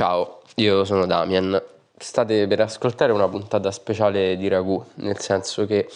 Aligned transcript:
Ciao, 0.00 0.40
io 0.54 0.86
sono 0.86 1.04
Damian. 1.04 1.62
State 1.94 2.46
per 2.46 2.60
ascoltare 2.60 3.12
una 3.12 3.28
puntata 3.28 3.70
speciale 3.70 4.38
di 4.38 4.48
Ragù, 4.48 4.82
nel 4.94 5.18
senso 5.18 5.66
che 5.66 5.90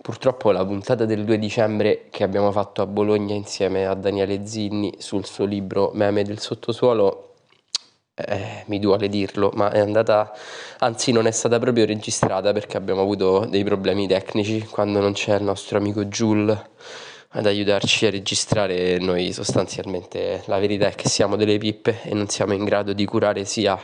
purtroppo 0.00 0.52
la 0.52 0.64
puntata 0.64 1.04
del 1.04 1.24
2 1.24 1.36
dicembre 1.36 2.06
che 2.10 2.22
abbiamo 2.22 2.52
fatto 2.52 2.80
a 2.80 2.86
Bologna 2.86 3.34
insieme 3.34 3.86
a 3.86 3.94
Daniele 3.94 4.46
Zinni 4.46 4.94
sul 4.98 5.26
suo 5.26 5.46
libro 5.46 5.90
Meme 5.94 6.22
del 6.22 6.38
sottosuolo, 6.38 7.34
eh, 8.14 8.62
mi 8.66 8.78
duole 8.78 9.08
dirlo, 9.08 9.50
ma 9.54 9.72
è 9.72 9.80
andata, 9.80 10.30
anzi 10.78 11.10
non 11.10 11.26
è 11.26 11.32
stata 11.32 11.58
proprio 11.58 11.86
registrata 11.86 12.52
perché 12.52 12.76
abbiamo 12.76 13.00
avuto 13.00 13.46
dei 13.46 13.64
problemi 13.64 14.06
tecnici 14.06 14.64
quando 14.64 15.00
non 15.00 15.12
c'è 15.12 15.34
il 15.34 15.42
nostro 15.42 15.76
amico 15.76 16.04
Jules 16.04 16.56
ad 17.32 17.46
aiutarci 17.46 18.06
a 18.06 18.10
registrare 18.10 18.98
noi 18.98 19.32
sostanzialmente. 19.32 20.42
La 20.46 20.58
verità 20.58 20.88
è 20.88 20.94
che 20.94 21.08
siamo 21.08 21.36
delle 21.36 21.58
pippe 21.58 22.02
e 22.02 22.14
non 22.14 22.28
siamo 22.28 22.54
in 22.54 22.64
grado 22.64 22.92
di 22.92 23.04
curare 23.04 23.44
sia 23.44 23.78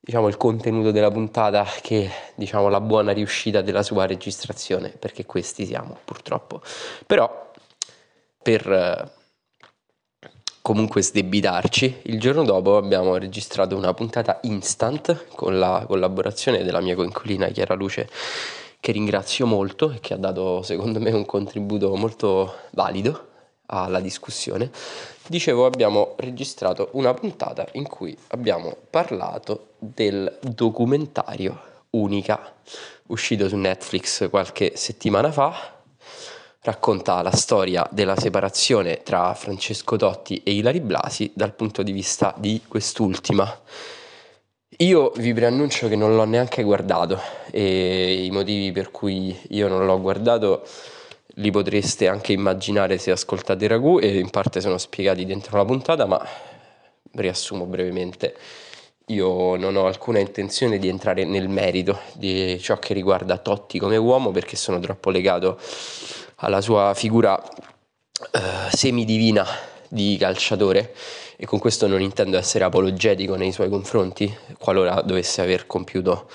diciamo 0.00 0.28
il 0.28 0.36
contenuto 0.36 0.90
della 0.90 1.10
puntata 1.10 1.66
che 1.82 2.10
diciamo 2.34 2.68
la 2.68 2.80
buona 2.80 3.12
riuscita 3.12 3.60
della 3.60 3.82
sua 3.82 4.06
registrazione 4.06 4.90
perché 4.90 5.26
questi 5.26 5.66
siamo 5.66 5.98
purtroppo. 6.04 6.62
Però 7.06 7.50
per 8.40 9.16
comunque 10.62 11.02
sdebitarci 11.02 12.02
il 12.04 12.20
giorno 12.20 12.44
dopo 12.44 12.76
abbiamo 12.76 13.16
registrato 13.16 13.76
una 13.76 13.94
puntata 13.94 14.38
instant 14.42 15.26
con 15.34 15.58
la 15.58 15.84
collaborazione 15.86 16.62
della 16.62 16.80
mia 16.80 16.94
coinquilina 16.94 17.48
Chiara 17.48 17.74
Luce 17.74 18.08
che 18.80 18.92
ringrazio 18.92 19.46
molto 19.46 19.90
e 19.90 20.00
che 20.00 20.14
ha 20.14 20.18
dato 20.18 20.62
secondo 20.62 21.00
me 21.00 21.10
un 21.10 21.26
contributo 21.26 21.94
molto 21.96 22.54
valido 22.70 23.26
alla 23.66 24.00
discussione, 24.00 24.70
dicevo 25.26 25.66
abbiamo 25.66 26.14
registrato 26.16 26.88
una 26.92 27.12
puntata 27.12 27.66
in 27.72 27.86
cui 27.86 28.16
abbiamo 28.28 28.74
parlato 28.88 29.72
del 29.78 30.38
documentario 30.40 31.60
Unica, 31.90 32.54
uscito 33.06 33.48
su 33.48 33.56
Netflix 33.56 34.28
qualche 34.28 34.72
settimana 34.76 35.32
fa, 35.32 35.76
racconta 36.60 37.22
la 37.22 37.34
storia 37.34 37.86
della 37.90 38.18
separazione 38.18 39.02
tra 39.02 39.32
Francesco 39.34 39.96
Totti 39.96 40.42
e 40.42 40.52
Ilari 40.52 40.80
Blasi 40.80 41.32
dal 41.34 41.54
punto 41.54 41.82
di 41.82 41.92
vista 41.92 42.34
di 42.36 42.62
quest'ultima 42.66 43.60
io 44.80 45.10
vi 45.16 45.32
preannuncio 45.32 45.88
che 45.88 45.96
non 45.96 46.14
l'ho 46.14 46.24
neanche 46.24 46.62
guardato 46.62 47.20
e 47.50 48.24
i 48.24 48.30
motivi 48.30 48.70
per 48.70 48.90
cui 48.92 49.36
io 49.50 49.66
non 49.66 49.84
l'ho 49.84 50.00
guardato 50.00 50.64
li 51.38 51.50
potreste 51.50 52.06
anche 52.06 52.32
immaginare 52.32 52.98
se 52.98 53.10
ascoltate 53.10 53.66
Ragù 53.66 53.98
e 54.00 54.18
in 54.18 54.30
parte 54.30 54.60
sono 54.60 54.78
spiegati 54.78 55.24
dentro 55.24 55.56
la 55.56 55.64
puntata, 55.64 56.06
ma 56.06 56.24
riassumo 57.12 57.64
brevemente. 57.64 58.36
Io 59.06 59.56
non 59.56 59.76
ho 59.76 59.86
alcuna 59.86 60.18
intenzione 60.18 60.78
di 60.78 60.88
entrare 60.88 61.24
nel 61.24 61.48
merito 61.48 62.00
di 62.12 62.58
ciò 62.60 62.78
che 62.78 62.92
riguarda 62.94 63.38
Totti 63.38 63.78
come 63.78 63.96
uomo 63.96 64.30
perché 64.30 64.56
sono 64.56 64.78
troppo 64.80 65.10
legato 65.10 65.58
alla 66.36 66.60
sua 66.60 66.92
figura 66.94 67.40
eh, 67.42 68.70
semidivina 68.70 69.46
di 69.88 70.16
calciatore 70.18 70.94
e 71.40 71.46
con 71.46 71.60
questo 71.60 71.86
non 71.86 72.02
intendo 72.02 72.36
essere 72.36 72.64
apologetico 72.64 73.36
nei 73.36 73.52
suoi 73.52 73.68
confronti, 73.68 74.36
qualora 74.58 75.00
dovesse 75.02 75.40
aver 75.40 75.68
compiuto 75.68 76.28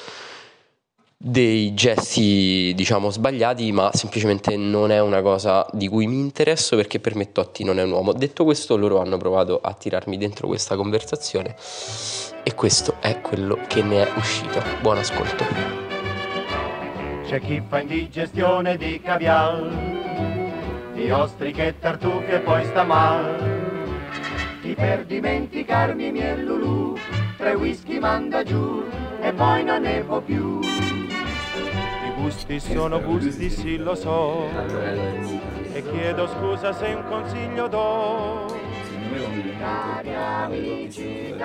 dei 1.18 1.74
gesti 1.74 2.72
diciamo 2.74 3.10
sbagliati, 3.10 3.70
ma 3.74 3.92
semplicemente 3.94 4.56
non 4.56 4.92
è 4.92 5.02
una 5.02 5.22
cosa 5.22 5.68
di 5.74 5.90
cui 5.90 6.08
mi 6.08 6.20
interesso 6.20 6.78
perché 6.78 7.02
per 7.02 7.16
me 7.16 7.34
Totti 7.34 7.66
non 7.66 7.80
è 7.80 7.84
un 7.84 7.92
uomo. 7.92 8.14
Detto 8.14 8.46
questo, 8.46 8.78
loro 8.78 9.02
hanno 9.02 9.18
provato 9.18 9.60
a 9.62 9.74
tirarmi 9.74 10.18
dentro 10.18 10.48
questa 10.48 10.78
conversazione 10.78 11.54
e 12.42 12.56
questo 12.56 12.96
è 13.02 13.20
quello 13.20 13.60
che 13.68 13.82
ne 13.82 14.08
è 14.08 14.12
uscito. 14.16 14.64
Buon 14.82 15.00
ascolto. 15.00 15.44
C'è 17.26 17.42
chi 17.42 17.62
fa 17.68 17.82
indigestione 17.82 18.78
di 18.78 19.02
caviar, 19.02 20.92
di 20.94 21.12
ostriche 21.12 21.68
e 21.68 21.80
tartufe 21.80 22.40
poi 22.40 22.64
sta 22.64 22.84
mal 22.84 23.63
chi 24.64 24.76
per 24.76 25.04
dimenticarmi 25.04 26.08
i 26.08 26.12
miei 26.14 26.42
lulù, 26.42 26.96
tre 27.36 27.54
whisky 27.54 28.00
manda 28.00 28.44
giù 28.44 28.82
e 29.20 29.34
poi 29.34 29.62
non 29.62 29.82
ne 29.82 30.02
può 30.04 30.22
più. 30.22 30.62
I 30.62 32.14
gusti 32.16 32.62
sono 32.62 33.02
gusti, 33.02 33.50
sì 33.50 33.76
lo 33.76 33.94
so, 33.94 34.48
e 35.74 35.84
chiedo 35.92 36.28
scusa 36.28 36.72
se 36.72 36.94
un 36.94 37.04
consiglio 37.10 37.68
do. 37.68 38.62
Cari 39.60 40.14
amici, 40.16 41.36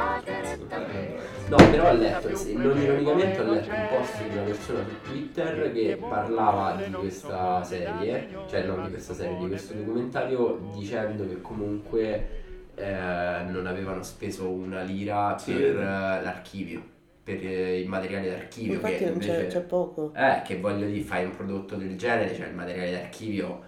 No, 1.49 1.57
però 1.57 1.89
ho 1.89 1.93
letto, 1.95 2.29
non 2.57 2.81
ironicamente 2.81 3.41
ho 3.41 3.53
letto 3.53 3.71
un 3.71 3.89
post 3.91 4.23
di 4.23 4.37
una 4.37 4.43
persona 4.43 4.85
su 4.85 5.11
Twitter 5.11 5.73
che 5.73 5.99
parlava 6.09 6.77
di 6.77 6.93
questa 6.93 7.65
serie, 7.65 8.29
cioè 8.49 8.63
non 8.65 8.85
di 8.85 8.91
questa 8.91 9.15
serie, 9.15 9.39
di 9.39 9.49
questo 9.49 9.75
documentario, 9.75 10.61
dicendo 10.75 11.27
che 11.27 11.41
comunque 11.41 12.47
eh, 12.79 13.43
non 13.51 13.67
avevano 13.67 14.03
speso 14.03 14.49
una 14.49 14.83
lira 14.83 15.37
sì. 15.39 15.53
per 15.53 15.77
uh, 15.77 15.81
l'archivio, 15.81 16.83
per 17.23 17.37
uh, 17.43 17.75
il 17.75 17.89
materiale 17.89 18.31
d'archivio. 18.31 18.75
Infatti 18.75 18.97
che 18.97 19.05
invece, 19.05 19.33
c'è, 19.33 19.47
c'è, 19.49 19.61
poco. 19.61 20.13
Eh, 20.15 20.43
che 20.45 20.59
voglio 20.59 20.87
dire, 20.87 21.05
fai 21.05 21.25
un 21.25 21.35
prodotto 21.37 21.77
del 21.77 21.97
genere, 21.97 22.35
cioè 22.35 22.47
il 22.47 22.55
materiale 22.55 22.93
d'archivio, 22.93 23.63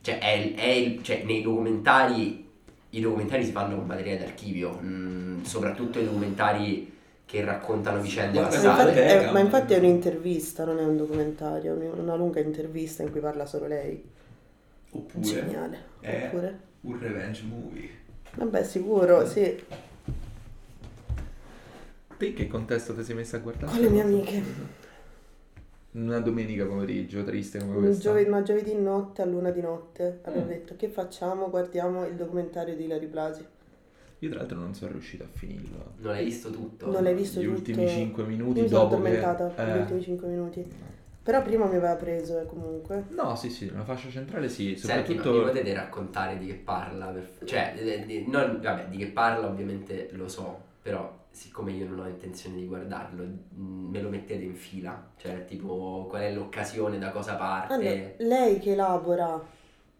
cioè, 0.00 0.18
è, 0.18 0.54
è 0.54 0.68
il, 0.68 1.02
cioè 1.02 1.22
nei 1.24 1.42
documentari, 1.42 2.48
i 2.90 3.00
documentari 3.00 3.44
si 3.44 3.52
fanno 3.52 3.76
con 3.76 3.86
materiale 3.86 4.18
d'archivio, 4.20 4.72
mh, 4.72 4.86
mm, 4.86 5.42
soprattutto 5.42 5.98
i 5.98 6.04
documentari 6.04 6.94
che 7.26 7.44
raccontano 7.44 8.00
vicende 8.00 8.40
ma 8.40 8.46
passate. 8.46 8.88
Infatti 8.88 8.98
è, 8.98 9.30
ma 9.32 9.40
infatti 9.40 9.74
è 9.74 9.78
un'intervista, 9.78 10.64
non 10.64 10.78
è 10.78 10.84
un 10.84 10.96
documentario, 10.96 11.78
è 11.78 11.88
una 11.88 12.14
lunga 12.14 12.40
intervista 12.40 13.02
in 13.02 13.10
cui 13.10 13.20
parla 13.20 13.44
solo 13.44 13.66
lei. 13.66 14.02
Oppure... 14.92 15.24
Geniale. 15.24 15.78
È... 16.00 16.24
Oppure 16.26 16.65
un 16.86 16.98
revenge 17.00 17.42
movie. 17.42 17.88
Vabbè, 18.36 18.64
sicuro, 18.64 19.26
sì. 19.26 19.64
Te 22.16 22.32
che 22.32 22.46
contesto 22.46 22.94
ti 22.94 23.02
sei 23.04 23.14
messa 23.14 23.36
a 23.36 23.40
guardare? 23.40 23.72
Con 23.72 23.80
le 23.80 23.88
mie 23.88 24.02
amiche. 24.02 24.42
Una 25.92 26.20
domenica 26.20 26.64
pomeriggio, 26.66 27.24
triste 27.24 27.58
come 27.58 27.76
Un 27.76 27.82
questa. 27.84 28.02
giovedì, 28.02 28.28
ma 28.28 28.42
giovedì 28.42 28.74
notte 28.74 29.22
a 29.22 29.24
luna 29.24 29.50
di 29.50 29.60
notte 29.60 30.20
abbiamo 30.22 30.46
mm. 30.46 30.50
detto 30.50 30.76
che 30.76 30.88
facciamo? 30.88 31.48
Guardiamo 31.48 32.06
il 32.06 32.14
documentario 32.14 32.76
di 32.76 32.86
Larry 32.86 33.06
Blasi. 33.06 33.44
Io 34.20 34.28
tra 34.30 34.38
l'altro 34.38 34.58
non 34.58 34.74
sono 34.74 34.92
riuscito 34.92 35.24
a 35.24 35.28
finirlo. 35.30 35.92
Non 35.98 36.12
l'hai 36.12 36.24
visto 36.24 36.50
tutto? 36.50 36.90
Non 36.90 37.02
l'hai 37.02 37.14
visto 37.14 37.40
Gli 37.40 37.44
tutto? 37.44 37.56
ultimi 37.56 37.88
5 37.88 38.24
minuti 38.24 38.60
Io 38.60 38.68
dopo 38.68 38.94
sono 38.94 39.04
addormentata 39.06 39.52
che... 39.54 39.62
eh. 39.62 39.74
gli 39.74 39.80
ultimi 39.80 40.02
5 40.02 40.28
minuti. 40.28 40.66
Però 41.26 41.42
prima 41.42 41.64
mi 41.66 41.74
aveva 41.74 41.96
preso 41.96 42.38
eh, 42.38 42.46
comunque. 42.46 43.06
No, 43.08 43.34
sì, 43.34 43.50
sì, 43.50 43.68
la 43.72 43.82
fascia 43.82 44.08
centrale 44.10 44.48
sì, 44.48 44.76
soprattutto... 44.76 45.22
Senti, 45.24 45.38
mi 45.38 45.44
potete 45.44 45.74
raccontare 45.74 46.38
di 46.38 46.46
che 46.46 46.54
parla? 46.54 47.06
Per... 47.06 47.38
Cioè, 47.44 48.04
di, 48.06 48.26
non, 48.28 48.60
vabbè, 48.62 48.86
di 48.86 48.96
che 48.96 49.08
parla 49.08 49.48
ovviamente 49.48 50.08
lo 50.12 50.28
so, 50.28 50.56
però 50.80 51.12
siccome 51.28 51.72
io 51.72 51.88
non 51.88 51.98
ho 51.98 52.06
intenzione 52.06 52.54
di 52.54 52.66
guardarlo, 52.66 53.24
mm, 53.24 53.90
me 53.90 54.00
lo 54.00 54.08
mettete 54.08 54.44
in 54.44 54.54
fila? 54.54 55.04
Cioè, 55.16 55.44
tipo, 55.46 56.06
qual 56.08 56.22
è 56.22 56.32
l'occasione, 56.32 56.96
da 56.96 57.10
cosa 57.10 57.34
parte? 57.34 57.74
Allora, 57.74 58.12
lei 58.18 58.60
che 58.60 58.70
elabora 58.70 59.44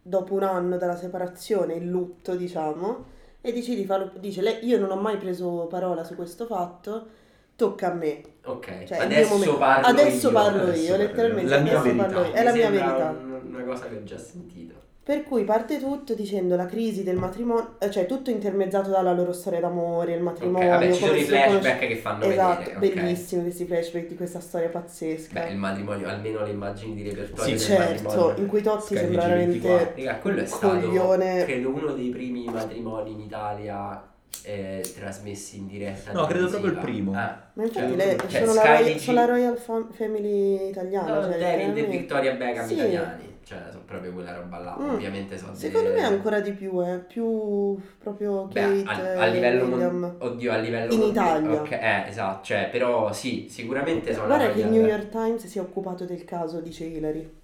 dopo 0.01 0.33
un 0.33 0.43
anno 0.43 0.77
dalla 0.77 0.95
separazione 0.95 1.73
il 1.73 1.89
lutto, 1.89 2.37
diciamo, 2.37 3.03
e 3.41 3.51
dice, 3.51 3.75
di 3.75 3.83
farlo, 3.83 4.13
dice 4.17 4.41
lei, 4.41 4.65
io 4.65 4.79
non 4.79 4.91
ho 4.91 4.95
mai 5.01 5.17
preso 5.17 5.67
parola 5.69 6.05
su 6.05 6.15
questo 6.15 6.45
fatto, 6.45 7.07
tocca 7.57 7.91
a 7.91 7.93
me. 7.93 8.21
Ok, 8.45 8.85
cioè, 8.85 8.99
adesso 8.99 9.57
parlo 9.57 9.87
adesso 9.87 10.27
io. 10.27 10.33
Parlo 10.33 10.61
adesso 10.61 10.83
io, 10.83 10.95
letteralmente. 10.95 11.49
La 11.49 11.59
mia 11.59 11.81
verità. 11.81 12.05
Parlo 12.05 12.25
io. 12.25 12.31
È 12.31 12.43
la 12.43 12.53
mia 12.53 12.69
verità. 12.69 13.17
una 13.43 13.63
cosa 13.63 13.87
che 13.89 13.95
ho 13.97 14.03
già 14.05 14.17
sentito. 14.17 14.75
Per 15.07 15.23
cui 15.23 15.45
parte 15.45 15.79
tutto 15.79 16.13
dicendo 16.13 16.57
la 16.57 16.65
crisi 16.65 17.01
del 17.01 17.15
matrimonio, 17.15 17.75
eh, 17.79 17.89
cioè 17.89 18.05
tutto 18.05 18.29
intermezzato 18.29 18.89
dalla 18.89 19.13
loro 19.13 19.31
storia 19.31 19.61
d'amore, 19.61 20.13
il 20.13 20.21
matrimonio. 20.21 20.67
Okay, 20.67 20.79
vabbè, 20.79 20.93
ci 20.93 21.03
sono 21.05 21.17
i 21.17 21.23
flashback 21.23 21.61
conosci... 21.61 21.87
che 21.87 21.95
fanno 21.95 22.23
esatto, 22.25 22.57
vedere. 22.57 22.69
Esatto, 22.69 23.01
bellissimi 23.01 23.41
questi 23.43 23.65
flashback 23.65 24.07
di 24.07 24.15
questa 24.17 24.39
storia 24.41 24.67
pazzesca. 24.67 25.39
Beh, 25.39 25.49
il 25.49 25.57
matrimonio, 25.57 26.09
almeno 26.09 26.43
le 26.43 26.49
immagini 26.49 26.93
di 26.93 27.03
repertorio 27.03 27.57
Sì, 27.57 27.65
certo, 27.65 28.33
in 28.35 28.47
cui 28.47 28.59
Sky 28.59 28.95
sembra 28.97 29.27
veramente 29.27 29.93
Raga, 29.95 30.17
quello 30.17 30.41
è 30.41 30.45
stato, 30.45 30.89
credo, 30.89 31.69
uno 31.69 31.93
dei 31.93 32.09
primi 32.09 32.43
matrimoni 32.43 33.11
in 33.13 33.21
Italia 33.21 34.15
eh, 34.43 34.93
trasmessi 34.95 35.57
in 35.57 35.67
diretta. 35.67 36.11
No, 36.11 36.25
credo 36.25 36.47
proprio 36.47 36.71
il 36.71 36.77
primo. 36.77 37.13
Ah, 37.13 37.49
ma 37.53 37.63
infatti 37.63 37.87
cioè, 37.87 37.95
lei, 37.95 38.17
cioè, 38.27 38.45
sono, 38.45 38.53
la, 38.53 38.77
Royal, 38.77 38.99
sono 38.99 39.19
la 39.19 39.25
Royal 39.25 39.57
Fam- 39.57 39.91
Family 39.91 40.69
italiana. 40.69 41.15
No, 41.15 41.23
cioè, 41.23 41.37
David 41.37 41.77
e 41.77 41.83
Victoria 41.83 42.33
Beckham 42.33 42.65
sì. 42.65 42.73
italiani. 42.73 43.35
Cioè, 43.43 43.59
sono 43.69 43.83
proprio 43.85 44.11
quella 44.11 44.35
roba 44.35 44.57
là. 44.57 44.77
Mm. 44.77 44.89
Ovviamente 44.89 45.37
sono 45.37 45.53
Secondo 45.53 45.87
delle... 45.89 46.01
me 46.01 46.05
ancora 46.07 46.41
di 46.41 46.51
più, 46.51 46.85
eh. 46.85 46.97
Più 46.97 47.77
proprio 47.97 48.47
Kate 48.53 48.83
Beh, 48.83 49.15
a, 49.15 49.21
a 49.21 49.25
livello 49.27 49.65
mon... 49.65 50.15
Oddio, 50.19 50.51
a 50.51 50.57
livello 50.57 50.91
In 50.91 50.99
mon... 50.99 51.09
Italia. 51.09 51.61
Ok, 51.61 51.71
eh, 51.71 52.03
esatto. 52.07 52.43
Cioè, 52.43 52.67
però 52.69 53.13
sì, 53.13 53.47
sicuramente 53.49 54.13
sono 54.13 54.27
Guarda 54.27 54.51
che 54.51 54.59
il. 54.59 54.67
New 54.67 54.85
York 54.85 55.07
Times 55.09 55.45
si 55.45 55.59
è 55.59 55.61
occupato 55.61 56.03
del 56.03 56.25
caso, 56.25 56.59
dice 56.59 56.83
Hillary. 56.83 57.36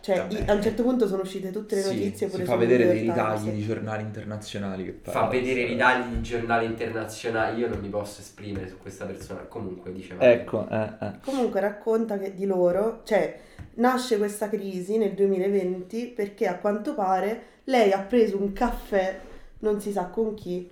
Cioè, 0.00 0.26
i- 0.30 0.44
a 0.46 0.54
un 0.54 0.62
certo 0.62 0.82
punto 0.82 1.06
sono 1.06 1.22
uscite 1.22 1.50
tutte 1.50 1.74
le 1.74 1.82
Sì, 1.82 1.94
notizie 1.94 2.26
pure 2.28 2.42
si 2.42 2.48
fa 2.48 2.56
vedere 2.56 2.86
dei 2.86 3.00
ritagli 3.02 3.50
di 3.50 3.62
giornali 3.66 4.02
internazionali 4.02 4.84
che 4.84 4.98
Fa 5.10 5.26
vedere 5.28 5.60
i 5.60 5.66
ritagli 5.66 6.14
di 6.14 6.22
giornali 6.22 6.64
internazionali. 6.66 7.60
Io 7.60 7.68
non 7.68 7.80
mi 7.80 7.88
posso 7.88 8.20
esprimere 8.22 8.68
su 8.68 8.78
questa 8.78 9.04
persona. 9.04 9.40
Comunque, 9.40 9.92
diceva. 9.92 10.24
Ecco, 10.24 10.66
eh, 10.70 10.88
eh. 11.00 11.10
Comunque 11.22 11.60
racconta 11.60 12.18
che 12.18 12.34
di 12.34 12.46
loro, 12.46 13.00
cioè, 13.04 13.38
nasce 13.74 14.16
questa 14.16 14.48
crisi 14.48 14.96
nel 14.96 15.12
2020 15.12 16.06
perché 16.06 16.46
a 16.46 16.56
quanto 16.56 16.94
pare 16.94 17.42
lei 17.64 17.92
ha 17.92 18.00
preso 18.00 18.38
un 18.40 18.52
caffè, 18.54 19.18
non 19.60 19.80
si 19.80 19.92
sa 19.92 20.04
con 20.06 20.32
chi, 20.34 20.68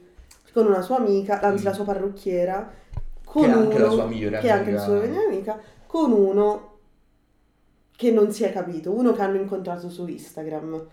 con 0.52 0.66
una 0.66 0.80
sua 0.80 0.96
amica, 0.96 1.40
anzi 1.40 1.64
la 1.64 1.72
sua 1.74 1.84
parrucchiera, 1.84 2.72
con 3.24 3.42
Che 3.44 3.50
è 3.50 3.52
uno, 3.54 3.62
anche 3.64 3.78
la 3.78 3.90
sua 3.90 4.06
migliore 4.06 4.38
che 4.38 4.46
è 4.46 4.50
anche 4.50 4.70
la 4.70 4.80
sua 4.80 4.92
amica. 4.94 5.06
migliore 5.08 5.26
amica, 5.26 5.60
con 5.86 6.12
uno 6.12 6.67
che 7.98 8.12
non 8.12 8.30
si 8.30 8.44
è 8.44 8.52
capito, 8.52 8.92
uno 8.92 9.12
che 9.12 9.22
hanno 9.22 9.40
incontrato 9.40 9.90
su 9.90 10.06
Instagram. 10.06 10.86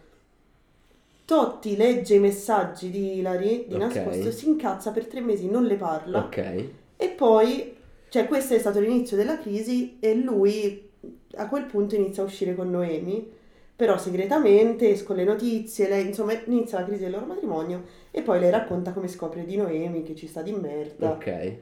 Totti 1.24 1.76
legge 1.76 2.16
i 2.16 2.20
messaggi 2.20 2.90
di 2.90 3.20
Hilary 3.20 3.68
di 3.68 3.76
Ok. 3.76 3.80
nascosto, 3.80 4.32
si 4.32 4.48
incazza 4.48 4.90
per 4.90 5.06
tre 5.06 5.22
mesi, 5.22 5.48
non 5.48 5.66
le 5.66 5.76
parla. 5.76 6.18
Ok. 6.18 6.64
E 6.98 7.08
poi, 7.10 7.76
cioè 8.10 8.26
questo 8.26 8.56
è 8.56 8.58
stato 8.58 8.80
l'inizio 8.80 9.16
della 9.16 9.38
crisi 9.38 9.98
e 10.00 10.16
lui 10.16 10.90
a 11.36 11.48
quel 11.48 11.66
punto 11.66 11.94
inizia 11.94 12.24
a 12.24 12.26
uscire 12.26 12.56
con 12.56 12.72
Noemi, 12.72 13.32
però 13.76 14.00
segretamente 14.00 14.90
escono 14.90 15.20
le 15.20 15.26
notizie, 15.26 15.88
lei, 15.88 16.08
insomma 16.08 16.34
inizia 16.46 16.80
la 16.80 16.86
crisi 16.88 17.04
del 17.04 17.12
loro 17.12 17.28
matrimonio 17.28 17.84
e 18.10 18.24
poi 18.24 18.40
lei 18.40 18.50
racconta 18.50 18.94
come 18.94 19.10
scopre 19.10 19.46
di 19.46 19.58
Noemi 19.58 20.02
che 20.02 20.16
ci 20.16 20.26
sta 20.26 20.42
di 20.42 20.54
merda. 20.54 21.12
Ok. 21.12 21.54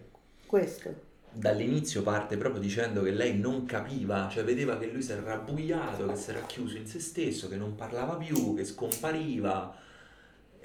Questo. 0.45 1.11
Dall'inizio 1.33 2.03
parte 2.03 2.37
proprio 2.37 2.61
dicendo 2.61 3.01
che 3.01 3.11
lei 3.11 3.37
non 3.39 3.65
capiva, 3.65 4.29
cioè 4.31 4.43
vedeva 4.43 4.77
che 4.77 4.89
lui 4.91 5.01
si 5.01 5.11
era 5.11 5.23
rabbuiato, 5.23 6.05
che 6.07 6.15
si 6.15 6.29
era 6.29 6.41
chiuso 6.41 6.77
in 6.77 6.85
se 6.85 6.99
stesso, 6.99 7.47
che 7.49 7.55
non 7.55 7.75
parlava 7.75 8.15
più, 8.15 8.55
che 8.55 8.63
scompariva 8.65 9.75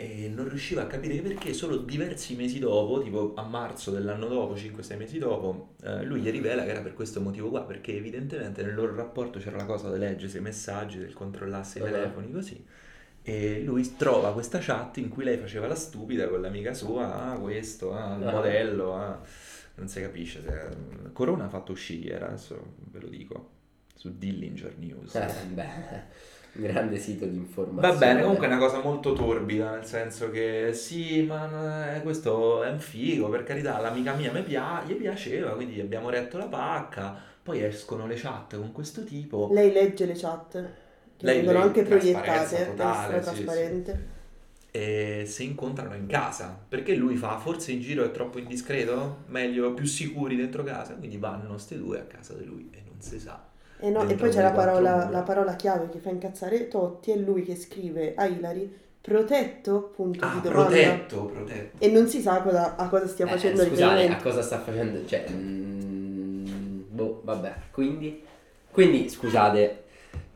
e 0.00 0.30
non 0.32 0.48
riusciva 0.48 0.82
a 0.82 0.86
capire 0.86 1.18
perché 1.20 1.52
solo 1.52 1.78
diversi 1.78 2.36
mesi 2.36 2.60
dopo, 2.60 3.00
tipo 3.02 3.32
a 3.34 3.42
marzo 3.42 3.90
dell'anno 3.90 4.28
dopo, 4.28 4.54
5-6 4.54 4.96
mesi 4.96 5.18
dopo, 5.18 5.70
eh, 5.82 6.04
lui 6.04 6.20
gli 6.20 6.30
rivela 6.30 6.62
che 6.62 6.70
era 6.70 6.80
per 6.82 6.94
questo 6.94 7.20
motivo 7.20 7.48
qua, 7.50 7.62
perché 7.62 7.96
evidentemente 7.96 8.62
nel 8.62 8.74
loro 8.74 8.94
rapporto 8.94 9.40
c'era 9.40 9.56
la 9.56 9.64
cosa 9.64 9.88
del 9.90 9.98
leggere 9.98 10.38
i 10.38 10.40
messaggi, 10.40 10.98
del 10.98 11.14
controllasse 11.14 11.78
i 11.80 11.82
telefoni 11.82 12.30
così. 12.30 12.64
E 13.22 13.62
lui 13.64 13.96
trova 13.96 14.32
questa 14.32 14.58
chat 14.60 14.98
in 14.98 15.08
cui 15.08 15.24
lei 15.24 15.36
faceva 15.36 15.66
la 15.66 15.74
stupida 15.74 16.28
con 16.28 16.40
l'amica 16.42 16.72
sua, 16.74 17.32
ah 17.32 17.38
questo, 17.38 17.92
ah 17.92 18.16
il 18.16 18.26
Ah. 18.26 18.30
modello, 18.30 18.94
ah 18.94 19.20
non 19.78 19.88
si 19.88 20.00
capisce 20.00 20.42
se 20.42 21.12
Corona 21.12 21.44
ha 21.44 21.48
fatto 21.48 21.72
uscire 21.72 22.16
adesso 22.20 22.60
ve 22.90 23.00
lo 23.00 23.08
dico 23.08 23.50
su 23.94 24.16
Dillinger 24.16 24.74
News 24.78 25.14
Eh, 25.14 25.32
beh, 25.52 25.66
grande 26.52 26.98
sito 26.98 27.24
di 27.26 27.36
informazioni. 27.36 27.92
va 27.92 27.98
bene 27.98 28.22
comunque 28.22 28.46
è 28.46 28.50
una 28.50 28.58
cosa 28.58 28.80
molto 28.80 29.12
torbida 29.12 29.72
nel 29.72 29.84
senso 29.84 30.30
che 30.30 30.70
sì 30.72 31.22
ma 31.22 31.94
eh, 31.96 32.02
questo 32.02 32.62
è 32.62 32.70
un 32.70 32.80
figo 32.80 33.28
per 33.28 33.44
carità 33.44 33.78
l'amica 33.80 34.14
mia 34.14 34.32
mi 34.32 34.42
pia- 34.42 34.82
gli 34.86 34.94
piaceva 34.94 35.52
quindi 35.54 35.80
abbiamo 35.80 36.10
retto 36.10 36.38
la 36.38 36.46
pacca 36.46 37.16
poi 37.42 37.62
escono 37.62 38.06
le 38.06 38.14
chat 38.16 38.56
con 38.56 38.72
questo 38.72 39.04
tipo 39.04 39.48
Lei 39.52 39.72
legge 39.72 40.06
le 40.06 40.14
chat 40.14 40.52
che 41.16 41.26
Lei- 41.26 41.36
vengono 41.36 41.58
lei- 41.58 41.66
anche 41.68 41.82
proiettate, 41.82 42.66
totale, 42.66 43.16
è 43.18 43.22
sì, 43.22 43.34
sì. 43.34 43.44
E 44.70 45.24
si 45.26 45.44
incontrano 45.44 45.94
in 45.94 46.06
casa 46.06 46.56
perché 46.68 46.94
lui 46.94 47.16
fa 47.16 47.38
forse 47.38 47.72
in 47.72 47.80
giro 47.80 48.04
è 48.04 48.10
troppo 48.10 48.38
indiscreto 48.38 49.18
meglio 49.28 49.72
più 49.72 49.86
sicuri 49.86 50.36
dentro 50.36 50.62
casa 50.62 50.94
quindi 50.94 51.16
vanno 51.16 51.56
ste 51.58 51.78
due 51.78 52.00
a 52.00 52.02
casa 52.04 52.34
di 52.34 52.44
lui 52.44 52.68
e 52.72 52.82
non 52.86 53.00
si 53.00 53.18
sa 53.18 53.42
E, 53.80 53.90
no, 53.90 54.06
e 54.08 54.14
poi 54.14 54.28
c'è 54.30 54.42
la 54.42 54.50
parola, 54.50 55.08
la 55.08 55.22
parola 55.22 55.54
chiave 55.56 55.88
che 55.88 55.98
fa 56.00 56.10
incazzare 56.10 56.68
Totti, 56.68 57.12
è 57.12 57.16
lui 57.16 57.44
che 57.44 57.54
scrive 57.56 58.14
a 58.16 58.26
Hilary 58.26 58.70
protetto, 59.00 59.92
punto 59.94 60.24
ah 60.24 60.34
di 60.34 60.40
domanda. 60.42 60.64
protetto 60.68 61.24
protetto 61.26 61.84
E 61.84 61.88
non 61.88 62.08
si 62.08 62.20
sa 62.20 62.42
cosa- 62.42 62.76
a 62.76 62.88
cosa 62.88 63.06
stia 63.06 63.24
Eh, 63.26 63.28
facendo 63.30 63.62
scusate, 63.64 64.06
a 64.08 64.16
cosa 64.16 64.42
sta 64.42 64.58
facendo? 64.60 65.06
Cioè, 65.06 65.24
mm, 65.30 66.80
boh, 66.90 67.20
vabbè. 67.24 67.54
Quindi, 67.70 68.22
quindi, 68.70 69.08
scusate. 69.08 69.84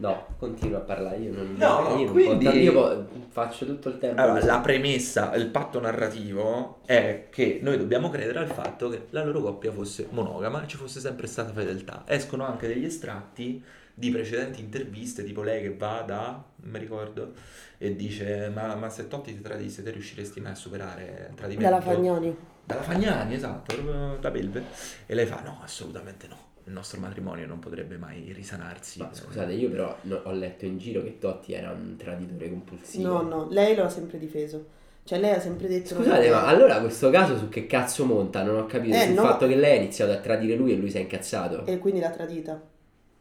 No, 0.02 0.26
continuo 0.37 0.78
a 0.78 0.81
parlare. 0.81 1.19
Io 1.19 1.32
non, 1.32 1.54
No, 1.56 1.94
io 1.96 2.04
non 2.06 2.12
quindi- 2.12 2.46
io 2.49 3.06
faccio 3.28 3.64
tutto 3.64 3.88
il 3.88 3.99
tempo. 3.99 4.20
Allora, 4.20 4.44
la 4.44 4.58
premessa, 4.58 5.32
il 5.37 5.46
patto 5.46 5.78
narrativo 5.78 6.81
è 6.84 7.28
che 7.31 7.60
noi 7.62 7.78
dobbiamo 7.78 8.10
credere 8.10 8.40
al 8.40 8.49
fatto 8.49 8.88
che 8.88 9.06
la 9.10 9.25
loro 9.25 9.40
coppia 9.40 9.70
fosse 9.70 10.08
monogama 10.10 10.64
e 10.64 10.66
ci 10.66 10.76
fosse 10.76 10.99
sempre 10.99 11.28
stata 11.28 11.52
fedeltà. 11.52 12.02
Escono 12.06 12.44
anche 12.44 12.66
degli 12.66 12.84
estratti 12.84 13.62
di 13.94 14.10
precedenti 14.10 14.60
interviste, 14.60 15.22
tipo 15.22 15.43
lei 15.43 15.62
che 15.62 15.76
va 15.76 16.02
da, 16.05 16.43
non 16.56 16.70
mi 16.72 16.78
ricordo, 16.81 17.34
e 17.78 17.94
dice 17.94 18.50
ma, 18.52 18.75
ma 18.75 18.88
se 18.88 19.06
Totti 19.06 19.32
ti 19.37 19.40
tradisse 19.40 19.84
te 19.84 19.93
riusciresti 19.93 20.40
mai 20.40 20.52
a 20.52 20.56
superare 20.56 21.28
il 21.31 21.37
tradimento? 21.37 21.70
Dalla 21.70 21.81
Fagnani. 21.81 22.37
Dalla 22.64 22.82
Fagnani, 22.82 23.34
esatto, 23.34 24.16
da 24.19 24.31
Belve. 24.32 24.64
E 25.06 25.14
lei 25.14 25.26
fa 25.26 25.43
no, 25.44 25.60
assolutamente 25.62 26.26
no, 26.26 26.37
il 26.64 26.72
nostro 26.72 27.00
matrimonio 27.00 27.46
non 27.46 27.58
potrebbe 27.58 27.96
mai 27.96 28.32
risanarsi. 28.32 29.00
Ma 29.00 29.10
scusate, 29.12 29.52
io 29.52 29.68
però 29.70 29.96
no- 30.02 30.20
ho 30.24 30.32
letto 30.32 30.64
in 30.64 30.78
giro 30.78 31.02
che 31.02 31.18
Totti 31.18 31.52
era 31.52 31.70
un 31.70 31.96
traditore 31.96 32.48
compulsivo. 32.48 33.08
No, 33.08 33.22
no, 33.22 33.48
lei 33.50 33.74
lo 33.74 33.84
ha 33.84 33.88
sempre 33.88 34.18
difeso. 34.18 34.80
Cioè 35.04 35.18
lei 35.18 35.32
ha 35.32 35.40
sempre 35.40 35.66
detto... 35.66 35.94
Scusate, 35.96 36.30
ma 36.30 36.46
allora 36.46 36.80
questo 36.80 37.10
caso 37.10 37.36
su 37.36 37.48
che 37.48 37.66
cazzo 37.66 38.04
monta? 38.04 38.42
Non 38.44 38.56
ho 38.56 38.66
capito. 38.66 38.94
Eh, 38.96 39.06
Sul 39.06 39.14
no. 39.14 39.22
fatto 39.22 39.48
che 39.48 39.56
lei 39.56 39.78
ha 39.78 39.80
iniziato 39.80 40.12
a 40.12 40.18
tradire 40.18 40.54
lui 40.54 40.72
e 40.72 40.76
lui 40.76 40.90
si 40.90 40.98
è 40.98 41.00
incazzato. 41.00 41.66
E 41.66 41.78
quindi 41.78 41.98
l'ha 42.00 42.10
tradita. 42.10 42.60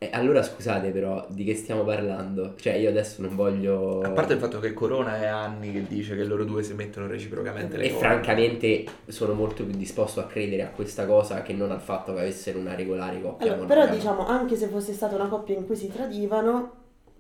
Eh, 0.04 0.10
allora 0.14 0.42
scusate 0.42 0.90
però, 0.90 1.24
di 1.30 1.44
che 1.44 1.54
stiamo 1.54 1.84
parlando? 1.84 2.56
Cioè 2.56 2.74
io 2.74 2.90
adesso 2.90 3.22
non 3.22 3.36
voglio... 3.36 4.02
A 4.02 4.10
parte 4.10 4.34
il 4.34 4.40
fatto 4.40 4.58
che 4.58 4.74
Corona 4.74 5.22
è 5.22 5.28
anni 5.28 5.72
che 5.72 5.86
dice 5.88 6.16
che 6.16 6.24
loro 6.24 6.44
due 6.44 6.64
si 6.64 6.74
mettono 6.74 7.06
reciprocamente 7.06 7.78
le 7.78 7.84
E 7.84 7.92
corna. 7.92 8.08
francamente 8.08 8.86
sono 9.06 9.34
molto 9.34 9.64
più 9.64 9.76
disposto 9.78 10.20
a 10.20 10.24
credere 10.24 10.64
a 10.64 10.70
questa 10.70 11.06
cosa 11.06 11.44
che 11.44 11.54
non 11.54 11.70
al 11.70 11.82
fatto 11.82 12.16
che 12.16 12.22
avessero 12.22 12.58
una 12.58 12.74
regolare 12.74 13.22
coppia 13.22 13.54
Allora, 13.54 13.68
però 13.68 13.88
diciamo, 13.88 14.26
anche 14.26 14.56
se 14.56 14.70
fosse 14.70 14.94
stata 14.94 15.14
una 15.14 15.28
coppia 15.28 15.56
in 15.56 15.68
cui 15.68 15.76
si 15.76 15.88
tradivano, 15.92 16.72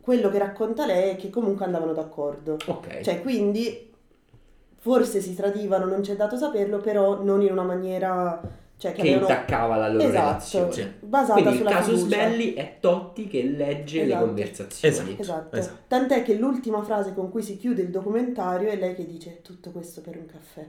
quello 0.01 0.29
che 0.29 0.39
racconta 0.39 0.87
lei 0.87 1.11
è 1.11 1.15
che 1.17 1.29
comunque 1.29 1.65
andavano 1.65 1.93
d'accordo. 1.93 2.57
Ok. 2.65 3.01
Cioè, 3.01 3.21
quindi 3.21 3.91
forse 4.79 5.21
si 5.21 5.35
tradivano, 5.35 5.85
non 5.85 6.01
c'è 6.01 6.15
dato 6.15 6.35
saperlo, 6.35 6.79
però 6.79 7.21
non 7.21 7.43
in 7.43 7.51
una 7.51 7.61
maniera 7.61 8.41
cioè 8.81 8.91
che, 8.93 9.01
che 9.03 9.09
avevano 9.13 9.27
intaccava 9.29 9.75
la 9.75 9.87
loro 9.89 10.07
Esatto, 10.09 10.57
relazione. 10.57 10.93
basata 11.01 11.33
Quindi 11.33 11.51
il 11.51 11.57
sulla 11.57 11.69
caso 11.69 11.91
fiducia. 11.91 12.05
Sbelli 12.05 12.53
è 12.55 12.77
Totti 12.79 13.27
che 13.27 13.43
legge 13.43 13.97
le 13.99 14.05
Esatto. 14.05 14.25
conversazioni. 14.25 14.93
Esatto. 14.95 15.21
Esatto. 15.21 15.55
Esatto. 15.55 15.77
Tant'è 15.87 16.23
che 16.23 16.33
l'ultima 16.33 16.81
frase 16.81 17.13
con 17.13 17.29
cui 17.29 17.43
si 17.43 17.57
chiude 17.57 17.83
il 17.83 17.89
documentario 17.89 18.69
è 18.69 18.75
lei 18.77 18.95
che 18.95 19.05
dice 19.05 19.41
tutto 19.43 19.69
questo 19.69 20.01
per 20.01 20.17
un 20.17 20.25
caffè. 20.25 20.67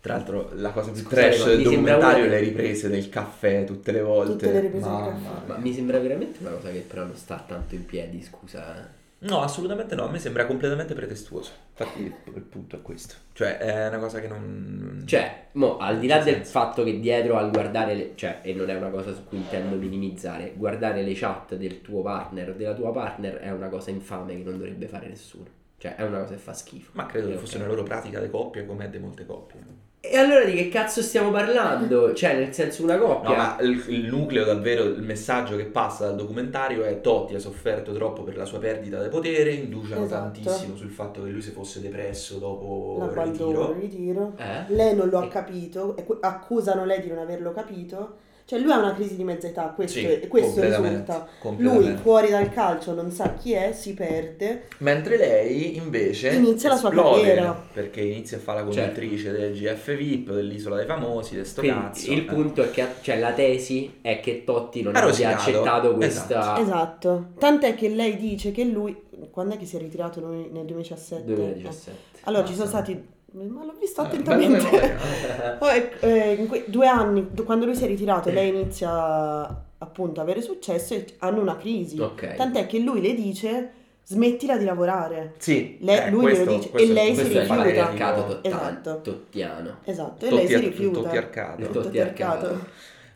Tra 0.00 0.14
l'altro 0.14 0.50
la 0.54 0.70
cosa 0.70 0.92
più 0.92 1.00
Scusate, 1.02 1.20
trash 1.28 1.38
ma 1.40 1.46
del 1.46 1.58
mi 1.58 1.64
sembra 1.64 1.92
documentario 1.94 2.24
è 2.24 2.26
una- 2.28 2.36
le 2.36 2.40
riprese 2.40 2.88
del 2.88 3.08
caffè 3.08 3.64
tutte 3.64 3.90
le 3.90 4.00
volte. 4.02 4.30
Tutte 4.32 4.52
le 4.52 4.60
riprese 4.60 4.84
del 4.84 4.92
Mamma 4.92 5.06
caffè. 5.08 5.20
mia. 5.20 5.42
Ma 5.46 5.56
mi 5.58 5.74
sembra 5.74 5.98
veramente 5.98 6.38
una 6.40 6.50
cosa 6.50 6.70
che 6.70 6.78
però 6.88 7.02
non 7.04 7.16
sta 7.16 7.44
tanto 7.46 7.74
in 7.74 7.84
piedi, 7.84 8.22
scusa. 8.22 8.96
No, 9.20 9.40
assolutamente 9.42 9.96
no, 9.96 10.04
a 10.04 10.10
me 10.10 10.18
sembra 10.20 10.46
completamente 10.46 10.94
pretestuoso. 10.94 11.50
Infatti 11.70 12.02
il, 12.02 12.14
il 12.34 12.42
punto 12.42 12.76
è 12.76 12.82
questo. 12.82 13.14
Cioè 13.32 13.58
è 13.58 13.88
una 13.88 13.98
cosa 13.98 14.20
che 14.20 14.28
non... 14.28 15.02
Cioè, 15.06 15.46
mo, 15.52 15.78
al 15.78 15.98
di 15.98 16.06
là 16.06 16.18
del 16.20 16.34
senso. 16.34 16.50
fatto 16.50 16.84
che 16.84 17.00
dietro 17.00 17.36
al 17.36 17.50
guardare, 17.50 17.94
le, 17.94 18.12
cioè, 18.14 18.40
e 18.42 18.54
non 18.54 18.70
è 18.70 18.76
una 18.76 18.90
cosa 18.90 19.12
su 19.12 19.24
cui 19.24 19.38
intendo 19.38 19.74
minimizzare, 19.74 20.52
guardare 20.54 21.02
le 21.02 21.14
chat 21.14 21.56
del 21.56 21.80
tuo 21.80 22.02
partner 22.02 22.50
o 22.50 22.52
della 22.52 22.74
tua 22.74 22.92
partner 22.92 23.38
è 23.38 23.50
una 23.50 23.68
cosa 23.68 23.90
infame 23.90 24.36
che 24.36 24.44
non 24.44 24.56
dovrebbe 24.56 24.86
fare 24.86 25.08
nessuno. 25.08 25.46
Cioè, 25.78 25.96
è 25.96 26.02
una 26.02 26.20
cosa 26.20 26.34
che 26.34 26.40
fa 26.40 26.52
schifo. 26.52 26.90
Ma 26.94 27.06
credo 27.06 27.28
che 27.28 27.36
fosse 27.36 27.56
una 27.56 27.66
loro 27.66 27.82
pratica 27.82 28.20
di 28.20 28.30
coppia 28.30 28.64
come 28.64 28.84
è 28.84 28.88
di 28.88 28.98
molte 28.98 29.26
coppie. 29.26 29.86
E 30.00 30.16
allora 30.16 30.44
di 30.44 30.52
che 30.54 30.68
cazzo 30.68 31.02
stiamo 31.02 31.30
parlando? 31.32 32.14
Cioè, 32.14 32.36
nel 32.36 32.54
senso, 32.54 32.84
una 32.84 32.96
coppia. 32.96 33.28
No, 33.30 33.34
ma 33.36 33.56
il, 33.60 33.82
il 33.88 34.04
nucleo 34.06 34.44
davvero, 34.44 34.84
il 34.84 35.02
messaggio 35.02 35.56
che 35.56 35.64
passa 35.64 36.06
dal 36.06 36.14
documentario 36.16 36.84
è 36.84 37.00
Totti 37.00 37.34
ha 37.34 37.40
sofferto 37.40 37.92
troppo 37.92 38.22
per 38.22 38.36
la 38.36 38.44
sua 38.44 38.58
perdita 38.60 39.02
di 39.02 39.08
potere, 39.08 39.50
indugiano 39.50 40.04
Esatto. 40.04 40.22
tantissimo 40.40 40.76
sul 40.76 40.90
fatto 40.90 41.24
che 41.24 41.30
lui 41.30 41.42
si 41.42 41.50
fosse 41.50 41.80
depresso 41.80 42.38
dopo 42.38 43.00
il 43.02 43.10
ritiro. 43.10 43.70
il 43.72 43.80
ritiro. 43.80 44.32
Eh? 44.36 44.64
Lei 44.72 44.94
non 44.94 45.08
lo 45.08 45.18
ha 45.18 45.24
E- 45.24 45.28
capito, 45.28 45.96
e 45.96 46.04
accusano 46.20 46.84
lei 46.84 47.00
di 47.00 47.08
non 47.08 47.18
averlo 47.18 47.50
capito. 47.52 48.26
Cioè 48.48 48.60
lui 48.60 48.72
ha 48.72 48.78
una 48.78 48.94
crisi 48.94 49.14
di 49.14 49.24
mezza 49.24 49.46
età, 49.46 49.74
questo, 49.76 49.98
Sì, 49.98 50.06
è- 50.06 50.26
questo 50.26 50.62
risulta. 50.62 51.28
Lui 51.58 51.94
fuori 52.00 52.30
dal 52.30 52.48
calcio 52.50 52.94
non 52.94 53.10
sa 53.10 53.34
chi 53.34 53.52
è, 53.52 53.72
si 53.74 53.92
perde. 53.92 54.68
Mentre 54.78 55.18
lei 55.18 55.76
invece 55.76 56.30
Inizia 56.30 56.70
la 56.70 56.76
sua 56.76 56.88
carriera. 56.90 57.52
Perché 57.70 58.00
inizia 58.00 58.38
a 58.38 58.40
fare 58.40 58.64
la 58.64 58.70
Certo. 58.72 59.00
conduttrice 59.00 59.32
del 59.32 59.52
GF 59.52 59.94
VIP, 59.94 60.30
dell'Isola 60.32 60.76
dei 60.76 60.86
Famosi, 60.86 61.36
di 61.36 61.44
sto 61.44 61.60
Quindi 61.60 61.78
cazzo. 61.78 62.10
il 62.10 62.18
eh. 62.20 62.22
punto 62.22 62.62
è 62.62 62.70
che 62.70 62.86
cioè, 63.02 63.18
la 63.18 63.32
tesi 63.34 63.98
è 64.00 64.18
che 64.20 64.44
Totti 64.44 64.80
non 64.80 64.96
abbia 64.96 65.36
accettato 65.36 65.92
questa 65.92 66.58
Esatto. 66.58 67.26
Tant'è 67.38 67.74
che 67.74 67.90
lei 67.90 68.16
dice 68.16 68.50
che 68.50 68.64
lui, 68.64 68.96
quando 69.30 69.56
è 69.56 69.58
che 69.58 69.66
si 69.66 69.76
è 69.76 69.78
ritirato 69.78 70.20
lui 70.20 70.48
nel 70.50 70.64
2017? 70.64 71.24
2017. 71.34 71.98
Allora 72.22 72.46
ci 72.46 72.54
sono 72.54 72.66
stati, 72.66 72.98
ma 73.32 73.64
l'ho 73.64 73.74
visto 73.78 74.02
Eh, 74.02 74.06
attentamente. 74.06 74.96
Poi, 75.58 75.88
eh, 76.00 76.32
in 76.34 76.46
quei 76.48 76.64
due 76.66 76.86
anni, 76.86 77.28
do- 77.30 77.44
quando 77.44 77.64
lui 77.66 77.74
si 77.76 77.84
è 77.84 77.86
ritirato, 77.86 78.30
lei 78.30 78.48
inizia 78.48 79.64
appunto 79.78 80.20
avere 80.20 80.40
successo 80.42 80.94
e 80.94 81.04
hanno 81.18 81.40
una 81.40 81.56
crisi. 81.56 82.00
Ok. 82.00 82.34
Tant'è 82.34 82.66
che 82.66 82.78
lui 82.80 83.00
le 83.00 83.14
dice 83.14 83.72
smettila 84.04 84.56
di 84.56 84.64
lavorare. 84.64 85.34
Sì, 85.38 85.76
Lei- 85.80 86.06
eh, 86.06 86.10
lui 86.10 86.22
questo- 86.22 86.44
glielo 86.44 86.56
dice, 86.56 86.70
questo 86.70 86.90
e 86.90 86.94
lei 86.94 87.08
si 87.08 87.14
Questo 87.14 87.38
è 87.38 87.42
il 87.42 87.74
rifiuta. 87.74 88.40
Esatto. 88.42 89.00
tottiano. 89.02 89.76
Esatto, 89.84 90.24
e 90.26 90.30
lei 90.30 90.46
si 90.46 90.56
rifiuta. 90.56 91.00
tottiarcato. 91.02 91.60
Il 91.60 91.68
tottiarcato. 91.70 92.58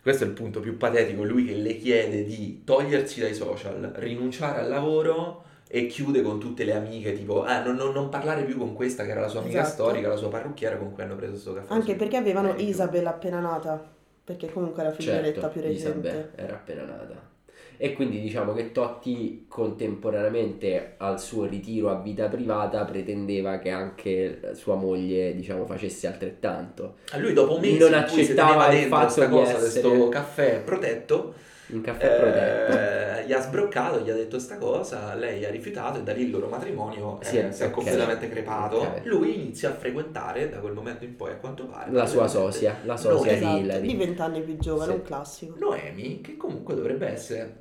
Questo 0.02 0.24
è 0.24 0.26
il 0.26 0.32
punto 0.32 0.60
più 0.60 0.76
patetico, 0.76 1.22
lui 1.24 1.44
che 1.46 1.54
le 1.54 1.78
chiede 1.78 2.24
di 2.24 2.62
togliersi 2.64 3.20
dai 3.20 3.34
social, 3.34 3.92
rinunciare 3.96 4.60
al 4.60 4.68
lavoro 4.68 5.44
e 5.74 5.86
chiude 5.86 6.20
con 6.20 6.38
tutte 6.38 6.64
le 6.64 6.74
amiche, 6.74 7.14
tipo, 7.14 7.44
ah, 7.44 7.62
non, 7.62 7.76
non- 7.76 7.94
non 7.94 8.10
parlare 8.10 8.42
più 8.44 8.58
con 8.58 8.74
questa 8.74 9.04
che 9.06 9.10
era 9.12 9.22
la 9.22 9.28
sua 9.28 9.40
amica 9.40 9.62
Esatto. 9.62 9.84
storica, 9.84 10.08
la 10.08 10.16
sua 10.16 10.28
parrucchiera 10.28 10.76
con 10.76 10.92
cui 10.92 11.02
hanno 11.02 11.16
preso 11.16 11.34
sto 11.38 11.54
caffè. 11.54 11.72
Anche 11.72 11.94
perché 11.94 12.18
avevano 12.18 12.52
Isabel 12.58 13.06
appena 13.06 13.40
nata, 13.40 13.82
perché 14.22 14.52
comunque 14.52 14.82
la 14.82 14.90
figlioletta 14.92 15.40
Certo, 15.40 15.48
più 15.48 15.60
recente. 15.62 16.08
Isabel 16.08 16.30
era 16.36 16.52
appena 16.54 16.84
nata. 16.84 17.30
E 17.78 17.94
quindi 17.94 18.20
diciamo 18.20 18.52
che 18.52 18.70
Totti 18.70 19.46
contemporaneamente 19.48 20.94
al 20.98 21.18
suo 21.20 21.46
ritiro 21.46 21.90
a 21.90 22.00
vita 22.00 22.28
privata 22.28 22.84
pretendeva 22.84 23.58
che 23.58 23.70
anche 23.70 24.50
sua 24.52 24.74
moglie, 24.74 25.34
diciamo, 25.34 25.64
facesse 25.64 26.06
altrettanto. 26.06 26.96
A 27.12 27.16
lui 27.18 27.32
dopo 27.32 27.58
mesi 27.58 27.78
Non 27.78 27.94
accettava 27.94 28.72
il 28.72 28.86
fatto 28.88 29.26
di 29.26 29.38
essere- 29.38 30.08
caffè 30.10 30.60
protetto, 30.60 31.34
Un 31.72 31.80
caffè 31.80 32.16
protetto. 32.18 32.78
eh, 33.22 33.26
gli 33.26 33.32
ha 33.32 33.40
sbroccato, 33.40 34.00
gli 34.00 34.10
ha 34.10 34.14
detto 34.14 34.38
sta 34.38 34.58
cosa, 34.58 35.14
lei 35.14 35.44
ha 35.44 35.50
rifiutato 35.50 35.98
e 35.98 36.02
da 36.02 36.12
lì 36.12 36.24
il 36.24 36.30
loro 36.30 36.48
matrimonio 36.48 37.20
eh, 37.20 37.24
Sì, 37.24 37.46
si 37.50 37.62
è 37.62 37.66
ok. 37.66 37.70
completamente 37.72 38.28
crepato. 38.28 38.76
Ok. 38.78 39.00
Lui 39.04 39.34
inizia 39.34 39.70
a 39.70 39.72
frequentare 39.74 40.48
da 40.50 40.58
quel 40.58 40.72
momento 40.74 41.04
in 41.04 41.16
poi, 41.16 41.30
a 41.32 41.36
quanto 41.36 41.64
pare, 41.66 41.90
La 41.90 42.06
sua 42.06 42.26
sosia, 42.28 42.76
la 42.84 42.96
sosia 42.96 43.32
di 43.32 43.38
Esatto, 43.38 43.56
Hillary. 43.58 43.86
di 43.86 43.94
vent'anni 43.94 44.40
più 44.42 44.56
giovane, 44.58 44.92
Sì. 44.92 44.98
un 44.98 45.02
classico. 45.04 45.54
Noemi, 45.58 46.20
che 46.20 46.36
comunque 46.36 46.74
dovrebbe 46.74 47.06
essere 47.08 47.56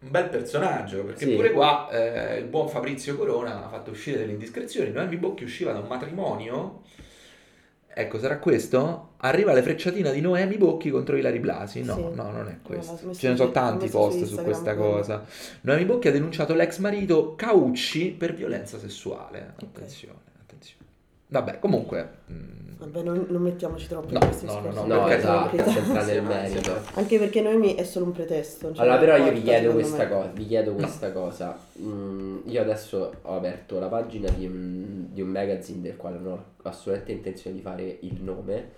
un 0.00 0.10
bel 0.10 0.28
personaggio, 0.28 1.04
perché 1.04 1.24
Sì. 1.26 1.34
pure 1.34 1.52
qua 1.52 1.88
eh, 1.90 2.38
il 2.38 2.46
buon 2.46 2.68
Fabrizio 2.68 3.16
Corona 3.16 3.64
ha 3.64 3.68
fatto 3.68 3.90
uscire 3.92 4.18
delle 4.18 4.32
indiscrezioni. 4.32 4.90
Noemi 4.90 5.16
Bocchi 5.16 5.44
usciva 5.44 5.72
da 5.72 5.78
un 5.78 5.86
matrimonio. 5.86 6.82
Ecco, 7.96 8.18
sarà 8.18 8.38
questo? 8.38 9.10
Arriva 9.18 9.52
la 9.52 9.62
frecciatina 9.62 10.10
di 10.10 10.20
Noemi 10.20 10.56
Bocchi 10.56 10.90
contro 10.90 11.16
Ilari 11.16 11.38
Blasi. 11.38 11.82
No, 11.84 11.94
Sì. 11.94 12.02
no, 12.16 12.30
non 12.32 12.48
è 12.48 12.58
questo. 12.60 12.98
messo 13.06 13.20
Ce 13.20 13.28
ne 13.28 13.36
sono 13.36 13.52
tanti 13.52 13.88
post 13.88 14.24
su 14.24 14.34
questa 14.42 14.74
cosa. 14.74 15.24
Noemi 15.60 15.84
Bocchi 15.84 16.08
ha 16.08 16.12
denunciato 16.12 16.54
l'ex 16.54 16.78
marito 16.78 17.34
Caucci 17.36 18.10
per 18.10 18.34
violenza 18.34 18.78
sessuale. 18.80 19.54
Ok. 19.62 19.62
Attenzione, 19.62 20.14
attenzione. 20.14 20.33
Vabbè, 21.34 21.58
comunque. 21.58 22.08
mm, 22.30 22.52
Vabbè, 22.78 23.02
non, 23.02 23.26
non 23.28 23.42
mettiamoci 23.42 23.88
troppo 23.88 24.12
No, 24.12 24.18
in 24.20 24.26
questi 24.26 24.46
no, 24.46 24.52
no, 24.52 24.60
discorsi. 24.68 24.88
no, 24.88 24.94
No, 24.94 25.04
perché- 25.06 25.18
esatto, 25.18 25.70
senza 25.70 26.04
nel 26.04 26.22
merito. 26.22 26.72
Anche 26.94 27.18
perché 27.18 27.40
Noemi 27.40 27.74
è 27.74 27.82
solo 27.82 28.04
un 28.04 28.12
pretesto. 28.12 28.70
c'è 28.70 28.80
Allora, 28.82 28.98
però 28.98 29.16
io 29.16 29.32
vi 29.32 29.42
chiedo 29.42 29.72
questa 29.72 30.04
me. 30.04 30.08
cosa, 30.10 30.30
vi 30.32 30.46
chiedo 30.46 30.72
questa 30.74 31.10
cosa. 31.12 31.58
Mm, 31.80 32.38
io 32.44 32.60
adesso 32.60 33.14
ho 33.22 33.36
aperto 33.36 33.80
la 33.80 33.88
pagina 33.88 34.30
di 34.30 34.46
un, 34.46 35.06
di 35.10 35.20
un 35.22 35.28
magazine 35.28 35.80
del 35.80 35.96
quale 35.96 36.18
non 36.18 36.32
ho 36.34 36.44
assolutamente 36.62 37.12
intenzione 37.12 37.56
di 37.56 37.62
fare 37.62 37.96
il 38.02 38.22
nome, 38.22 38.68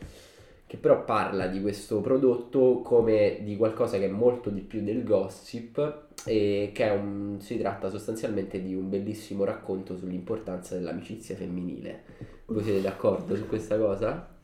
che 0.67 0.79
però 0.79 1.05
parla 1.05 1.47
di 1.47 1.61
questo 1.61 2.01
prodotto 2.01 2.81
come 2.83 3.41
di 3.43 3.55
qualcosa 3.59 3.99
che 3.99 4.07
è 4.07 4.09
molto 4.09 4.49
di 4.49 4.63
più 4.63 4.83
del 4.83 5.05
gossip 5.05 6.05
e 6.25 6.71
che 6.73 6.85
è 6.85 6.91
un, 6.91 7.37
si 7.41 7.59
tratta 7.59 7.91
sostanzialmente 7.91 8.63
di 8.63 8.75
un 8.75 8.89
bellissimo 8.89 9.45
racconto 9.45 9.95
sull'importanza 9.97 10.75
dell'amicizia 10.75 11.37
femminile. 11.37 12.03
Voi 12.47 12.63
siete 12.63 12.81
d'accordo 12.83 13.35
su 13.37 13.47
questa 13.47 13.77
cosa? 13.77 14.35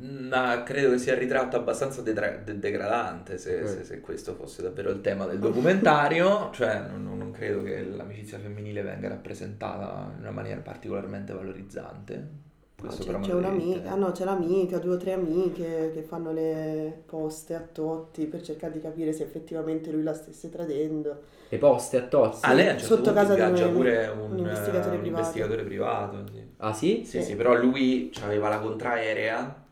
Ma 0.00 0.62
credo 0.64 0.90
che 0.90 0.98
sia 0.98 1.14
il 1.14 1.18
ritratto 1.20 1.56
abbastanza 1.56 2.02
detra- 2.02 2.36
de- 2.44 2.58
degradante 2.58 3.38
se, 3.38 3.62
Mm. 3.62 3.66
se- 3.66 3.84
se 3.84 4.00
questo 4.00 4.34
fosse 4.34 4.62
davvero 4.62 4.90
il 4.90 5.00
tema 5.00 5.24
del 5.26 5.38
documentario, 5.38 6.50
cioè 6.52 6.82
non, 6.88 7.16
non 7.16 7.30
credo 7.32 7.62
che 7.62 7.82
l'amicizia 7.84 8.38
femminile 8.38 8.82
venga 8.82 9.08
rappresentata 9.08 10.12
in 10.14 10.20
una 10.20 10.30
maniera 10.30 10.60
particolarmente 10.60 11.32
valorizzante. 11.32 12.46
Questo 12.78 13.02
c'è, 13.02 13.18
c'è 13.18 13.32
un'amica, 13.32 13.90
ah 13.90 13.96
no, 13.96 14.12
c'è 14.12 14.24
l'amica, 14.24 14.78
due 14.78 14.94
o 14.94 14.98
tre 14.98 15.12
amiche 15.12 15.90
che 15.92 16.02
fanno 16.02 16.32
le 16.32 17.02
poste 17.06 17.54
a 17.56 17.60
Totti 17.60 18.26
per 18.26 18.40
cercare 18.42 18.74
di 18.74 18.80
capire 18.80 19.12
se 19.12 19.24
effettivamente 19.24 19.90
lui 19.90 20.04
la 20.04 20.14
stesse 20.14 20.48
tradendo. 20.48 21.22
Le 21.50 21.58
poste 21.58 21.96
a 21.96 22.02
Totti? 22.02 22.38
Ah, 22.42 22.52
lei 22.52 22.68
a 22.68 22.72
un 22.72 22.78
certo 22.78 22.96
Sotto 22.96 23.12
casa 23.12 23.34
di 23.34 23.40
ingaggia 23.40 23.60
Noemi, 23.62 23.76
pure 23.76 24.06
un, 24.08 24.30
un 24.32 24.38
investigatore 24.38 24.78
un 24.94 25.00
privato. 25.00 25.06
investigatore 25.08 25.62
privato, 25.62 26.24
sì. 26.32 26.42
Ah 26.58 26.72
sì? 26.74 27.02
Sì, 27.04 27.20
Sì. 27.20 27.22
sì, 27.22 27.36
però 27.36 27.54
lui 27.54 28.12
aveva 28.22 28.48
la 28.48 28.58
contraerea 28.58 29.62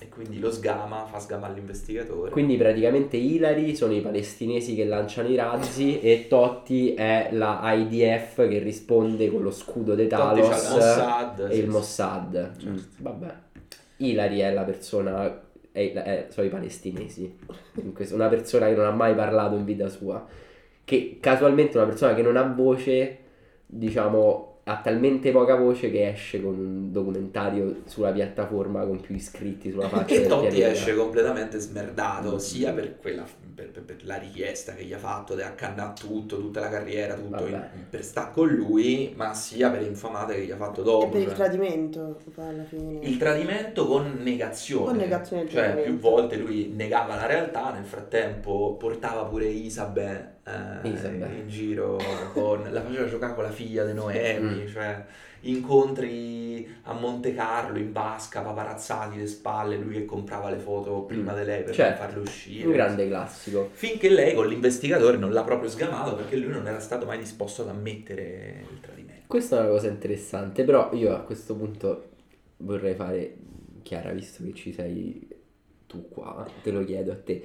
e 0.00 0.08
quindi 0.08 0.40
lo 0.40 0.50
sgama, 0.50 1.04
fa 1.06 1.18
sgama 1.20 1.46
all'investigatore. 1.46 2.30
Quindi 2.30 2.56
praticamente 2.56 3.16
Hillary 3.16 3.74
sono 3.74 3.92
i 3.94 4.00
palestinesi 4.00 4.74
che 4.74 4.84
lanciano 4.84 5.28
i 5.28 5.36
razzi 5.36 6.00
e 6.00 6.26
Totti 6.28 6.94
è 6.94 7.28
la 7.32 7.60
IDF 7.72 8.48
che 8.48 8.58
risponde 8.58 9.30
con 9.30 9.42
lo 9.42 9.52
scudo 9.52 9.94
dei 9.94 10.08
Totti 10.08 10.40
Talos 10.40 10.48
c'ha 10.48 10.56
il 10.56 10.74
Mossad, 10.74 11.46
e 11.48 11.54
sì, 11.54 11.60
il. 11.60 11.68
Mossad. 11.68 12.32
Certo. 12.58 12.68
Mm, 12.68 12.76
vabbè. 12.98 13.34
Hillary 13.98 14.38
è 14.40 14.52
la 14.52 14.62
persona, 14.64 15.40
è- 15.70 15.92
è- 15.92 16.26
sono 16.30 16.46
i 16.46 16.50
palestinesi. 16.50 17.38
Questo- 17.94 18.16
una 18.16 18.28
persona 18.28 18.66
che 18.66 18.74
non 18.74 18.86
ha 18.86 18.90
mai 18.90 19.14
parlato 19.14 19.54
in 19.54 19.64
vita 19.64 19.88
sua. 19.88 20.26
Che 20.92 21.16
casualmente 21.20 21.78
una 21.78 21.86
persona 21.86 22.12
che 22.12 22.20
non 22.20 22.36
ha 22.36 22.42
voce, 22.42 23.16
diciamo, 23.64 24.58
ha 24.64 24.76
talmente 24.82 25.32
poca 25.32 25.56
voce 25.56 25.90
che 25.90 26.06
esce 26.10 26.40
con 26.42 26.56
un 26.56 26.92
documentario 26.92 27.76
sulla 27.86 28.12
piattaforma 28.12 28.84
con 28.84 29.00
più 29.00 29.14
iscritti 29.16 29.70
sulla 29.70 29.88
faccia 29.88 30.14
E 30.14 30.18
del 30.20 30.28
Totti 30.28 30.48
pianeta. 30.48 30.70
esce 30.70 30.94
completamente 30.94 31.58
smerdato 31.58 32.38
sia 32.38 32.72
per, 32.72 32.98
quella, 32.98 33.24
per, 33.54 33.70
per- 33.70 33.82
per 33.82 33.96
la 34.04 34.16
richiesta 34.18 34.74
che 34.74 34.84
gli 34.84 34.92
ha 34.92 34.98
fatto 34.98 35.34
di 35.34 35.40
accannare 35.42 35.94
tutto, 35.98 36.36
tutta 36.38 36.60
la 36.60 36.68
carriera, 36.68 37.14
tutto 37.14 37.46
in- 37.46 37.68
per 37.90 38.04
stare 38.04 38.30
con 38.32 38.48
lui, 38.48 39.12
ma 39.16 39.32
sia 39.34 39.70
per 39.70 39.82
infamate 39.82 40.34
che 40.34 40.44
gli 40.44 40.50
ha 40.52 40.56
fatto 40.56 40.82
dopo. 40.82 41.06
e 41.06 41.08
per 41.08 41.20
il 41.22 41.26
cioè. 41.28 41.34
tradimento, 41.36 42.18
poi 42.34 42.48
alla 42.48 42.64
fine. 42.64 42.98
Il 43.00 43.16
tradimento 43.16 43.86
con 43.86 44.18
negazione. 44.22 44.84
Con 44.84 44.96
negazione 44.96 45.48
Cioè, 45.48 45.52
tradimento. 45.62 45.90
più 45.90 45.98
volte 45.98 46.36
lui 46.36 46.70
negava 46.76 47.16
la 47.16 47.26
realtà, 47.26 47.72
nel 47.72 47.84
frattempo 47.84 48.76
portava 48.78 49.24
pure 49.24 49.46
Isabel, 49.46 50.34
eh, 50.44 50.88
in 50.88 51.44
giro, 51.48 51.98
con, 52.32 52.66
la 52.70 52.82
faceva 52.82 53.06
giocare 53.08 53.34
con 53.34 53.44
la 53.44 53.50
figlia 53.50 53.84
di 53.84 53.92
Noemi, 53.94 54.62
Mm. 54.64 54.66
cioè 54.68 55.04
incontri 55.44 56.68
a 56.82 56.92
Monte 56.92 57.34
Carlo, 57.34 57.78
in 57.78 57.92
basca, 57.92 58.40
paparazzati 58.42 59.18
le 59.18 59.26
spalle, 59.26 59.76
lui 59.76 59.94
che 59.94 60.04
comprava 60.04 60.50
le 60.50 60.58
foto 60.58 61.02
prima 61.02 61.32
Mm. 61.32 61.38
di 61.38 61.44
lei 61.44 61.62
per 61.62 61.74
Certo. 61.74 62.02
farle 62.02 62.20
uscire. 62.20 62.66
Un 62.66 62.72
grande 62.72 63.08
classico. 63.08 63.70
Finché 63.72 64.08
lei 64.08 64.34
con 64.34 64.46
l'investigatore 64.46 65.16
non 65.16 65.32
l'ha 65.32 65.42
proprio 65.42 65.68
sgamato 65.70 66.14
perché 66.16 66.36
lui 66.36 66.50
non 66.52 66.66
era 66.66 66.80
stato 66.80 67.06
mai 67.06 67.18
disposto 67.18 67.62
ad 67.62 67.68
ammettere 67.68 68.64
il 68.70 68.80
tradimento. 68.80 69.22
Questa 69.26 69.56
è 69.56 69.60
una 69.60 69.68
cosa 69.70 69.88
interessante, 69.88 70.64
però 70.64 70.90
io 70.92 71.14
a 71.14 71.20
questo 71.20 71.54
punto 71.56 72.10
vorrei 72.58 72.94
fare, 72.94 73.34
Chiara, 73.82 74.12
visto 74.12 74.44
che 74.44 74.52
ci 74.54 74.72
sei 74.72 75.28
tu 75.86 76.08
qua, 76.08 76.46
te 76.62 76.70
lo 76.70 76.84
chiedo 76.84 77.12
a 77.12 77.16
te. 77.16 77.42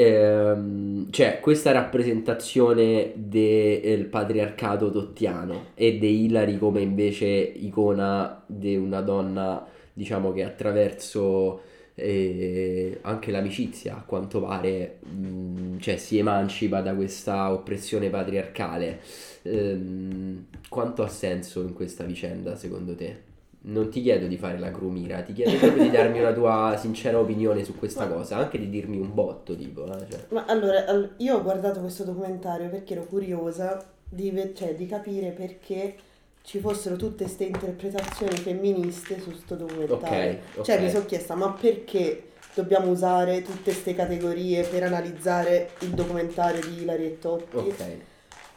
Ehm, 0.00 1.10
cioè, 1.10 1.40
questa 1.40 1.72
rappresentazione 1.72 3.14
del 3.16 4.04
patriarcato 4.06 4.92
tottiano 4.92 5.70
e 5.74 5.98
di 5.98 6.24
Hillary 6.24 6.56
come 6.56 6.82
invece 6.82 7.26
icona 7.26 8.40
di 8.46 8.76
una 8.76 9.00
donna, 9.00 9.66
diciamo 9.92 10.32
che 10.32 10.44
attraverso 10.44 11.62
eh, 11.96 12.98
anche 13.02 13.32
l'amicizia, 13.32 13.96
a 13.96 14.02
quanto 14.02 14.40
pare, 14.40 15.00
mh, 15.02 15.78
cioè, 15.80 15.96
si 15.96 16.16
emancipa 16.16 16.80
da 16.80 16.94
questa 16.94 17.52
oppressione 17.52 18.08
patriarcale. 18.08 19.00
Ehm, 19.42 20.46
quanto 20.68 21.02
ha 21.02 21.08
senso 21.08 21.60
in 21.62 21.72
questa 21.72 22.04
vicenda 22.04 22.54
secondo 22.54 22.94
te? 22.94 23.27
Non 23.60 23.90
ti 23.90 24.00
chiedo 24.02 24.26
di 24.26 24.36
fare 24.36 24.58
la 24.58 24.70
crumira, 24.70 25.20
ti 25.22 25.32
chiedo 25.32 25.56
proprio 25.58 25.82
di 25.82 25.90
darmi 25.90 26.20
una 26.20 26.32
tua 26.32 26.76
sincera 26.78 27.18
opinione 27.18 27.64
su 27.64 27.76
questa 27.76 28.06
cosa, 28.08 28.36
anche 28.36 28.58
di 28.58 28.70
dirmi 28.70 28.98
un 28.98 29.12
botto, 29.12 29.56
tipo, 29.56 29.84
eh, 29.84 30.06
cioè. 30.08 30.24
Ma 30.30 30.44
allora, 30.46 30.84
al- 30.86 31.14
io 31.18 31.36
ho 31.36 31.42
guardato 31.42 31.80
questo 31.80 32.04
documentario 32.04 32.68
perché 32.70 32.94
ero 32.94 33.04
curiosa 33.04 33.84
di, 34.08 34.30
ve- 34.30 34.54
cioè, 34.54 34.74
di 34.74 34.86
capire 34.86 35.30
perché 35.32 35.96
ci 36.42 36.60
fossero 36.60 36.96
tutte 36.96 37.24
queste 37.24 37.44
interpretazioni 37.44 38.36
femministe 38.36 39.20
su 39.20 39.32
sto 39.32 39.56
documentario. 39.56 40.38
Ok, 40.56 40.64
Cioè 40.64 40.76
ok. 40.76 40.82
mi 40.82 40.90
sono 40.90 41.04
chiesta, 41.04 41.34
ma 41.34 41.52
perché 41.52 42.22
dobbiamo 42.54 42.88
usare 42.90 43.42
tutte 43.42 43.64
queste 43.64 43.94
categorie 43.94 44.62
per 44.64 44.84
analizzare 44.84 45.70
il 45.80 45.90
documentario 45.90 46.60
di 46.62 46.82
Hilary 46.82 47.04
e 47.06 47.18
Totti? 47.18 47.56
Ok, 47.56 47.84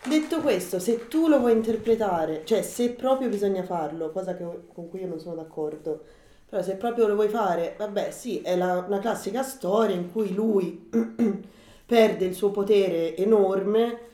Detto 0.04 0.42
questo, 0.42 0.80
se 0.80 1.08
tu 1.08 1.28
lo 1.28 1.40
vuoi 1.40 1.52
interpretare, 1.54 2.42
cioè 2.44 2.64
se 2.64 2.90
proprio 2.92 3.30
bisogna 3.30 3.64
farlo, 3.64 4.10
cosa 4.12 4.36
che- 4.36 4.44
con 4.74 4.90
cui 4.90 5.02
io 5.02 5.08
non 5.08 5.20
sono 5.20 5.36
d'accordo, 5.36 6.02
però 6.50 6.62
se 6.64 6.76
proprio 6.76 7.08
lo 7.08 7.14
vuoi 7.14 7.30
fare, 7.30 7.76
vabbè 7.78 8.10
sì, 8.12 8.42
è 8.42 8.56
la- 8.58 8.84
una 8.88 9.00
classica 9.00 9.44
storia 9.44 9.96
in 9.96 10.12
cui 10.12 10.34
lui 10.34 10.90
perde 11.86 12.26
il 12.26 12.34
suo 12.34 12.50
potere 12.50 13.16
enorme, 13.16 14.10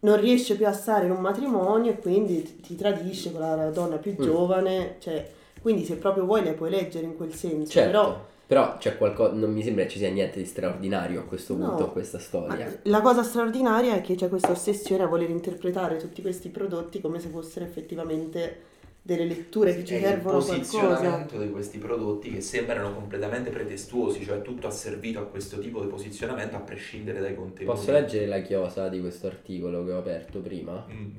non 0.00 0.20
riesce 0.20 0.54
più 0.56 0.66
a 0.66 0.72
stare 0.72 1.06
in 1.06 1.10
un 1.10 1.20
matrimonio 1.20 1.90
e 1.90 1.98
quindi 1.98 2.60
ti- 2.60 2.76
tradisce 2.76 3.32
con 3.32 3.40
la 3.40 3.70
donna 3.70 3.96
più 3.96 4.12
Mm. 4.12 4.22
giovane, 4.22 4.96
cioè 5.00 5.34
Quindi 5.66 5.84
se 5.84 5.96
proprio 5.96 6.24
vuoi 6.26 6.44
le 6.44 6.52
puoi 6.52 6.70
leggere 6.70 7.06
in 7.06 7.16
quel 7.16 7.34
senso, 7.34 7.72
Certo. 7.72 7.90
però 7.90 8.24
Però 8.46 8.76
c'è 8.78 8.96
qualcosa, 8.96 9.32
non 9.34 9.52
mi 9.52 9.62
sembra 9.62 9.88
ci 9.88 9.98
sia 9.98 10.10
niente 10.10 10.38
di 10.38 10.44
straordinario 10.46 11.20
a 11.20 11.24
questo 11.24 11.54
No. 11.56 11.66
punto, 11.68 11.84
a 11.84 11.90
questa 11.90 12.18
storia. 12.20 12.78
La 12.84 13.00
cosa 13.00 13.22
straordinaria 13.24 13.94
è 13.96 14.00
che 14.00 14.14
c'è 14.14 14.28
questa 14.28 14.52
ossessione 14.52 15.02
a 15.02 15.06
voler 15.06 15.30
interpretare 15.30 15.96
tutti 15.96 16.22
questi 16.22 16.48
prodotti 16.50 17.00
come 17.00 17.18
se 17.18 17.28
fossero 17.28 17.64
effettivamente 17.64 18.60
delle 19.02 19.24
letture 19.24 19.74
che 19.74 19.84
ci 19.84 19.94
È 19.94 19.96
il 19.98 20.02
servono 20.02 20.38
qualcosa. 20.38 20.54
posizionamento 20.58 21.38
di 21.38 21.50
questi 21.50 21.78
prodotti 21.78 22.30
che 22.32 22.40
sembrano 22.40 22.92
completamente 22.92 23.50
pretestuosi, 23.50 24.24
cioè 24.24 24.42
tutto 24.42 24.66
asservito 24.68 25.18
a 25.20 25.24
questo 25.24 25.58
tipo 25.58 25.80
di 25.80 25.86
posizionamento 25.88 26.54
a 26.56 26.60
prescindere 26.60 27.20
dai 27.20 27.34
contenuti. 27.34 27.64
Posso 27.64 27.90
leggere 27.92 28.26
la 28.26 28.40
chiosa 28.42 28.88
di 28.88 29.00
questo 29.00 29.26
articolo 29.28 29.84
che 29.84 29.92
ho 29.92 29.98
aperto 29.98 30.38
prima? 30.40 30.86
Mm. 30.88 31.10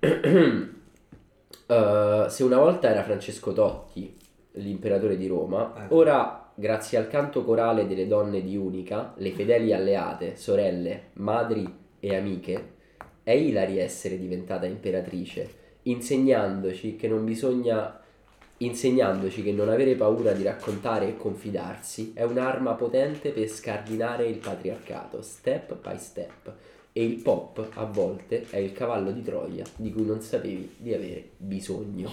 Eh, 1.68 2.26
se 2.28 2.44
una 2.44 2.58
volta 2.58 2.88
era 2.88 3.02
Francesco 3.02 3.52
Totti, 3.52 4.14
l'imperatore 4.56 5.16
di 5.16 5.26
Roma, 5.26 5.72
Eh. 5.76 5.94
ora, 5.94 6.50
grazie 6.54 6.98
al 6.98 7.08
canto 7.08 7.44
corale 7.44 7.86
delle 7.86 8.06
donne 8.06 8.42
di 8.42 8.56
Unica, 8.56 9.14
le 9.16 9.32
fedeli 9.32 9.72
alleate, 9.72 10.36
sorelle, 10.36 11.10
madri 11.14 11.66
e 12.00 12.16
amiche, 12.16 12.74
è 13.22 13.32
Ilari 13.32 13.78
essere 13.78 14.18
diventata 14.18 14.66
imperatrice, 14.66 15.48
insegnandoci 15.82 16.96
che 16.96 17.08
non 17.08 17.24
bisogna 17.24 18.00
insegnandoci 18.58 19.42
che 19.42 19.52
non 19.52 19.68
avere 19.68 19.94
paura 19.96 20.32
di 20.32 20.42
raccontare 20.42 21.08
e 21.08 21.16
confidarsi 21.16 22.12
è 22.14 22.22
un'arma 22.22 22.72
potente 22.72 23.30
per 23.30 23.48
scardinare 23.48 24.26
il 24.26 24.38
patriarcato, 24.38 25.20
step 25.20 25.76
by 25.82 25.98
step. 25.98 26.52
E 26.92 27.04
il 27.04 27.16
pop, 27.16 27.68
a 27.74 27.84
volte, 27.84 28.46
è 28.48 28.56
il 28.56 28.72
cavallo 28.72 29.10
di 29.10 29.20
Troia 29.22 29.64
di 29.76 29.92
cui 29.92 30.06
non 30.06 30.22
sapevi 30.22 30.76
di 30.78 30.94
avere 30.94 31.32
bisogno. 31.36 32.08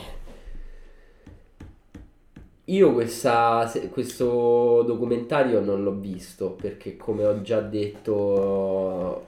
Io 2.68 2.94
questa- 2.94 3.70
questo 3.92 4.84
documentario 4.84 5.60
non 5.60 5.84
l'ho 5.84 5.96
visto 5.96 6.52
perché, 6.52 6.96
come 6.96 7.26
ho 7.26 7.42
già 7.42 7.60
detto 7.60 9.26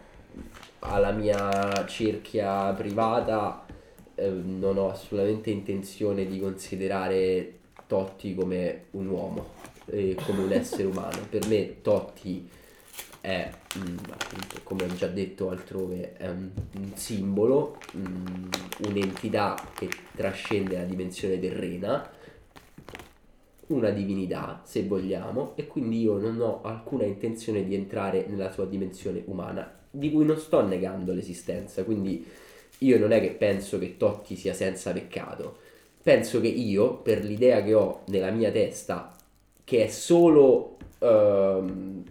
alla 0.79 1.11
mia 1.11 1.85
cerchia 1.85 2.71
privata, 2.73 3.65
eh, 4.15 4.29
non 4.29 4.77
ho 4.77 4.89
assolutamente 4.91 5.49
intenzione 5.51 6.25
di 6.27 6.39
considerare 6.39 7.51
Totti 7.87 8.33
come 8.35 8.85
un 8.91 9.07
uomo, 9.07 9.45
eh, 9.87 10.15
come 10.25 10.43
un 10.43 10.51
essere 10.53 10.83
umano. 10.85 11.17
Per 11.29 11.45
me 11.47 11.81
Totti 11.81 12.49
è, 13.21 13.49
mm, 13.77 13.97
appunto, 14.11 14.59
come 14.63 14.83
ho 14.85 14.95
già 14.95 15.07
detto 15.07 15.49
altrove, 15.49 16.15
un, 16.21 16.49
un 16.77 16.91
simbolo, 16.95 17.77
mm, 17.97 18.45
un'entità 18.87 19.55
che 19.75 19.89
trascende 20.15 20.77
la 20.77 20.83
dimensione 20.83 21.39
terrena, 21.39 22.09
una 23.67 23.89
divinità, 23.89 24.62
se 24.63 24.84
vogliamo, 24.84 25.53
e 25.55 25.67
quindi 25.67 26.01
io 26.01 26.17
non 26.17 26.39
ho 26.39 26.62
alcuna 26.63 27.03
intenzione 27.03 27.63
di 27.63 27.74
entrare 27.75 28.25
nella 28.27 28.51
sua 28.51 28.65
dimensione 28.65 29.24
umana, 29.25 29.79
di 29.89 30.12
cui 30.12 30.25
non 30.25 30.38
sto 30.38 30.65
negando 30.65 31.13
l'esistenza, 31.13 31.84
quindi 31.84 32.25
io 32.79 33.00
non 33.00 33.12
è 33.12 33.22
che 33.22 33.31
penso 33.31 33.79
che 33.79 33.98
Totti 33.98 34.36
sia 34.36 34.53
senza 34.53 34.91
peccato, 34.91 35.57
penso 36.03 36.39
che 36.41 36.48
io, 36.48 36.98
per 36.98 37.24
l'idea 37.24 37.63
che 37.63 37.74
ho 37.74 38.01
nella 38.07 38.29
mia 38.29 38.51
testa, 38.51 39.15
che 39.63 39.86
è 39.86 39.88
solo 39.88 40.77
ehm, 41.00 42.03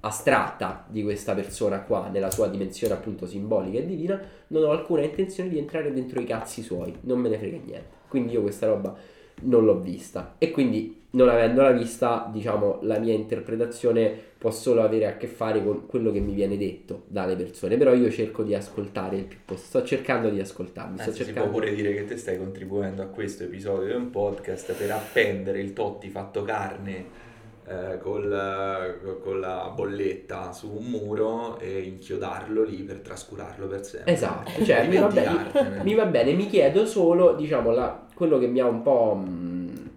astratta 0.00 0.84
di 0.88 1.02
questa 1.02 1.34
persona 1.34 1.80
qua, 1.82 2.08
nella 2.08 2.30
sua 2.30 2.48
dimensione 2.48 2.94
appunto 2.94 3.26
simbolica 3.26 3.78
e 3.78 3.86
divina, 3.86 4.20
non 4.48 4.64
ho 4.64 4.70
alcuna 4.70 5.02
intenzione 5.02 5.48
di 5.48 5.58
entrare 5.58 5.92
dentro 5.92 6.20
i 6.20 6.24
cazzi 6.24 6.62
suoi, 6.62 6.94
non 7.02 7.18
me 7.20 7.28
ne 7.28 7.38
frega 7.38 7.56
niente. 7.64 7.96
Quindi 8.08 8.32
io 8.32 8.42
questa 8.42 8.66
roba 8.66 8.94
non 9.42 9.64
l'ho 9.64 9.80
vista 9.80 10.34
e 10.38 10.50
quindi 10.50 10.97
non 11.10 11.28
avendola 11.28 11.70
vista, 11.70 12.28
diciamo, 12.32 12.80
la 12.82 12.98
mia 12.98 13.14
interpretazione 13.14 14.26
può 14.38 14.50
solo 14.50 14.82
avere 14.82 15.06
a 15.06 15.16
che 15.16 15.26
fare 15.26 15.64
con 15.64 15.86
quello 15.86 16.12
che 16.12 16.20
mi 16.20 16.32
viene 16.32 16.56
detto 16.56 17.02
dalle 17.06 17.34
persone, 17.34 17.76
però 17.76 17.92
io 17.94 18.10
cerco 18.10 18.42
di 18.42 18.54
ascoltare 18.54 19.16
il 19.16 19.24
più 19.24 19.38
possibile, 19.44 19.68
sto 19.80 19.84
cercando 19.84 20.28
di 20.28 20.38
ascoltarmi, 20.38 20.98
sto 20.98 21.08
Anzi, 21.10 21.24
si 21.24 21.32
può 21.32 21.42
cercando 21.42 21.58
pure 21.58 21.74
dire 21.74 21.94
che 21.94 22.04
te 22.04 22.16
stai 22.16 22.38
contribuendo 22.38 23.02
a 23.02 23.06
questo 23.06 23.44
episodio 23.44 23.88
di 23.88 23.94
un 23.94 24.10
podcast 24.10 24.72
per 24.74 24.90
appendere 24.90 25.60
il 25.60 25.72
Totti 25.72 26.08
fatto 26.08 26.42
carne 26.42 27.26
eh, 27.66 27.98
col- 27.98 29.18
con 29.22 29.40
la 29.40 29.72
bolletta 29.74 30.52
su 30.52 30.70
un 30.70 30.84
muro 30.84 31.58
e 31.58 31.80
inchiodarlo 31.80 32.62
lì 32.62 32.82
per 32.82 32.98
trascurarlo 33.00 33.66
per 33.66 33.84
sempre. 33.84 34.12
Esatto, 34.12 34.64
cioè 34.64 34.86
mi 34.86 34.98
va, 34.98 35.08
bene, 35.08 35.82
mi 35.82 35.94
va 35.94 36.04
bene, 36.06 36.32
mi 36.34 36.46
chiedo 36.46 36.86
solo, 36.86 37.34
diciamo, 37.34 37.72
la- 37.72 38.06
quello 38.14 38.38
che 38.38 38.46
mi 38.46 38.60
ha 38.60 38.66
un 38.66 38.82
po'... 38.82 39.14
mh, 39.16 39.87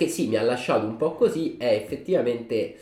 che 0.00 0.08
sì, 0.08 0.28
mi 0.28 0.36
ha 0.36 0.42
lasciato 0.42 0.86
un 0.86 0.96
po' 0.96 1.12
così, 1.12 1.58
è 1.58 1.74
effettivamente 1.74 2.74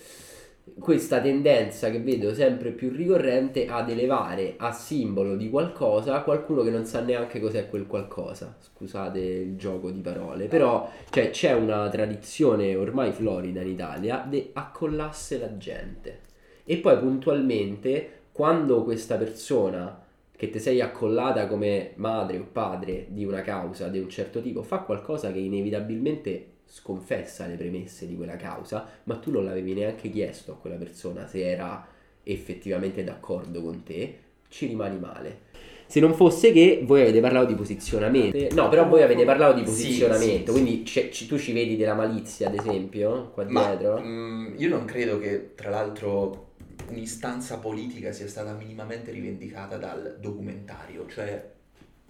questa 0.78 1.20
tendenza 1.20 1.90
che 1.90 1.98
vedo 2.00 2.32
sempre 2.32 2.70
più 2.70 2.92
ricorrente 2.92 3.66
ad 3.66 3.90
elevare 3.90 4.54
a 4.56 4.70
simbolo 4.70 5.34
di 5.34 5.50
qualcosa 5.50 6.20
qualcuno 6.20 6.62
che 6.62 6.70
non 6.70 6.84
sa 6.84 7.00
neanche 7.00 7.40
cos'è 7.40 7.68
quel 7.68 7.88
qualcosa. 7.88 8.56
Scusate 8.60 9.18
il 9.18 9.56
gioco 9.56 9.90
di 9.90 10.00
parole, 10.00 10.46
però 10.46 10.88
cioè, 11.10 11.30
c'è 11.30 11.54
una 11.54 11.88
tradizione 11.88 12.76
ormai 12.76 13.10
florida 13.10 13.62
in 13.62 13.68
Italia 13.70 14.24
di 14.24 14.50
accollasse 14.52 15.40
la 15.40 15.56
gente. 15.56 16.20
E 16.64 16.76
poi 16.76 16.98
puntualmente, 16.98 18.10
quando 18.30 18.84
questa 18.84 19.16
persona 19.16 20.04
che 20.36 20.50
ti 20.50 20.60
sei 20.60 20.80
accollata 20.80 21.48
come 21.48 21.94
madre 21.96 22.38
o 22.38 22.46
padre 22.52 23.06
di 23.08 23.24
una 23.24 23.40
causa 23.40 23.88
di 23.88 23.98
un 23.98 24.08
certo 24.08 24.40
tipo 24.40 24.62
fa 24.62 24.78
qualcosa 24.82 25.32
che 25.32 25.40
inevitabilmente 25.40 26.52
sconfessa 26.70 27.46
le 27.46 27.56
premesse 27.56 28.06
di 28.06 28.14
quella 28.14 28.36
causa, 28.36 28.86
ma 29.04 29.16
tu 29.16 29.30
non 29.30 29.44
l'avevi 29.44 29.72
neanche 29.74 30.10
chiesto 30.10 30.52
a 30.52 30.56
quella 30.56 30.76
persona 30.76 31.26
se 31.26 31.48
era 31.48 31.86
effettivamente 32.22 33.02
d'accordo 33.04 33.62
con 33.62 33.82
te, 33.82 34.18
ci 34.48 34.66
rimani 34.66 34.98
male. 34.98 35.46
Se 35.86 36.00
non 36.00 36.12
fosse 36.12 36.52
che 36.52 36.82
voi 36.84 37.00
avete 37.00 37.20
parlato 37.20 37.46
di 37.46 37.54
posizionamento, 37.54 38.54
no, 38.54 38.68
però 38.68 38.86
voi 38.86 39.02
avete 39.02 39.24
parlato 39.24 39.54
di 39.54 39.60
Sì, 39.60 39.70
posizionamento, 39.70 40.52
sì, 40.52 40.58
sì. 40.58 40.62
quindi 40.64 40.82
c'è- 40.82 41.08
ci- 41.08 41.26
tu 41.26 41.38
ci 41.38 41.52
vedi 41.52 41.76
della 41.76 41.94
malizia, 41.94 42.48
ad 42.48 42.54
esempio, 42.54 43.30
qua 43.32 43.44
Ma 43.48 43.68
dietro? 43.74 43.98
mm, 44.00 44.54
io 44.58 44.68
non 44.68 44.84
credo 44.84 45.18
che, 45.18 45.54
tra 45.54 45.70
l'altro, 45.70 46.52
un'istanza 46.90 47.56
politica 47.58 48.12
sia 48.12 48.28
stata 48.28 48.52
minimamente 48.52 49.10
rivendicata 49.10 49.78
dal 49.78 50.18
documentario, 50.20 51.06
cioè 51.08 51.56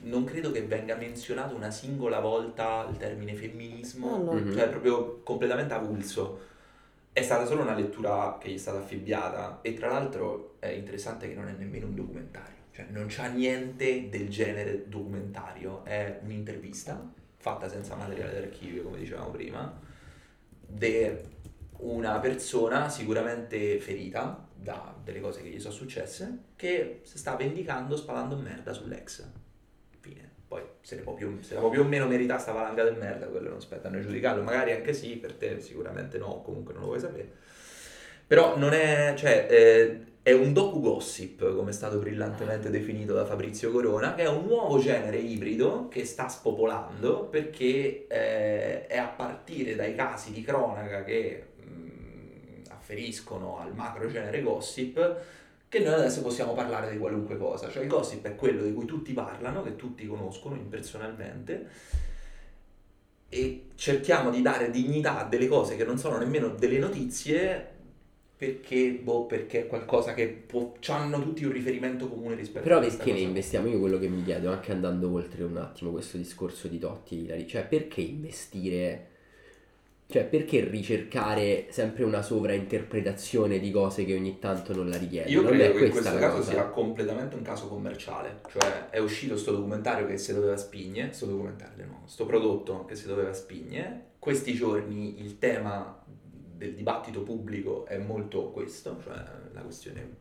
non 0.01 0.25
credo 0.25 0.51
che 0.51 0.63
venga 0.63 0.95
menzionato 0.95 1.55
una 1.55 1.71
singola 1.71 2.21
volta 2.21 2.87
il 2.91 2.97
termine 2.97 3.35
femminismo, 3.35 4.17
No, 4.19 4.23
no. 4.23 4.33
Mhm. 4.33 4.53
cioè 4.53 4.69
proprio 4.69 5.21
completamente 5.23 5.75
avulso. 5.75 6.47
È 7.13 7.23
stata 7.23 7.47
solo 7.47 7.63
una 7.63 7.75
lettura 7.75 8.39
che 8.41 8.49
gli 8.51 8.55
è 8.55 8.59
stata 8.59 8.79
affibbiata 8.79 9.59
e 9.63 9.75
tra 9.75 9.89
l'altro 9.89 10.55
è 10.61 10.69
interessante 10.69 11.29
che 11.29 11.35
non 11.35 11.49
è 11.49 11.53
nemmeno 11.53 11.87
un 11.87 11.97
documentario, 11.97 12.57
cioè 12.73 12.87
non 12.91 13.07
c'ha 13.09 13.27
niente 13.27 14.09
del 14.09 14.29
genere 14.29 14.89
documentario, 14.89 15.85
è 15.85 16.21
un'intervista 16.23 17.13
fatta 17.37 17.69
senza 17.69 17.97
materiale 17.97 18.35
d'archivio, 18.35 18.85
come 18.85 18.99
dicevamo 18.99 19.31
prima, 19.31 19.81
di 20.61 21.11
una 21.79 22.19
persona 22.21 22.89
sicuramente 22.89 23.79
ferita 23.81 24.47
da 24.55 24.95
delle 25.03 25.21
cose 25.21 25.43
che 25.43 25.49
gli 25.49 25.61
sono 25.61 25.73
successe, 25.75 26.39
che 26.55 27.01
si 27.03 27.19
sta 27.19 27.35
vendicando 27.35 27.97
spalando 27.97 28.37
merda 28.37 28.73
sull'ex. 28.73 29.27
Poi 30.49 30.63
se 30.81 30.97
ne 30.97 31.03
può 31.03 31.13
più, 31.13 31.39
se 31.43 31.55
la 31.55 31.61
può 31.61 31.69
più 31.69 31.83
o 31.83 31.85
meno 31.85 32.07
meritare 32.07 32.41
sta 32.41 32.53
valanga 32.53 32.83
del 32.83 32.97
merda, 32.97 33.27
quello 33.27 33.51
non 33.51 33.61
spetta 33.61 33.89
a 33.89 33.91
noi 33.91 34.01
giudicarlo. 34.01 34.43
Magari 34.43 34.73
anche 34.73 34.95
sì, 34.95 35.17
per 35.17 35.35
te 35.35 35.61
sicuramente 35.61 36.17
no, 36.17 36.41
comunque 36.43 36.73
non 36.73 36.83
lo 36.83 36.89
vuoi 36.89 37.01
sapere. 37.01 37.31
Però 38.27 38.57
non 38.57 38.73
è, 38.73 39.15
cioè, 39.17 39.47
eh, 39.51 40.01
è 40.23 40.33
un 40.33 40.53
docu 40.53 40.81
gossip, 40.81 41.55
come 41.55 41.71
è 41.71 41.73
stato 41.73 41.99
brillantemente 41.99 42.69
definito 42.71 43.15
da 43.15 43.25
Fabrizio 43.25 43.71
Corona, 43.71 44.15
che 44.15 44.23
è 44.23 44.29
un 44.29 44.47
nuovo 44.47 44.79
genere 44.79 45.17
ibrido 45.17 45.89
che 45.89 46.05
sta 46.05 46.29
spopolando 46.29 47.25
perché 47.25 48.07
eh, 48.07 48.87
è 48.87 48.99
a 48.99 49.07
partire 49.07 49.75
dai 49.75 49.95
casi 49.95 50.33
di 50.33 50.43
cronaca 50.43 51.05
che 51.05 51.45
mh, 51.57 52.71
afferiscono 52.71 53.59
al 53.59 53.75
macro 53.75 54.11
genere 54.11 54.43
gossip 54.43 55.21
che 55.69 55.81
noi 55.81 55.95
adesso 55.95 56.23
possiamo 56.23 56.55
parlare 56.55 56.91
di 56.91 56.99
qualunque 56.99 57.37
cosa. 57.37 57.71
Cioè 57.71 57.83
il 57.83 57.89
gossip 57.89 58.27
è 58.27 58.35
quello 58.35 58.63
di 58.63 58.73
cui 58.73 58.87
tutti 58.87 59.13
parlano, 59.13 59.63
che 59.63 59.77
tutti 59.77 60.07
conoscono 60.07 60.55
impersonalmente 60.57 61.67
e 63.31 63.67
cerchiamo 63.75 64.31
di 64.31 64.41
dare 64.41 64.71
dignità 64.71 65.19
a 65.19 65.29
delle 65.29 65.49
cose 65.49 65.77
che 65.77 65.85
non 65.85 65.99
sono 65.99 66.17
nemmeno 66.17 66.49
delle 66.49 66.79
notizie 66.79 67.77
perché, 68.39 68.93
boh, 69.03 69.27
perché 69.27 69.63
è 69.63 69.67
qualcosa 69.67 70.15
che 70.15 70.29
può, 70.29 70.73
hanno 70.87 71.21
tutti 71.21 71.45
un 71.45 71.53
riferimento 71.53 72.09
comune 72.09 72.37
rispetto 72.37 72.63
Però 72.63 72.77
a 72.77 72.81
questa 72.81 73.03
perché 73.03 73.19
ne 73.19 73.27
investiamo? 73.27 73.67
Io 73.67 73.81
quello 73.81 73.99
che 73.99 74.09
mi 74.09 74.23
chiedo, 74.23 74.51
anche 74.53 74.71
andando 74.71 75.13
oltre 75.13 75.43
un 75.43 75.57
attimo 75.57 75.91
questo 75.91 76.17
discorso 76.17 76.69
di 76.69 76.79
Totti 76.79 77.25
Ilari, 77.25 77.49
cioè 77.49 77.67
perché 77.67 78.01
investire 78.01 79.09
Cioè, 80.11 80.25
perché 80.25 80.65
ricercare 80.65 81.67
sempre 81.69 82.03
una 82.03 82.23
sovrainterpretazione 82.23 83.59
di 83.59 83.71
cose 83.71 84.07
che 84.07 84.15
ogni 84.15 84.39
tanto 84.39 84.75
non 84.75 84.89
la 84.89 84.97
richiedono? 84.97 85.31
Io 85.31 85.43
Non 85.43 85.51
credo 85.51 85.65
è 85.65 85.77
che 85.77 85.85
in 85.85 85.91
questo 85.91 86.17
caso 86.17 86.37
cosa. 86.39 86.51
sia 86.51 86.65
completamente 86.69 87.37
un 87.37 87.43
caso 87.43 87.69
commerciale, 87.69 88.41
cioè 88.49 88.89
è 88.89 89.01
uscito 89.01 89.37
sto 89.37 89.53
documentario 89.53 90.07
che 90.07 90.17
si 90.17 90.33
doveva 90.33 90.57
spigne, 90.57 91.13
sto 91.13 91.27
documentario 91.27 91.75
di 91.77 91.91
nuovo, 91.91 92.07
sto 92.07 92.25
prodotto 92.25 92.87
che 92.87 92.97
si 92.97 93.07
doveva 93.07 93.35
spigne, 93.35 94.13
questi 94.19 94.55
giorni 94.55 95.21
il 95.21 95.39
tema 95.39 96.03
del 96.07 96.73
dibattito 96.73 97.21
pubblico 97.21 97.85
è 97.85 97.99
molto 97.99 98.51
questo, 98.51 98.97
cioè 99.05 99.23
la 99.53 99.61
questione 99.61 100.17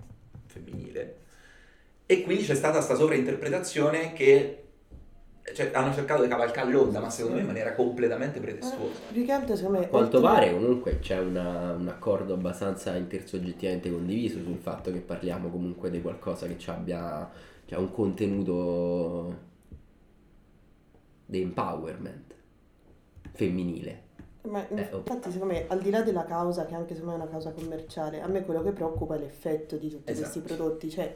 femminile, 0.47 1.17
e 2.05 2.23
quindi 2.23 2.43
c'è 2.43 2.55
stata 2.55 2.75
questa 2.75 2.95
sovrainterpretazione 2.95 4.11
che 4.11 4.63
cioè, 5.53 5.71
hanno 5.73 5.93
cercato 5.93 6.21
di 6.23 6.27
cavalcare 6.27 6.71
l'onda, 6.71 6.99
ma 6.99 7.09
secondo 7.09 7.35
me 7.35 7.41
in 7.41 7.47
maniera 7.47 7.73
completamente 7.73 8.39
pretestuosa. 8.39 8.99
Più 9.11 9.25
che 9.25 9.31
altro, 9.31 9.55
secondo 9.55 9.79
me, 9.79 9.85
A 9.85 9.89
quanto 9.89 10.19
pare 10.21 10.51
comunque 10.51 10.99
c'è 10.99 11.19
una- 11.19 11.73
un 11.73 11.87
accordo 11.87 12.33
abbastanza 12.33 12.95
intersoggettivamente 12.95 13.89
condiviso 13.91 14.39
sul 14.41 14.57
fatto 14.57 14.91
che 14.91 14.99
parliamo 14.99 15.49
comunque 15.49 15.89
di 15.89 16.01
qualcosa 16.01 16.47
che 16.47 16.57
ci 16.57 16.69
abbia 16.69 17.29
cioè, 17.65 17.79
un 17.79 17.91
contenuto 17.91 19.35
di 21.25 21.41
empowerment 21.41 22.33
femminile. 23.33 24.05
Ma 24.43 24.65
Eh, 24.69 24.89
oh. 24.93 24.97
infatti, 24.97 25.31
secondo 25.31 25.53
me, 25.53 25.65
al 25.67 25.81
di 25.81 25.89
là 25.89 26.01
della 26.01 26.23
causa, 26.23 26.65
che 26.65 26.73
anche 26.75 26.93
secondo 26.93 27.15
me 27.15 27.19
è 27.19 27.21
una 27.23 27.31
causa 27.31 27.51
commerciale, 27.51 28.21
a 28.21 28.27
me 28.27 28.43
quello 28.45 28.63
che 28.63 28.71
preoccupa 28.71 29.15
è 29.15 29.19
l'effetto 29.19 29.75
di 29.75 29.89
tutti 29.89 30.09
Esatto. 30.11 30.29
questi 30.39 30.53
prodotti. 30.55 30.89
Cioè, 30.89 31.15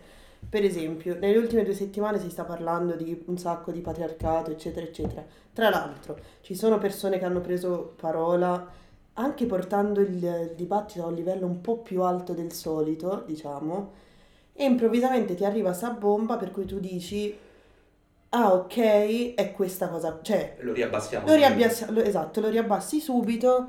per 0.49 0.63
esempio, 0.65 1.17
nelle 1.19 1.37
ultime 1.37 1.63
due 1.63 1.73
settimane 1.73 2.19
si 2.19 2.29
sta 2.29 2.43
parlando 2.43 2.95
di 2.95 3.23
un 3.27 3.37
sacco 3.37 3.71
di 3.71 3.79
patriarcato, 3.81 4.51
eccetera, 4.51 4.85
eccetera. 4.85 5.25
Tra 5.53 5.69
l'altro, 5.69 6.17
ci 6.41 6.55
sono 6.55 6.77
persone 6.77 7.17
che 7.19 7.25
hanno 7.25 7.41
preso 7.41 7.93
parola 7.97 8.67
anche 9.13 9.45
portando 9.45 10.01
il 10.01 10.53
dibattito 10.55 11.03
a 11.03 11.07
un 11.07 11.13
livello 11.15 11.45
un 11.45 11.61
po' 11.61 11.77
più 11.79 12.01
alto 12.01 12.33
del 12.33 12.51
solito, 12.53 13.23
diciamo, 13.25 13.91
e 14.53 14.65
improvvisamente 14.65 15.35
ti 15.35 15.45
arriva 15.45 15.73
sta 15.73 15.91
bomba 15.91 16.37
per 16.37 16.51
cui 16.51 16.65
tu 16.65 16.79
dici, 16.79 17.37
ah 18.29 18.53
ok, 18.53 19.33
è 19.35 19.51
questa 19.51 19.89
cosa, 19.89 20.19
cioè 20.21 20.57
Lo 20.61 20.73
riabbassiamo. 20.73 21.27
lo 21.27 21.35
riabbassi, 21.35 21.85
lo- 21.93 22.01
esatto, 22.01 22.39
lo 22.41 22.49
riabbassi 22.49 22.99
subito. 22.99 23.67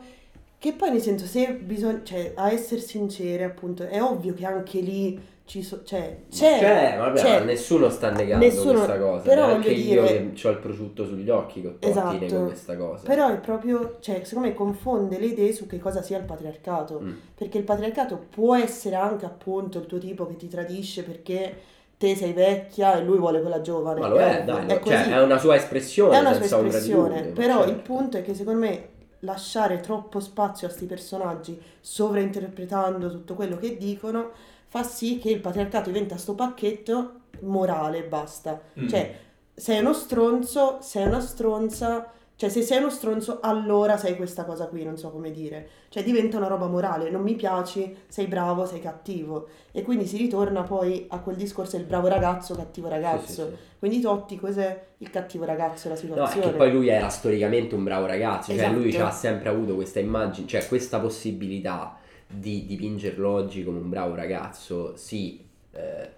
Che 0.58 0.72
poi 0.74 0.90
nel 0.92 1.00
senso, 1.02 1.26
se 1.26 1.54
bisogna, 1.54 2.02
cioè, 2.04 2.32
a 2.36 2.52
essere 2.52 2.80
sincere, 2.80 3.42
appunto, 3.42 3.84
è 3.84 4.00
ovvio 4.00 4.32
che 4.32 4.46
anche 4.46 4.78
lì 4.80 5.20
ci 5.44 5.62
so, 5.62 5.82
cioè, 5.84 6.18
c'è, 6.30 6.58
Cioè, 6.60 6.94
vabbè, 6.98 7.20
c'è. 7.20 7.38
ma 7.40 7.44
nessuno 7.44 7.90
sta 7.90 8.10
negando 8.10 8.44
Nessuno- 8.44 8.72
questa 8.74 8.98
cosa. 8.98 9.22
però 9.22 9.48
voglio 9.48 9.68
io 9.70 10.02
dire- 10.02 10.32
che 10.32 10.48
ho 10.48 10.50
il 10.50 10.58
prosciutto 10.58 11.04
sugli 11.04 11.28
occhi 11.28 11.60
che 11.60 11.76
Esatto. 11.80 12.18
nego 12.18 12.44
questa 12.44 12.76
cosa. 12.76 13.04
Però 13.06 13.28
è 13.28 13.38
proprio, 13.38 13.96
cioè, 14.00 14.22
secondo 14.24 14.48
me 14.48 14.54
confonde 14.54 15.18
le 15.18 15.26
idee 15.26 15.52
su 15.52 15.66
che 15.66 15.78
cosa 15.78 16.00
sia 16.00 16.16
il 16.18 16.24
patriarcato. 16.24 17.00
Mm. 17.02 17.12
Perché 17.34 17.58
il 17.58 17.64
patriarcato 17.64 18.18
può 18.30 18.54
essere 18.56 18.94
anche 18.94 19.26
appunto 19.26 19.78
il 19.78 19.86
tuo 19.86 19.98
tipo 19.98 20.26
che 20.26 20.36
ti 20.36 20.48
tradisce 20.48 21.02
perché 21.02 21.54
te 21.98 22.14
sei 22.16 22.32
vecchia 22.32 22.96
e 22.98 23.04
lui 23.04 23.18
vuole 23.18 23.40
quella 23.40 23.60
giovane. 23.60 24.00
Ma 24.00 24.08
lo 24.08 24.18
è, 24.18 24.42
dai, 24.44 24.66
è 24.66 24.80
cioè, 24.82 25.08
è 25.08 25.22
una 25.22 25.38
sua 25.38 25.56
espressione 25.56 26.16
È 26.16 26.20
una 26.20 26.32
sua 26.34 26.44
espressione, 26.64 27.16
dubbio, 27.18 27.32
però 27.32 27.56
certo. 27.58 27.70
il 27.70 27.76
punto 27.76 28.16
è 28.16 28.22
che 28.22 28.34
secondo 28.34 28.60
me 28.60 28.88
lasciare 29.20 29.78
troppo 29.80 30.18
spazio 30.18 30.66
a 30.66 30.70
questi 30.70 30.86
personaggi, 30.86 31.60
sovrainterpretando 31.80 33.08
tutto 33.10 33.34
quello 33.34 33.56
che 33.56 33.76
dicono, 33.76 34.30
fa 34.72 34.82
sì 34.84 35.18
che 35.18 35.28
il 35.28 35.40
patriarcato 35.40 35.90
diventa 35.90 36.16
sto 36.16 36.34
pacchetto 36.34 37.12
morale 37.40 37.98
e 37.98 38.04
basta. 38.04 38.58
Mm. 38.80 38.88
Cioè, 38.88 39.14
sei 39.52 39.80
uno 39.80 39.92
stronzo, 39.92 40.78
sei 40.80 41.04
una 41.08 41.20
stronza, 41.20 42.10
cioè 42.36 42.48
se 42.48 42.62
sei 42.62 42.78
uno 42.78 42.88
stronzo 42.88 43.40
allora 43.42 43.98
sei 43.98 44.16
questa 44.16 44.46
cosa 44.46 44.68
qui, 44.68 44.82
non 44.82 44.96
so 44.96 45.10
come 45.10 45.30
dire. 45.30 45.68
Cioè 45.90 46.02
diventa 46.02 46.38
una 46.38 46.46
roba 46.46 46.68
morale, 46.68 47.10
non 47.10 47.20
mi 47.20 47.34
piaci, 47.34 47.94
sei 48.08 48.26
bravo, 48.28 48.64
sei 48.64 48.80
cattivo. 48.80 49.46
E 49.72 49.82
quindi 49.82 50.06
si 50.06 50.16
ritorna 50.16 50.62
poi 50.62 51.04
a 51.10 51.20
quel 51.20 51.36
discorso 51.36 51.76
del 51.76 51.84
bravo 51.84 52.08
ragazzo, 52.08 52.54
cattivo 52.54 52.88
ragazzo. 52.88 53.26
Sì, 53.26 53.32
sì, 53.32 53.40
sì. 53.42 53.76
Quindi 53.78 54.00
Totti, 54.00 54.36
cos'è 54.38 54.84
il 54.96 55.10
cattivo 55.10 55.44
ragazzo 55.44 55.88
della 55.88 56.00
No, 56.00 56.00
è 56.00 56.06
situazione? 56.28 56.50
che 56.50 56.56
poi 56.56 56.72
lui 56.72 56.88
era 56.88 57.10
storicamente 57.10 57.74
un 57.74 57.84
bravo 57.84 58.06
ragazzo, 58.06 58.56
cioè 58.56 58.70
lui 58.70 58.88
Esatto. 58.88 59.04
ha 59.04 59.10
sempre 59.10 59.50
avuto 59.50 59.74
questa 59.74 60.00
immagine, 60.00 60.46
cioè 60.46 60.66
questa 60.66 60.98
possibilità 60.98 61.98
di 62.32 62.66
dipingerlo 62.66 63.28
oggi 63.28 63.64
come 63.64 63.78
un 63.78 63.88
bravo 63.88 64.14
ragazzo 64.14 64.96
si 64.96 65.44
eh, 65.72 66.10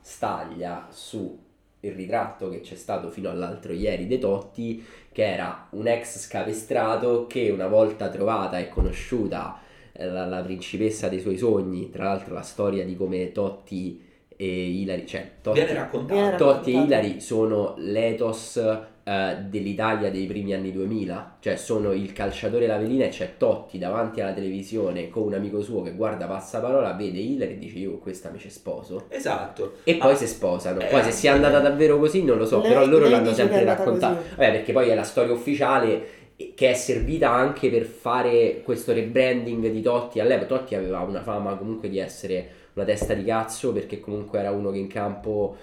staglia 0.00 0.88
su 0.90 1.38
il 1.80 1.92
ritratto 1.92 2.50
che 2.50 2.60
c'è 2.60 2.74
stato 2.74 3.10
fino 3.10 3.30
all'altro 3.30 3.72
ieri 3.72 4.06
dei 4.06 4.18
Totti, 4.18 4.84
che 5.12 5.32
era 5.32 5.68
un 5.70 5.86
ex 5.86 6.18
scapestrato 6.18 7.26
che 7.26 7.50
una 7.50 7.68
volta 7.68 8.08
trovata 8.08 8.58
e 8.58 8.68
conosciuta 8.68 9.60
eh, 9.92 10.06
la, 10.06 10.26
la 10.26 10.42
principessa 10.42 11.08
dei 11.08 11.20
suoi 11.20 11.38
sogni, 11.38 11.90
tra 11.90 12.04
l'altro 12.04 12.34
la 12.34 12.42
storia 12.42 12.84
di 12.84 12.96
come 12.96 13.32
Totti 13.32 14.08
e 14.36 14.70
Ilari, 14.70 15.06
cioè 15.06 15.30
Totti, 15.40 15.60
Totti 16.36 16.72
e. 16.72 16.80
Ilari 16.80 17.20
sono 17.20 17.74
l'ethos 17.78 18.60
eh, 19.10 19.36
dell'Italia 19.48 20.08
dei 20.10 20.26
primi 20.26 20.54
anni 20.54 20.70
2000, 20.70 21.38
cioè 21.40 21.56
sono 21.56 21.90
il 21.92 22.12
calciatore 22.12 22.64
e 22.64 22.68
la 22.68 22.76
velina 22.78 23.06
e 23.06 23.08
c'è 23.08 23.36
Totti 23.36 23.76
davanti 23.78 24.20
alla 24.20 24.32
televisione 24.32 25.08
con 25.08 25.24
un 25.24 25.34
amico 25.34 25.60
suo 25.62 25.82
che 25.82 25.92
guarda 25.92 26.26
passaparola, 26.26 26.92
vede 26.92 27.18
Ilari 27.18 27.52
e 27.54 27.58
dice 27.58 27.78
io 27.78 27.90
con 27.90 28.00
questa 28.00 28.30
mi 28.30 28.38
ci 28.38 28.50
sposo. 28.50 29.06
Esatto. 29.08 29.78
E 29.84 29.96
poi 29.96 30.12
Ah, 30.12 30.16
si 30.16 30.26
sposano. 30.28 30.80
eh, 30.80 30.86
Poi 30.86 31.02
se 31.02 31.10
sia 31.10 31.32
andata 31.32 31.58
davvero 31.58 31.98
così 31.98 32.22
non 32.22 32.38
lo 32.38 32.46
so, 32.46 32.60
Lei- 32.60 32.68
però 32.68 32.86
loro 32.86 33.08
l'hanno 33.08 33.32
sempre 33.32 33.64
raccontato. 33.64 34.16
così. 34.16 34.28
Vabbè, 34.36 34.50
perché 34.52 34.72
poi 34.72 34.88
è 34.90 34.94
la 34.94 35.02
storia 35.02 35.32
ufficiale 35.32 36.18
che 36.54 36.70
è 36.70 36.74
servita 36.74 37.30
anche 37.32 37.68
per 37.68 37.82
fare 37.84 38.62
questo 38.62 38.92
rebranding 38.92 39.68
di 39.70 39.82
Totti 39.82 40.20
all'epoca. 40.20 40.56
Totti 40.56 40.74
aveva 40.74 41.00
una 41.00 41.20
fama 41.22 41.54
comunque 41.56 41.88
di 41.88 41.98
essere 41.98 42.48
una 42.74 42.84
testa 42.84 43.12
di 43.14 43.24
cazzo 43.24 43.72
perché 43.72 43.98
comunque 44.00 44.38
era 44.38 44.50
uno 44.52 44.70
che 44.70 44.78
in 44.78 44.86
campo 44.86 45.56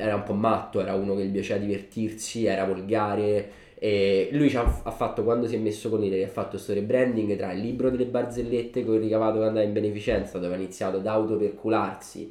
era 0.00 0.14
un 0.14 0.22
po' 0.22 0.34
matto, 0.34 0.80
era 0.80 0.94
uno 0.94 1.14
che 1.14 1.26
gli 1.26 1.30
piaceva 1.30 1.60
divertirsi, 1.60 2.46
era 2.46 2.64
volgare. 2.64 3.50
E 3.78 4.28
lui 4.32 4.54
ha, 4.56 4.80
ha 4.82 4.90
fatto 4.90 5.22
quando 5.24 5.46
si 5.46 5.54
è 5.54 5.58
messo 5.58 5.88
con 5.88 6.02
Italy 6.04 6.22
ha 6.22 6.28
fatto 6.28 6.50
questo 6.50 6.74
rebranding 6.74 7.34
tra 7.36 7.52
il 7.52 7.60
libro 7.60 7.88
delle 7.88 8.04
barzellette 8.04 8.84
con 8.84 8.96
il 8.96 9.00
ricavato 9.00 9.38
che 9.38 9.46
andava 9.46 9.64
in 9.64 9.72
beneficenza 9.72 10.38
dove 10.38 10.52
ha 10.54 10.58
iniziato 10.58 10.98
ad 10.98 11.06
autopercularsi 11.06 12.30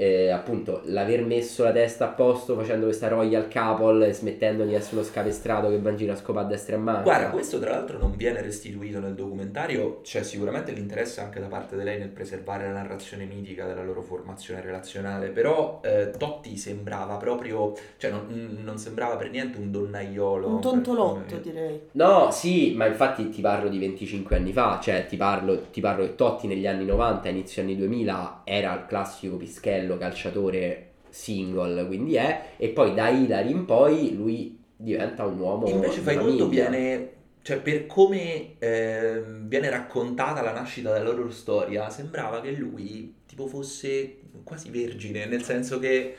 eh, 0.00 0.30
appunto 0.30 0.82
l'aver 0.84 1.24
messo 1.24 1.64
la 1.64 1.72
testa 1.72 2.04
a 2.04 2.08
posto 2.12 2.54
facendo 2.54 2.84
questa 2.84 3.08
royal 3.08 3.48
couple 3.50 4.06
e 4.06 4.12
smettendo 4.12 4.64
di 4.64 4.72
essere 4.72 4.98
uno 4.98 5.04
scapestrato 5.04 5.68
che 5.70 5.80
va 5.80 5.90
in 5.90 5.96
giro 5.96 6.12
a 6.12 6.16
scopare 6.16 6.46
a 6.46 6.48
destra 6.48 6.76
e 6.76 6.78
a 6.78 6.80
manca 6.80 7.02
Guarda, 7.02 7.30
questo 7.30 7.58
tra 7.58 7.72
l'altro 7.72 7.98
non 7.98 8.14
viene 8.14 8.40
restituito 8.40 9.00
nel 9.00 9.14
documentario, 9.14 10.00
c'è 10.02 10.22
sicuramente 10.22 10.70
l'interesse 10.70 11.20
anche 11.20 11.40
da 11.40 11.48
parte 11.48 11.76
di 11.76 11.82
lei 11.82 11.98
nel 11.98 12.10
preservare 12.10 12.66
la 12.66 12.74
narrazione 12.74 13.24
mitica 13.24 13.66
della 13.66 13.82
loro 13.82 14.00
formazione 14.00 14.60
relazionale, 14.60 15.30
però 15.30 15.80
eh, 15.82 16.12
Totti 16.16 16.56
sembrava 16.56 17.16
proprio, 17.16 17.74
cioè 17.96 18.12
non, 18.12 18.58
non 18.62 18.78
sembrava 18.78 19.16
per 19.16 19.30
niente 19.30 19.58
un 19.58 19.72
donnaiolo. 19.72 20.46
Un 20.46 20.60
tontolotto, 20.60 21.24
come- 21.26 21.40
direi. 21.40 21.80
No, 21.92 22.30
sì, 22.30 22.72
ma 22.76 22.86
infatti 22.86 23.30
ti 23.30 23.40
parlo 23.40 23.68
di 23.68 23.78
25 23.80 24.36
anni 24.36 24.52
fa, 24.52 24.78
cioè 24.80 25.06
ti 25.06 25.16
parlo, 25.16 25.62
ti 25.72 25.80
parlo 25.80 26.04
che 26.04 26.14
Totti 26.14 26.46
negli 26.46 26.68
anni 26.68 26.84
90, 26.84 27.28
inizio 27.28 27.62
anni 27.62 27.76
2000 27.76 28.42
era 28.44 28.74
il 28.74 28.86
classico 28.86 29.36
pischello 29.36 29.87
calciatore 29.96 30.90
single, 31.08 31.86
quindi 31.86 32.16
è, 32.16 32.50
e 32.56 32.68
poi 32.68 32.94
da 32.94 33.08
Ilari 33.08 33.50
in 33.50 33.64
poi 33.64 34.14
lui 34.14 34.58
diventa 34.76 35.24
un 35.24 35.38
uomo 35.38 35.66
Invece 35.68 35.98
di 35.98 36.04
fai 36.04 36.18
conto 36.18 36.48
viene, 36.48 37.12
cioè 37.42 37.60
per 37.60 37.86
come 37.86 38.58
ehm, 38.58 39.48
viene 39.48 39.70
raccontata 39.70 40.42
la 40.42 40.52
nascita 40.52 40.92
della 40.92 41.10
loro 41.10 41.30
storia, 41.30 41.88
sembrava 41.90 42.40
che 42.40 42.50
lui 42.52 43.14
tipo 43.26 43.46
fosse 43.46 44.18
quasi 44.44 44.70
vergine, 44.70 45.26
nel 45.26 45.42
senso 45.42 45.78
che... 45.78 46.16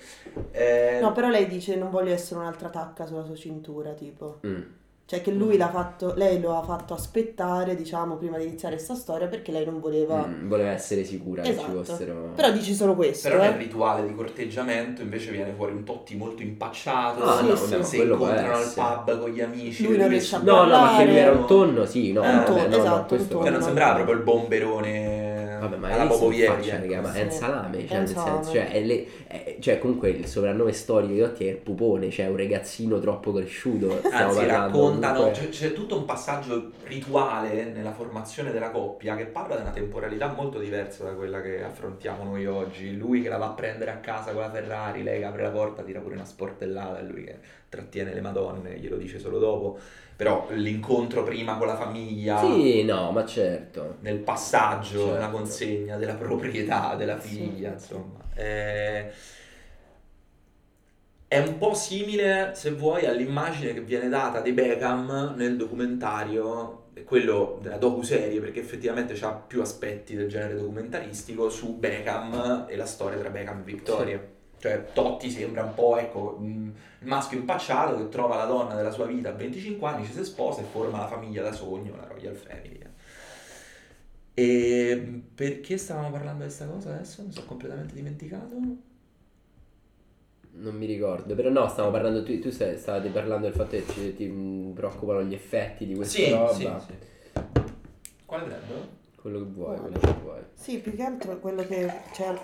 eh, 0.52 1.00
No, 1.02 1.12
però 1.12 1.30
lei 1.30 1.48
dice 1.48 1.76
non 1.76 1.90
voglio 1.90 2.12
essere 2.12 2.40
un'altra 2.40 2.70
tacca 2.70 3.06
sulla 3.06 3.24
sua 3.24 3.36
cintura, 3.36 3.94
tipo. 3.94 4.40
Mm. 4.46 4.62
Cioè 5.10 5.22
che 5.24 5.32
lui 5.32 5.58
l'ha 5.58 5.70
fatto, 5.72 6.14
lei 6.16 6.40
lo 6.40 6.56
ha 6.56 6.62
fatto 6.62 6.94
aspettare, 6.94 7.74
diciamo, 7.76 8.16
prima 8.18 8.38
di 8.38 8.44
iniziare 8.46 8.78
sta 8.78 8.94
storia 8.94 9.26
perché 9.26 9.52
lei 9.52 9.66
non 9.66 9.80
voleva... 9.80 10.24
Mm, 10.28 10.48
voleva 10.48 10.70
essere 10.70 11.04
sicura 11.04 11.42
che 11.42 11.48
ci 11.48 11.54
Esatto. 11.56 11.84
fossero 11.84 12.32
Però 12.36 12.52
dici 12.52 12.76
solo 12.76 12.94
questo, 12.94 13.28
Però 13.28 13.42
nel 13.42 13.54
eh. 13.54 13.58
rituale 13.58 14.06
di 14.06 14.14
corteggiamento 14.14 15.02
invece 15.02 15.32
viene 15.32 15.52
fuori 15.56 15.72
un 15.72 15.84
Totti 15.84 16.16
molto 16.16 16.44
impacciato, 16.44 17.24
Ah, 17.24 17.38
Sì, 17.40 17.48
no, 17.48 17.56
sì. 17.56 17.64
vabbè, 17.64 17.78
ma 17.80 17.84
si 17.84 17.98
incontrano 18.02 18.54
al 18.54 18.72
pub 18.76 19.20
con 19.20 19.30
gli 19.32 19.42
amici. 19.42 19.84
Lui 19.88 19.98
non 19.98 20.08
riesce 20.10 20.36
a 20.36 20.40
No, 20.44 20.64
no, 20.66 20.80
ma 20.80 20.98
che 21.00 21.06
lui 21.06 21.18
era 21.18 21.32
un 21.32 21.48
tonno, 21.48 21.86
sì, 21.88 22.12
no, 22.14 22.22
Un 22.22 22.28
vabbè, 22.28 22.46
tonno, 22.46 22.62
no, 22.62 22.68
no, 22.68 22.78
esatto, 22.78 23.16
questo- 23.16 23.38
un 23.38 23.42
Cioè 23.42 23.50
non 23.50 23.60
tonno. 23.60 23.66
sembrava 23.66 23.94
proprio 23.96 24.16
il 24.16 24.22
bomberone 24.22 25.19
Vabbè, 25.60 25.76
ma 25.78 25.90
alla 25.90 26.06
Bobo 26.06 26.30
raga, 26.32 27.02
ma 27.02 27.14
è 27.14 27.24
un 27.24 27.32
salame, 27.32 27.78
È 27.84 27.88
cioè, 27.88 27.98
nel 27.98 28.08
salame. 28.08 28.44
senso, 28.44 28.52
cioè, 28.52 28.72
è 28.72 28.82
le- 28.82 29.06
è- 29.28 29.58
cioè, 29.60 29.80
comunque 29.80 30.10
il 30.10 30.26
soprannome 30.26 30.72
storico 30.74 31.14
di 31.14 31.20
Totti 31.20 31.48
è 31.48 31.50
il 31.52 31.58
pupone, 31.58 32.10
cioè 32.10 32.28
un 32.28 32.38
ragazzino 32.38 33.00
troppo 33.00 33.34
cresciuto, 33.34 33.92
Anzi, 33.92 34.10
parlando, 34.10 34.48
raccontano, 34.48 35.18
comunque- 35.20 35.42
c'è, 35.42 35.50
c'è 35.50 35.74
tutto 35.74 35.98
un 35.98 36.06
passaggio 36.06 36.72
rituale 36.86 37.66
nella 37.66 37.92
formazione 37.92 38.52
della 38.52 38.72
coppia 38.72 39.16
che 39.16 39.26
parla 39.26 39.56
di 39.56 39.62
una 39.62 39.72
temporalità 39.72 40.34
molto 40.36 40.60
diversa 40.60 41.04
da 41.04 41.12
quella 41.12 41.42
che 41.42 41.64
affrontiamo 41.64 42.24
noi 42.24 42.46
oggi. 42.46 42.96
Lui 42.98 43.22
che 43.22 43.30
la 43.30 43.38
va 43.38 43.48
a 43.48 43.52
prendere 43.52 43.92
a 43.92 43.98
casa 43.98 44.32
con 44.32 44.42
la 44.42 44.50
Ferrari, 44.52 45.04
lei 45.04 45.20
che 45.20 45.26
apre 45.26 45.44
la 45.44 45.50
porta, 45.50 45.84
tira 45.84 46.00
pure 46.00 46.16
una 46.16 46.26
sportellata, 46.26 47.02
lui 47.02 47.24
che 47.26 47.38
trattiene 47.70 48.14
le 48.14 48.22
madonne, 48.22 48.78
glielo 48.80 48.98
dice 48.98 49.20
solo 49.20 49.38
dopo. 49.40 49.78
Però 50.20 50.48
l'incontro 50.52 51.24
prima 51.24 51.56
con 51.56 51.66
la 51.68 51.78
famiglia, 51.78 52.40
Sì, 52.42 52.84
no, 52.84 53.10
ma 53.12 53.26
certo. 53.26 53.96
nel 54.02 54.18
passaggio, 54.20 54.98
Certo. 55.00 55.14
nella 55.14 55.30
consegna 55.30 55.96
della 55.96 56.16
proprietà 56.16 56.96
della 56.96 57.18
figlia, 57.18 57.70
Sì. 57.78 57.94
insomma. 57.94 58.20
È... 58.34 59.10
è 61.26 61.38
un 61.40 61.58
po' 61.58 61.74
simile, 61.74 62.52
se 62.54 62.72
vuoi, 62.72 63.06
all'immagine 63.06 63.74
che 63.74 63.80
viene 63.80 64.10
data 64.10 64.42
di 64.42 64.52
Beckham 64.52 65.36
nel 65.38 65.56
documentario, 65.56 66.88
quello 67.06 67.58
della 67.62 67.78
docuserie, 67.78 68.42
perché 68.42 68.60
effettivamente 68.60 69.18
ha 69.22 69.32
più 69.32 69.62
aspetti 69.62 70.16
del 70.16 70.28
genere 70.28 70.56
documentaristico 70.56 71.50
su 71.50 71.78
Beckham 71.78 72.66
e 72.68 72.76
la 72.76 72.86
storia 72.86 73.18
tra 73.20 73.30
Beckham 73.30 73.60
e 73.60 73.64
Victoria. 73.64 74.38
Cioè, 74.60 74.88
Totti 74.94 75.30
sembra 75.32 75.64
un 75.64 75.74
po', 75.74 75.98
ecco, 75.98 76.38
mh, 76.40 76.74
il 77.00 77.08
maschio 77.08 77.38
impacciato 77.40 77.98
che 77.98 78.10
trova 78.10 78.36
la 78.36 78.46
donna 78.46 78.76
della 78.76 78.92
sua 78.92 79.06
vita 79.06 79.30
a 79.30 79.34
25 79.34 79.88
anni, 79.88 80.06
ci 80.06 80.12
si 80.12 80.24
sposa 80.26 80.62
e 80.62 80.66
forma 80.66 81.00
la 81.00 81.08
famiglia 81.08 81.42
da 81.44 81.54
sogno, 81.54 81.96
la 81.96 82.06
Royal 82.08 82.36
Family. 82.36 82.78
E 84.34 85.22
perché 85.36 85.78
stavamo 85.78 86.12
parlando 86.12 86.44
di 86.44 86.46
questa 86.46 86.66
cosa 86.68 86.94
adesso? 86.94 87.24
Mi 87.24 87.32
sono 87.32 87.46
completamente 87.46 87.94
dimenticato. 87.94 88.56
Non 90.52 90.76
mi 90.76 90.86
ricordo, 90.86 91.36
però 91.36 91.50
no, 91.50 91.68
stavamo 91.70 91.94
parlando, 91.94 92.24
tu, 92.24 92.38
tu 92.40 92.50
stai- 92.50 92.78
stavate 92.78 93.10
parlando 93.10 93.46
del 93.48 93.56
fatto 93.56 93.72
che 93.72 93.86
ci- 93.88 94.14
ti 94.16 94.26
mh, 94.28 94.74
preoccupano 94.74 95.24
gli 95.24 95.34
effetti 95.34 95.86
di 95.86 95.96
questa 95.96 96.18
Sì, 96.18 96.30
roba. 96.32 96.80
sì, 96.80 96.86
sì. 96.86 96.94
Quale 98.26 98.46
brand? 98.46 98.88
Quello 99.16 99.40
che 99.40 99.46
vuoi, 99.52 99.78
quello 99.80 100.00
che 100.00 100.14
vuoi. 100.22 100.40
Sì, 100.54 100.80
più 100.80 100.96
che 100.96 101.04
altro 101.04 101.38
quello 101.40 101.64
che 101.66 101.92
cioè, 102.14 102.38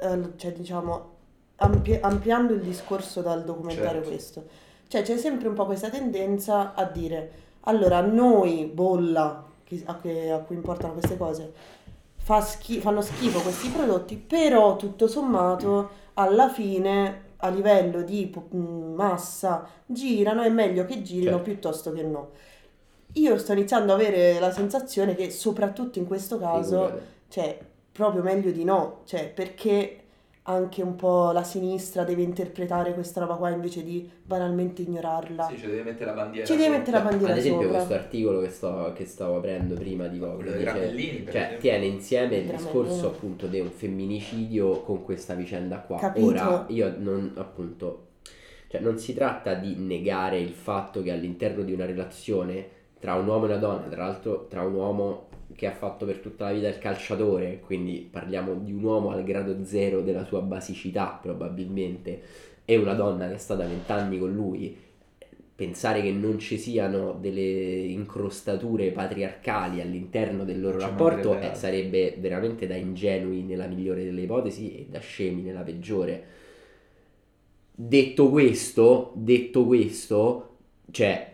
eh, 0.00 0.32
cioè, 0.36 0.52
diciamo 0.52 1.10
ampli- 1.56 1.98
ampliando 2.00 2.54
il 2.54 2.60
discorso 2.60 3.20
dal 3.20 3.44
documentario 3.44 3.92
Certo. 4.02 4.08
questo. 4.08 4.44
Cioè 4.88 5.02
c'è 5.02 5.16
sempre 5.18 5.48
un 5.48 5.54
po' 5.54 5.66
questa 5.66 5.90
tendenza 5.90 6.74
a 6.74 6.84
dire 6.84 7.30
allora 7.62 8.00
noi 8.00 8.64
bolla 8.72 9.44
chi- 9.64 9.82
a, 9.86 9.98
che- 10.00 10.30
a 10.30 10.38
cui 10.38 10.56
importano 10.56 10.94
queste 10.94 11.16
cose 11.16 11.52
fa 12.16 12.40
schi- 12.40 12.80
fanno 12.80 13.00
schifo 13.02 13.40
questi 13.40 13.68
prodotti, 13.68 14.16
però 14.16 14.76
tutto 14.76 15.06
sommato 15.06 15.90
alla 16.14 16.48
fine 16.48 17.26
a 17.38 17.48
livello 17.48 18.02
di 18.02 18.26
po- 18.26 18.48
mh, 18.50 18.94
massa 18.94 19.66
girano, 19.86 20.42
è 20.42 20.48
meglio 20.48 20.84
che 20.84 21.02
girino 21.02 21.30
Certo. 21.36 21.42
piuttosto 21.44 21.92
che 21.92 22.02
no. 22.02 22.30
Io 23.14 23.38
sto 23.38 23.52
iniziando 23.52 23.92
ad 23.94 24.00
avere 24.00 24.38
la 24.38 24.50
sensazione 24.52 25.14
che 25.14 25.30
soprattutto 25.30 25.98
in 25.98 26.06
questo 26.06 26.38
caso 26.38 27.00
cioè, 27.28 27.58
proprio 27.98 28.22
meglio 28.22 28.52
di 28.52 28.62
no, 28.62 29.00
cioè, 29.06 29.28
perché 29.34 29.96
anche 30.44 30.82
un 30.82 30.94
po' 30.94 31.32
la 31.32 31.42
sinistra 31.42 32.04
deve 32.04 32.22
interpretare 32.22 32.94
questa 32.94 33.20
roba 33.20 33.34
qua 33.34 33.50
invece 33.50 33.82
di 33.82 34.08
banalmente 34.22 34.82
ignorarla. 34.82 35.48
Sì, 35.50 35.58
ci 35.58 35.66
deve 35.66 35.82
mettere 35.82 36.04
la 36.06 36.12
bandiera. 36.12 36.46
Ci 36.46 36.56
deve 36.56 36.68
mettere 36.78 36.96
la 36.96 37.02
bandiera 37.02 37.32
Ad 37.32 37.38
esempio 37.38 37.62
sopra. 37.64 37.76
questo 37.76 37.94
articolo 37.94 38.40
che, 38.40 38.48
sto- 38.50 38.92
che 38.94 39.04
stavo 39.04 39.36
aprendo 39.38 39.74
prima 39.74 40.06
di 40.06 40.18
dei 40.18 40.36
dice- 40.36 40.64
cioè 40.64 40.84
esempio. 40.84 41.58
tiene 41.58 41.84
insieme 41.86 42.36
il 42.36 42.50
discorso 42.50 43.08
appunto 43.08 43.46
di 43.48 43.58
un 43.60 43.68
femminicidio 43.70 44.80
con 44.82 45.02
questa 45.02 45.34
vicenda 45.34 45.80
qua. 45.80 45.98
Capito. 45.98 46.26
Ora 46.26 46.64
io 46.68 46.94
non 46.96 47.32
appunto 47.34 48.04
cioè 48.68 48.80
non 48.80 48.96
si 48.98 49.12
tratta 49.14 49.54
di 49.54 49.74
negare 49.76 50.38
il 50.38 50.52
fatto 50.52 51.02
che 51.02 51.10
all'interno 51.10 51.62
di 51.62 51.72
una 51.72 51.84
relazione 51.84 52.76
tra 52.98 53.14
un 53.14 53.26
uomo 53.26 53.44
e 53.44 53.48
una 53.48 53.56
donna, 53.58 53.86
tra 53.88 54.04
l'altro 54.06 54.46
tra 54.48 54.62
un 54.62 54.74
uomo 54.74 55.27
che 55.54 55.66
ha 55.66 55.72
fatto 55.72 56.04
per 56.06 56.18
tutta 56.18 56.46
la 56.46 56.52
vita 56.52 56.68
il 56.68 56.78
calciatore, 56.78 57.60
quindi 57.60 58.06
parliamo 58.10 58.54
di 58.54 58.72
un 58.72 58.82
uomo 58.82 59.10
al 59.10 59.24
grado 59.24 59.64
zero 59.64 60.02
della 60.02 60.24
sua 60.24 60.40
basicità 60.40 61.18
probabilmente, 61.20 62.20
e 62.64 62.76
una 62.76 62.94
donna 62.94 63.26
che 63.28 63.34
è 63.34 63.38
stata 63.38 63.64
vent'anni 63.64 64.18
con 64.18 64.32
lui, 64.32 64.76
pensare 65.58 66.02
che 66.02 66.12
non 66.12 66.38
ci 66.38 66.56
siano 66.56 67.16
delle 67.20 67.40
incrostature 67.40 68.92
patriarcali 68.92 69.80
all'interno 69.80 70.44
del 70.44 70.60
loro 70.60 70.78
Ci 70.78 70.86
rapporto 70.86 71.36
eh, 71.36 71.54
sarebbe 71.54 72.14
veramente 72.18 72.68
da 72.68 72.76
ingenui 72.76 73.42
nella 73.42 73.66
migliore 73.66 74.04
delle 74.04 74.20
ipotesi 74.20 74.72
e 74.76 74.86
da 74.88 75.00
scemi 75.00 75.42
nella 75.42 75.62
peggiore. 75.62 76.24
Detto 77.74 78.28
questo, 78.28 79.12
detto 79.14 79.64
questo, 79.64 80.56
cioè, 80.90 81.32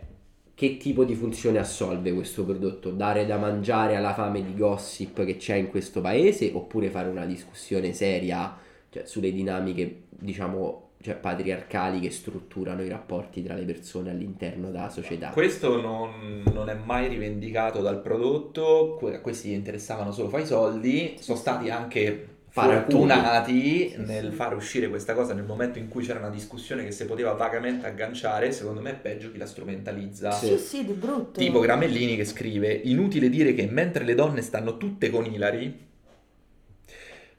che 0.55 0.77
tipo 0.77 1.05
di 1.05 1.15
funzione 1.15 1.59
assolve 1.59 2.13
questo 2.13 2.45
prodotto? 2.45 2.91
Dare 2.91 3.27
da 3.27 3.37
mangiare 3.37 3.97
alla 3.97 4.15
fame 4.15 4.45
di 4.45 4.55
gossip 4.57 5.25
che 5.25 5.37
c'è 5.37 5.57
in 5.57 5.69
questo 5.69 6.01
paese 6.01 6.51
oppure 6.55 6.91
fare 6.91 7.09
una 7.09 7.27
discussione 7.27 7.93
seria 7.93 8.57
cioè, 8.89 9.05
sulle 9.05 9.33
dinamiche, 9.33 10.03
diciamo, 10.11 10.91
cioè, 11.01 11.17
patriarcali 11.17 11.99
che 11.99 12.11
strutturano 12.11 12.83
i 12.83 12.89
rapporti 12.89 13.43
tra 13.43 13.55
le 13.55 13.65
persone 13.65 14.11
all'interno 14.11 14.71
della 14.71 14.89
società? 14.89 15.31
Questo 15.31 15.81
non, 15.81 16.45
non 16.53 16.69
è 16.69 16.75
mai 16.75 17.09
rivendicato 17.09 17.83
dal 17.83 18.01
prodotto, 18.01 18.97
que- 18.99 19.21
questi 19.21 19.53
interessavano 19.53 20.13
solo 20.13 20.29
fai 20.29 20.47
soldi, 20.47 21.17
sono 21.19 21.37
stati 21.37 21.69
anche. 21.69 22.29
Fortunati 22.55 23.91
Sì, 23.91 23.97
nel 23.99 24.29
sì. 24.31 24.37
far 24.37 24.55
uscire 24.55 24.89
questa 24.89 25.13
cosa 25.13 25.35
nel 25.35 25.45
momento 25.45 25.81
in 25.81 25.89
cui 25.89 26.05
c'era 26.05 26.21
una 26.21 26.31
discussione 26.31 26.85
che 26.85 26.93
si 26.93 27.05
poteva 27.05 27.33
vagamente 27.33 27.87
agganciare, 27.87 28.53
secondo 28.53 28.81
me 28.81 28.93
è 28.93 28.95
peggio 28.95 29.33
chi 29.33 29.39
la 29.39 29.47
strumentalizza. 29.47 30.31
Sì. 30.31 30.47
Sì, 30.47 30.59
sì, 30.59 30.85
di 30.85 30.93
brutto. 30.93 31.41
Tipo 31.41 31.59
Gramellini 31.59 32.15
che 32.15 32.25
scrive: 32.25 32.73
Inutile 32.73 33.29
dire 33.29 33.55
che 33.55 33.67
mentre 33.67 34.05
le 34.05 34.15
donne 34.15 34.41
stanno 34.41 34.77
tutte 34.77 35.11
con 35.11 35.25
Ilari, 35.27 35.93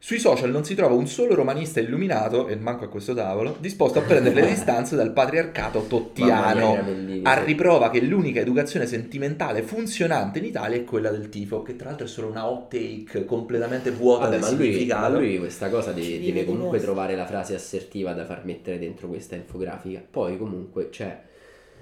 sui 0.05 0.19
social 0.19 0.51
non 0.51 0.63
si 0.63 0.75
trova 0.75 0.93
un 0.93 1.07
solo 1.07 1.33
romanista 1.33 1.79
illuminato, 1.79 2.47
e 2.47 2.55
manco 2.57 2.83
a 2.83 2.89
questo 2.89 3.15
tavolo, 3.15 3.57
disposto 3.59 3.97
a 3.97 4.03
prendere 4.03 4.35
le 4.35 4.45
distanze 4.53 4.95
dal 4.95 5.11
patriarcato 5.11 5.79
mia, 5.79 5.87
tottiano. 5.87 6.77
A 7.23 7.43
riprova 7.43 7.89
che 7.89 8.01
l'unica 8.01 8.39
educazione 8.39 8.85
sentimentale 8.85 9.63
funzionante 9.63 10.37
in 10.37 10.45
Italia 10.45 10.77
è 10.77 10.83
quella 10.83 11.09
del 11.09 11.29
tifo, 11.29 11.63
che 11.63 11.75
tra 11.75 11.87
l'altro 11.87 12.05
è 12.05 12.07
solo 12.07 12.27
una 12.27 12.47
hot 12.47 12.69
take 12.69 13.25
completamente 13.25 13.89
vuota 13.89 14.29
Vabbè, 14.29 14.41
ma 14.41 14.51
lui, 14.51 14.85
ma 14.85 15.09
lui 15.09 15.39
questa 15.39 15.69
cosa 15.69 15.91
deve, 15.91 16.19
deve 16.19 16.45
comunque 16.45 16.79
trovare 16.79 17.15
la 17.15 17.25
frase 17.25 17.55
assertiva 17.55 18.13
da 18.13 18.25
far 18.25 18.45
mettere 18.45 18.77
dentro 18.77 19.07
questa 19.07 19.33
infografica. 19.33 20.03
Poi 20.07 20.37
comunque, 20.37 20.89
cioè, 20.91 21.19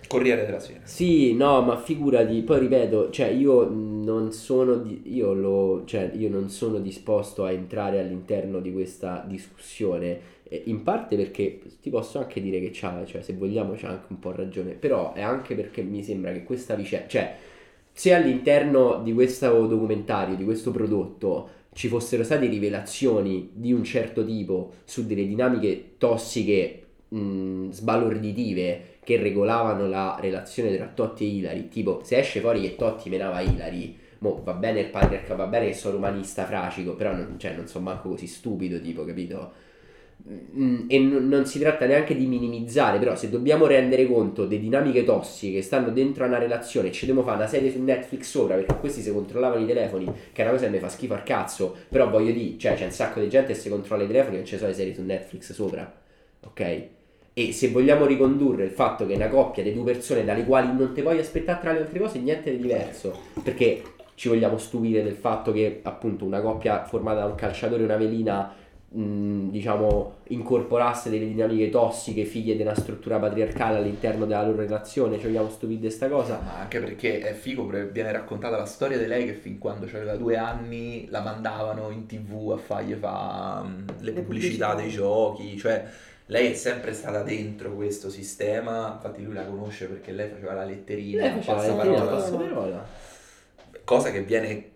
Corriere 0.07 0.45
della 0.45 0.59
Sera. 0.59 0.81
Sì, 0.85 1.33
no, 1.33 1.61
ma 1.61 1.77
figurati, 1.77 2.41
poi 2.41 2.59
ripeto, 2.59 3.09
cioè 3.09 3.27
io 3.27 3.67
non 3.69 4.31
sono, 4.33 4.75
di- 4.75 5.01
io 5.15 5.33
lo, 5.33 5.83
cioè 5.85 6.11
io 6.13 6.29
non 6.29 6.49
sono 6.49 6.79
disposto 6.79 7.45
a 7.45 7.51
entrare 7.51 7.99
all'interno 7.99 8.59
di 8.59 8.71
questa 8.73 9.23
discussione, 9.27 10.19
eh, 10.43 10.63
in 10.65 10.83
parte 10.83 11.15
perché 11.15 11.59
ti 11.81 11.89
posso 11.89 12.19
anche 12.19 12.41
dire 12.41 12.59
che 12.59 12.69
c'ha, 12.73 13.05
cioè 13.05 13.21
se 13.21 13.33
vogliamo 13.33 13.73
c'ha 13.77 13.87
anche 13.89 14.07
un 14.09 14.19
po' 14.19 14.31
ragione, 14.31 14.73
però 14.73 15.13
è 15.13 15.21
anche 15.21 15.55
perché 15.55 15.81
mi 15.83 16.03
sembra 16.03 16.31
che 16.33 16.43
questa 16.43 16.75
vicenda, 16.75 17.07
cioè 17.07 17.35
se 17.91 18.13
all'interno 18.13 19.01
di 19.03 19.13
questo 19.13 19.67
documentario, 19.67 20.35
di 20.35 20.43
questo 20.43 20.71
prodotto, 20.71 21.49
ci 21.73 21.87
fossero 21.87 22.23
state 22.23 22.47
rivelazioni 22.47 23.49
di 23.53 23.71
un 23.73 23.83
certo 23.83 24.25
tipo 24.25 24.73
su 24.83 25.05
delle 25.05 25.25
dinamiche 25.25 25.93
tossiche, 25.97 26.83
mh, 27.09 27.69
sbalorditive, 27.71 28.81
che 29.03 29.17
regolavano 29.17 29.87
la 29.87 30.17
relazione 30.19 30.75
tra 30.75 30.87
Totti 30.93 31.23
e 31.25 31.27
Ilari, 31.37 31.67
tipo 31.69 32.01
se 32.03 32.17
esce 32.17 32.39
fuori 32.39 32.61
che 32.61 32.75
Totti 32.75 33.09
menava 33.09 33.41
Ilari, 33.41 33.97
mo 34.19 34.41
va 34.43 34.53
bene 34.53 34.81
il 34.81 34.89
patriarca, 34.89 35.35
va 35.35 35.47
bene 35.47 35.67
che 35.67 35.73
sono 35.73 35.97
umanista 35.97 36.45
fracico, 36.45 36.95
però 36.95 37.13
non, 37.13 37.35
cioè, 37.37 37.53
non 37.55 37.67
sono 37.67 37.85
manco 37.85 38.09
così 38.09 38.27
stupido, 38.27 38.79
tipo, 38.81 39.05
capito? 39.05 39.61
Mm, 40.29 40.85
E 40.87 40.99
non, 40.99 41.45
si 41.45 41.59
tratta 41.59 41.85
neanche 41.85 42.15
di 42.15 42.25
minimizzare, 42.27 42.97
però 42.97 43.15
se 43.15 43.29
dobbiamo 43.29 43.65
rendere 43.65 44.05
conto 44.07 44.45
delle 44.45 44.61
dinamiche 44.61 45.03
tossiche 45.03 45.57
che 45.57 45.61
stanno 45.61 45.89
dentro 45.91 46.23
a 46.23 46.27
una 46.27 46.37
relazione, 46.37 46.91
ci 46.91 47.05
dobbiamo 47.05 47.27
fare 47.27 47.39
una 47.41 47.47
serie 47.47 47.71
su 47.71 47.81
Netflix 47.81 48.29
sopra 48.29 48.55
perché 48.55 48.75
questi 48.77 49.01
si 49.01 49.11
controllavano 49.11 49.61
i 49.63 49.67
telefoni, 49.67 50.05
che 50.31 50.41
è 50.41 50.45
una 50.45 50.53
cosa 50.53 50.65
che 50.65 50.71
mi 50.71 50.79
fa 50.79 50.87
schifo 50.89 51.13
al 51.13 51.23
cazzo, 51.23 51.75
però 51.89 52.09
voglio 52.09 52.31
dire, 52.31 52.57
cioè 52.57 52.75
c'è 52.75 52.85
un 52.85 52.91
sacco 52.91 53.19
di 53.19 53.27
gente 53.29 53.53
che 53.53 53.59
si 53.59 53.69
controlla 53.69 54.03
i 54.03 54.07
telefoni 54.07 54.35
e 54.35 54.37
non 54.37 54.45
ci 54.47 54.55
sono 54.55 54.69
le 54.69 54.75
serie 54.75 54.93
su 54.93 55.01
Netflix 55.01 55.51
sopra, 55.51 55.93
ok? 56.45 56.87
E 57.35 57.51
se 57.51 57.69
vogliamo 57.69 58.05
ricondurre 58.05 58.65
il 58.65 58.69
fatto 58.71 59.07
che 59.07 59.13
è 59.13 59.15
una 59.15 59.27
coppia 59.27 59.63
di 59.63 59.73
due 59.73 59.83
persone 59.91 60.23
dalle 60.23 60.45
quali 60.45 60.67
non 60.67 60.93
ti 60.93 61.01
puoi 61.01 61.17
aspettare 61.17 61.59
tra 61.59 61.71
le 61.71 61.79
altre 61.79 61.99
cose 61.99 62.19
niente 62.19 62.51
di 62.51 62.57
diverso, 62.61 63.17
perché 63.41 63.81
ci 64.13 64.27
vogliamo 64.29 64.59
stupire 64.59 65.01
del 65.01 65.15
fatto 65.15 65.51
che 65.51 65.79
appunto 65.81 66.25
una 66.25 66.41
coppia 66.41 66.85
formata 66.85 67.21
da 67.21 67.25
un 67.25 67.35
calciatore 67.35 67.81
e 67.81 67.85
una 67.85 67.97
velina 67.97 68.53
mh, 68.87 69.49
diciamo 69.49 70.17
incorporasse 70.27 71.09
delle 71.09 71.25
dinamiche 71.25 71.69
tossiche 71.71 72.23
figlie 72.25 72.55
di 72.55 72.61
una 72.61 72.75
struttura 72.75 73.17
patriarcale 73.17 73.77
all'interno 73.77 74.25
della 74.25 74.45
loro 74.45 74.57
relazione, 74.57 75.17
ci 75.17 75.25
vogliamo 75.25 75.49
stupire 75.49 75.79
di 75.79 75.89
sta 75.89 76.07
cosa? 76.09 76.39
Ma 76.43 76.59
anche 76.59 76.79
perché 76.79 77.19
è 77.19 77.33
figo, 77.33 77.65
perché 77.65 77.91
viene 77.91 78.11
raccontata 78.11 78.57
la 78.57 78.65
storia 78.65 78.99
di 78.99 79.07
lei 79.07 79.25
che 79.25 79.33
fin 79.33 79.57
quando 79.57 79.85
aveva 79.87 80.15
due 80.15 80.37
anni 80.37 81.07
la 81.09 81.21
mandavano 81.21 81.89
in 81.89 82.05
tv 82.05 82.51
a 82.51 82.57
fargli 82.57 82.93
fa 82.93 83.65
le, 83.99 84.11
Le 84.11 84.21
pubblicità 84.21 84.75
pubblicità. 84.75 84.75
dei 84.75 84.89
giochi, 84.89 85.57
cioè 85.57 85.83
lei 86.27 86.51
è 86.51 86.55
sempre 86.55 86.93
stata 86.93 87.21
dentro 87.23 87.73
questo 87.73 88.09
sistema, 88.09 88.93
infatti 88.93 89.23
lui 89.23 89.33
la 89.33 89.45
conosce 89.45 89.88
perché 89.88 90.12
lei 90.12 90.29
faceva 90.29 90.53
la 90.53 90.63
letterina, 90.65 91.23
Lei 91.23 91.39
passaparola, 91.39 92.01
passaparola. 92.05 92.86
cosa 93.83 94.12
che 94.12 94.21
viene 94.21 94.71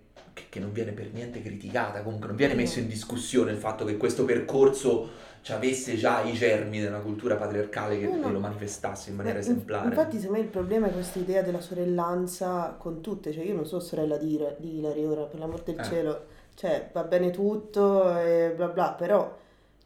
che, 0.49 0.59
non 0.59 0.71
viene 0.71 0.91
per 0.91 1.09
niente 1.13 1.41
criticata, 1.41 2.01
comunque 2.03 2.27
non 2.27 2.35
viene 2.35 2.53
messo 2.53 2.79
in 2.79 2.87
discussione 2.87 3.51
il 3.51 3.57
fatto 3.57 3.85
che 3.85 3.97
questo 3.97 4.23
percorso 4.23 5.09
ci 5.41 5.51
avesse 5.51 5.95
già 5.95 6.21
i 6.21 6.33
germi 6.33 6.79
della 6.79 6.99
cultura 6.99 7.35
patriarcale 7.37 7.97
che, 7.99 8.05
No, 8.07 8.17
no. 8.17 8.31
lo 8.33 8.39
manifestasse 8.39 9.09
in 9.09 9.15
maniera 9.15 9.39
Eh, 9.39 9.41
in- 9.43 9.47
esemplare. 9.49 9.87
Infatti, 9.87 10.17
secondo 10.17 10.37
me 10.39 10.43
il 10.45 10.49
problema 10.51 10.87
è 10.87 10.91
questa 10.91 11.19
idea 11.19 11.41
della 11.41 11.61
sorellanza 11.61 12.75
con 12.77 13.01
tutte. 13.01 13.31
Cioè, 13.31 13.45
io 13.45 13.55
non 13.55 13.65
sono 13.65 13.81
sorella 13.81 14.17
di, 14.17 14.39
di 14.57 14.77
Ilari 14.79 15.05
ora, 15.05 15.23
per 15.23 15.39
l'amor 15.39 15.61
del 15.63 15.79
Eh. 15.79 15.83
cielo. 15.83 16.25
Cioè, 16.53 16.89
va 16.91 17.03
bene 17.03 17.31
tutto 17.31 18.15
e 18.19 18.51
bla 18.55 18.67
bla, 18.67 18.91
però. 18.91 19.37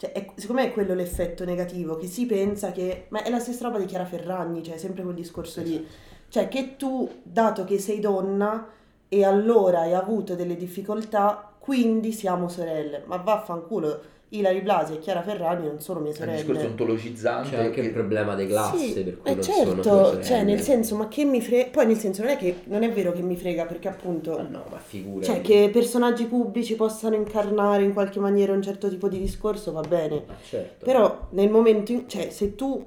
Cioè, 0.02 0.14
è- 0.14 0.32
secondo 0.36 0.64
me 0.64 0.70
è 0.70 0.74
quello 0.74 0.96
l'effetto 0.96 1.46
negativo, 1.46 1.96
che 1.96 2.08
si 2.08 2.26
pensa 2.26 2.72
che... 2.72 3.06
Ma 3.10 3.22
è 3.22 3.30
la 3.30 3.38
stessa 3.38 3.66
roba 3.66 3.78
di 3.78 3.86
Chiara 3.86 4.04
Ferragni, 4.04 4.64
cioè 4.64 4.80
sempre 4.80 5.04
quel 5.04 5.14
discorso 5.14 5.62
lì. 5.62 5.88
Cioè, 6.28 6.48
che 6.48 6.76
tu, 6.76 7.08
dato 7.22 7.66
che 7.66 7.78
sei 7.78 8.00
donna 8.00 8.68
e 9.08 9.24
allora 9.24 9.82
hai 9.82 9.94
avuto 9.94 10.34
delle 10.34 10.56
difficoltà, 10.56 11.54
quindi 11.60 12.14
siamo 12.14 12.50
sorelle. 12.50 13.04
Ma 13.06 13.18
vaffanculo, 13.18 14.02
Ilari 14.34 14.62
Blasi 14.62 14.94
e 14.94 15.00
Chiara 15.00 15.22
Ferragni 15.24 15.66
non 15.68 15.82
sono 15.82 16.00
mie 16.00 16.14
È 16.14 16.22
un 16.24 16.30
discorso 16.30 16.46
sorelle. 16.54 16.68
ontologizzante. 16.70 17.50
C'è 17.50 17.58
anche 17.58 17.82
che- 17.82 17.88
il 17.88 17.92
problema 17.94 18.34
di 18.36 18.48
classe, 18.48 18.78
Sì, 18.78 19.04
per 19.04 19.18
cui 19.20 19.30
eh 19.32 19.34
non 19.36 19.44
sono 19.44 19.56
certo, 19.58 19.74
tue 19.82 19.82
sorelle. 20.06 20.24
cioè 20.24 20.44
nel 20.44 20.60
senso, 20.62 20.96
ma 20.96 21.08
che 21.10 21.26
mi 21.26 21.42
frega, 21.42 21.70
poi 21.70 21.86
nel 21.88 21.98
senso 21.98 22.22
non 22.22 22.32
è 22.32 22.38
che 22.38 22.56
non 22.66 22.84
è 22.84 22.92
vero 22.92 23.12
che 23.12 23.22
mi 23.22 23.36
frega 23.36 23.66
perché 23.66 23.90
appunto, 23.90 24.32
Ma 24.38 24.44
no, 24.44 24.64
ma 24.72 24.78
figura. 24.78 25.26
cioè 25.26 25.42
che 25.42 25.70
personaggi 25.74 26.26
pubblici 26.28 26.76
possano 26.76 27.16
incarnare 27.16 27.84
in 27.84 27.92
qualche 27.92 28.20
maniera 28.22 28.54
un 28.54 28.62
certo 28.62 28.88
tipo 28.88 29.10
di 29.10 29.20
discorso 29.20 29.74
va 29.74 29.82
bene, 29.82 30.24
Ma 30.26 30.36
certo. 30.42 30.86
però 30.86 31.28
nel 31.32 31.50
momento 31.50 31.92
in, 31.92 32.08
cioè 32.08 32.30
se 32.30 32.56
tu 32.56 32.86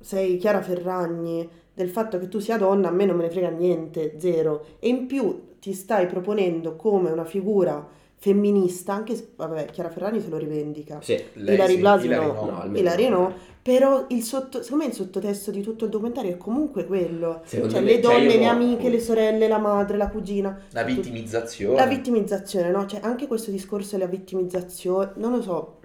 sei 0.00 0.38
Chiara 0.38 0.62
Ferragni 0.62 1.46
del 1.74 1.88
fatto 1.90 2.18
che 2.18 2.28
tu 2.28 2.38
sia 2.38 2.56
donna 2.56 2.88
a 2.88 2.90
me 2.92 3.04
non 3.04 3.16
me 3.16 3.24
ne 3.24 3.30
frega 3.30 3.48
niente, 3.50 4.14
zero, 4.18 4.64
e 4.78 4.88
in 4.88 5.06
più 5.06 5.52
ti 5.58 5.72
stai 5.72 6.06
proponendo 6.06 6.76
come 6.76 7.10
una 7.10 7.24
figura 7.24 7.86
femminista, 8.24 8.94
anche 8.94 9.32
vabbè, 9.36 9.66
Chiara 9.66 9.90
Ferragni 9.90 10.18
se 10.18 10.30
lo 10.30 10.38
rivendica. 10.38 10.98
Sì. 11.02 11.22
Lei 11.34 11.56
Ilari 11.56 11.72
sì, 11.74 11.78
Blasi 11.78 12.06
Ilari 12.06 12.26
no, 12.26 12.32
no, 12.32 12.60
almeno 12.62 12.78
Ilari 12.78 13.08
no. 13.10 13.18
no, 13.18 13.34
però 13.60 14.06
il 14.08 14.22
sotto, 14.22 14.62
secondo 14.62 14.84
me 14.84 14.90
il 14.90 14.96
sottotesto 14.96 15.50
di 15.50 15.60
tutto 15.60 15.84
il 15.84 15.90
documentario 15.90 16.30
è 16.30 16.36
comunque 16.38 16.86
quello, 16.86 17.42
Secondo 17.44 17.74
cioè 17.74 17.82
me- 17.82 17.92
le 17.96 18.02
cioè, 18.02 18.12
donne, 18.14 18.32
io 18.32 18.38
le 18.38 18.44
no. 18.46 18.50
amiche, 18.50 18.88
le 18.88 19.00
sorelle, 19.00 19.46
la 19.46 19.58
madre, 19.58 19.98
la 19.98 20.08
cugina, 20.08 20.58
La 20.70 20.84
vittimizzazione. 20.84 21.76
la 21.76 21.84
vittimizzazione, 21.86 22.70
no? 22.70 22.86
Cioè 22.86 23.00
anche 23.02 23.26
questo 23.26 23.50
discorso 23.50 23.98
della 23.98 24.08
vittimizzazione, 24.08 25.10
non 25.16 25.32
lo 25.32 25.42
so, 25.42 25.78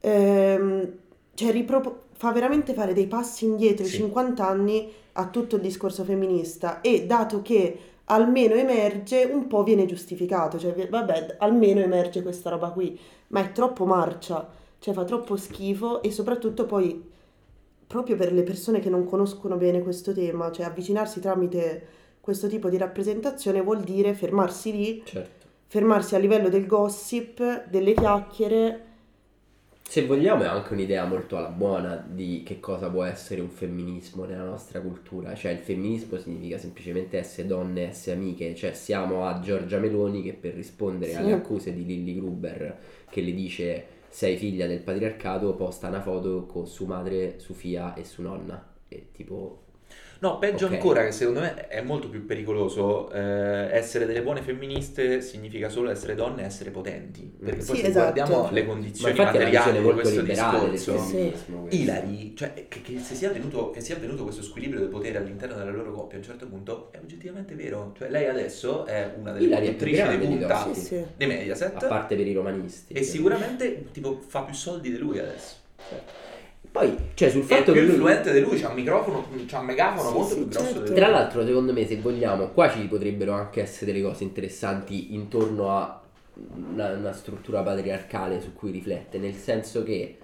ehm, 0.00 0.92
cioè 1.34 1.52
ripropo- 1.52 2.02
fa 2.16 2.32
veramente 2.32 2.74
fare 2.74 2.92
dei 2.94 3.06
passi 3.06 3.44
indietro 3.44 3.84
di 3.84 3.90
Sì. 3.90 3.96
50 3.98 4.44
anni 4.48 4.90
a 5.12 5.28
tutto 5.28 5.54
il 5.54 5.62
discorso 5.62 6.02
femminista 6.02 6.80
e 6.80 7.06
dato 7.06 7.42
che 7.42 7.78
almeno 8.06 8.54
emerge, 8.54 9.24
un 9.24 9.46
po' 9.46 9.62
viene 9.62 9.86
giustificato, 9.86 10.58
cioè 10.58 10.88
vabbè, 10.88 11.36
almeno 11.38 11.80
emerge 11.80 12.22
questa 12.22 12.50
roba 12.50 12.70
qui, 12.70 12.98
ma 13.28 13.40
è 13.40 13.52
troppo 13.52 13.86
marcia, 13.86 14.46
cioè 14.78 14.94
fa 14.94 15.04
troppo 15.04 15.36
schifo 15.36 16.02
e 16.02 16.10
soprattutto 16.10 16.66
poi 16.66 17.12
proprio 17.86 18.16
per 18.16 18.32
le 18.32 18.42
persone 18.42 18.80
che 18.80 18.90
non 18.90 19.04
conoscono 19.04 19.56
bene 19.56 19.82
questo 19.82 20.12
tema, 20.12 20.50
cioè 20.50 20.66
avvicinarsi 20.66 21.20
tramite 21.20 21.86
questo 22.20 22.48
tipo 22.48 22.68
di 22.68 22.76
rappresentazione 22.76 23.60
vuol 23.60 23.80
dire 23.82 24.14
fermarsi 24.14 24.72
lì, 24.72 25.02
Certo. 25.04 25.46
fermarsi 25.66 26.14
a 26.14 26.18
livello 26.18 26.48
del 26.48 26.66
gossip, 26.66 27.68
delle 27.68 27.94
chiacchiere. 27.94 28.84
Se 29.94 30.04
vogliamo 30.06 30.42
è 30.42 30.46
anche 30.46 30.72
un'idea 30.72 31.04
molto 31.04 31.36
alla 31.36 31.50
buona 31.50 31.94
di 31.94 32.42
che 32.44 32.58
cosa 32.58 32.90
può 32.90 33.04
essere 33.04 33.40
un 33.40 33.48
femminismo 33.48 34.24
nella 34.24 34.42
nostra 34.42 34.80
cultura, 34.80 35.36
cioè 35.36 35.52
il 35.52 35.60
femminismo 35.60 36.18
significa 36.18 36.58
semplicemente 36.58 37.16
essere 37.16 37.46
donne, 37.46 37.90
essere 37.90 38.16
amiche, 38.16 38.56
cioè 38.56 38.72
siamo 38.72 39.24
a 39.24 39.38
Giorgia 39.38 39.78
Meloni 39.78 40.20
che 40.24 40.32
per 40.32 40.54
rispondere 40.54 41.12
Sì. 41.12 41.18
alle 41.18 41.34
accuse 41.34 41.72
di 41.72 41.86
Lilly 41.86 42.16
Gruber 42.16 42.76
che 43.08 43.20
le 43.20 43.32
dice 43.34 43.86
sei 44.08 44.36
figlia 44.36 44.66
del 44.66 44.80
patriarcato 44.80 45.54
posta 45.54 45.86
una 45.86 46.02
foto 46.02 46.44
con 46.46 46.66
su 46.66 46.86
madre, 46.86 47.38
su 47.38 47.54
fia 47.54 47.94
e 47.94 48.02
su 48.02 48.20
nonna. 48.20 48.72
E 48.88 49.10
tipo 49.12 49.63
No, 50.20 50.38
peggio 50.38 50.66
Ok. 50.66 50.72
ancora, 50.72 51.04
che 51.04 51.12
secondo 51.12 51.40
me 51.40 51.66
è 51.68 51.82
molto 51.82 52.08
più 52.08 52.24
pericoloso. 52.24 53.10
eh, 53.10 53.68
essere 53.72 54.06
delle 54.06 54.22
buone 54.22 54.40
femministe 54.42 55.20
significa 55.20 55.68
solo 55.68 55.90
essere 55.90 56.14
donne 56.14 56.42
e 56.42 56.44
essere 56.46 56.70
potenti. 56.70 57.30
Perché 57.38 57.62
poi 57.64 57.76
Sì, 57.76 57.82
se 57.82 57.88
esatto. 57.88 58.12
guardiamo 58.12 58.48
le 58.50 58.66
condizioni 58.66 59.14
materiali 59.14 59.78
di 59.80 59.92
questo 59.92 60.20
liberale 60.22 60.70
discorso, 60.70 60.98
Sì. 60.98 61.32
Ilari, 61.70 62.34
cioè 62.36 62.66
che, 62.68 62.80
che 62.82 62.98
si 63.00 63.14
sia 63.16 63.30
tenuto, 63.30 63.70
che 63.70 63.80
sia 63.80 63.96
avvenuto 63.96 64.22
questo 64.24 64.42
squilibrio 64.42 64.80
del 64.80 64.88
potere 64.88 65.18
all'interno 65.18 65.56
della 65.56 65.70
loro 65.70 65.92
coppia 65.92 66.16
a 66.16 66.20
un 66.20 66.24
certo 66.24 66.46
punto 66.46 66.88
è 66.92 66.98
oggettivamente 66.98 67.54
vero. 67.54 67.92
Cioè 67.96 68.08
lei 68.08 68.26
adesso 68.26 68.86
è 68.86 69.14
una 69.18 69.32
delle 69.32 69.48
grande 69.48 70.18
di 70.18 70.26
punta. 70.26 70.72
Sì, 70.72 70.80
sì. 70.80 71.04
di 71.16 71.26
Mediaset 71.26 71.82
a 71.82 71.86
parte 71.86 72.16
per 72.16 72.26
i 72.26 72.32
romanisti 72.32 72.92
e 72.94 73.02
sicuramente 73.02 73.86
tipo 73.92 74.20
fa 74.26 74.42
più 74.42 74.54
soldi 74.54 74.90
di 74.90 74.98
lui 74.98 75.18
adesso. 75.18 75.56
Poi 76.74 76.96
cioè 77.14 77.30
sul 77.30 77.42
È 77.42 77.44
fatto 77.44 77.70
più 77.70 77.74
che 77.74 77.80
lui 77.82 77.90
influente 77.90 78.32
di 78.32 78.40
lui, 78.40 78.58
c'ha 78.58 78.68
un 78.70 78.74
microfono, 78.74 79.24
c'ha 79.46 79.60
un 79.60 79.66
megafono 79.66 80.08
Sì, 80.08 80.12
molto 80.12 80.34
sì, 80.34 80.34
più 80.38 80.48
grosso 80.48 80.64
certo. 80.64 80.80
di 80.80 80.86
lui. 80.88 80.96
Tra 80.96 81.08
l'altro, 81.08 81.46
secondo 81.46 81.72
me, 81.72 81.86
se 81.86 82.00
vogliamo, 82.00 82.48
qua 82.48 82.68
ci 82.68 82.80
potrebbero 82.88 83.32
anche 83.32 83.62
essere 83.62 83.92
delle 83.92 84.04
cose 84.04 84.24
interessanti 84.24 85.14
intorno 85.14 85.70
a 85.70 86.02
una, 86.72 86.94
una 86.94 87.12
struttura 87.12 87.62
patriarcale 87.62 88.40
su 88.40 88.54
cui 88.54 88.72
riflette, 88.72 89.18
nel 89.18 89.34
senso 89.34 89.84
che 89.84 90.18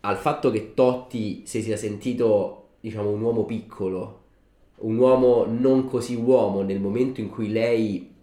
al 0.00 0.16
fatto 0.16 0.50
che 0.50 0.72
Totti 0.72 1.42
si 1.44 1.60
sia 1.60 1.76
sentito, 1.76 2.68
diciamo, 2.80 3.10
un 3.10 3.20
uomo 3.20 3.44
piccolo, 3.44 4.22
un 4.76 4.96
uomo 4.96 5.44
non 5.46 5.86
così 5.86 6.14
uomo 6.14 6.62
nel 6.62 6.80
momento 6.80 7.20
in 7.20 7.28
cui 7.28 7.52
lei 7.52 8.15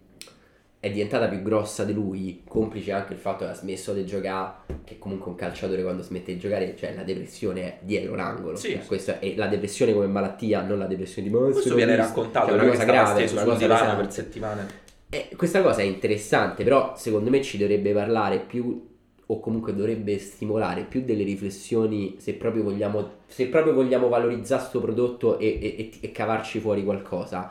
è 0.84 0.90
diventata 0.90 1.28
più 1.28 1.40
grossa 1.40 1.82
di 1.84 1.94
lui, 1.94 2.42
complice 2.46 2.92
anche 2.92 3.14
il 3.14 3.18
fatto 3.18 3.44
che 3.46 3.50
ha 3.52 3.54
smesso 3.54 3.94
di 3.94 4.04
giocare, 4.04 4.52
che 4.84 4.98
comunque 4.98 5.30
un 5.30 5.36
calciatore 5.36 5.82
quando 5.82 6.02
smette 6.02 6.34
di 6.34 6.38
giocare, 6.38 6.76
cioè 6.76 6.94
la 6.94 7.02
depressione 7.04 7.62
è 7.62 7.78
dietro 7.80 8.14
l'angolo. 8.14 8.54
Sì. 8.56 8.72
Cioè, 8.72 8.84
questo 8.84 9.18
è 9.18 9.32
la 9.34 9.46
depressione 9.46 9.94
come 9.94 10.06
malattia, 10.06 10.60
non 10.60 10.78
la 10.78 10.84
depressione 10.84 11.26
di 11.28 11.34
"Ma 11.34 11.40
Questo 11.50 11.74
viene 11.74 11.94
triste". 11.94 12.08
raccontato, 12.10 12.46
Cioè, 12.48 12.54
una 12.58 12.68
cosa 12.68 12.84
grave, 12.84 13.26
steso 13.26 13.44
una 13.44 13.56
cosa 13.56 13.94
per 13.94 14.12
settimane. 14.12 14.66
Eh, 15.08 15.28
questa 15.36 15.62
cosa 15.62 15.80
è 15.80 15.84
interessante, 15.84 16.64
però 16.64 16.92
secondo 16.96 17.30
me 17.30 17.40
ci 17.40 17.56
dovrebbe 17.56 17.92
parlare 17.94 18.40
più 18.40 18.92
o 19.26 19.40
comunque 19.40 19.74
dovrebbe 19.74 20.18
stimolare 20.18 20.82
più 20.82 21.02
delle 21.02 21.24
riflessioni 21.24 22.16
se 22.18 22.34
proprio 22.34 22.62
vogliamo, 22.62 23.10
se 23.26 23.46
proprio 23.46 23.72
vogliamo 23.72 24.08
valorizzare 24.08 24.60
questo 24.60 24.80
prodotto 24.82 25.38
e, 25.38 25.46
e- 25.62 25.76
e- 25.78 25.90
e 26.00 26.12
cavarci 26.12 26.60
fuori 26.60 26.84
qualcosa. 26.84 27.50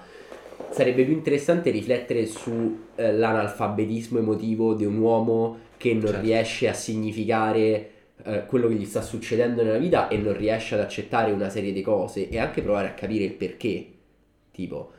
Sarebbe 0.73 1.03
più 1.05 1.13
interessante 1.13 1.69
riflettere 1.69 2.25
sull'analfabetismo 2.25 4.17
emotivo 4.17 4.73
di 4.73 4.85
un 4.85 4.97
uomo 4.97 5.59
che 5.77 5.93
non 5.93 6.07
Certo. 6.07 6.21
riesce 6.21 6.67
a 6.67 6.73
significare 6.73 7.91
eh, 8.23 8.45
quello 8.47 8.67
che 8.67 8.73
gli 8.73 8.85
sta 8.85 9.03
succedendo 9.03 9.61
nella 9.63 9.77
vita 9.77 10.07
e 10.07 10.17
non 10.17 10.35
riesce 10.35 10.73
ad 10.73 10.81
accettare 10.81 11.31
una 11.31 11.49
serie 11.49 11.71
di 11.73 11.81
cose 11.81 12.27
e 12.27 12.39
anche 12.39 12.63
provare 12.63 12.87
a 12.87 12.93
capire 12.93 13.23
il 13.23 13.33
perché. 13.33 13.87
Tipo, 14.51 14.91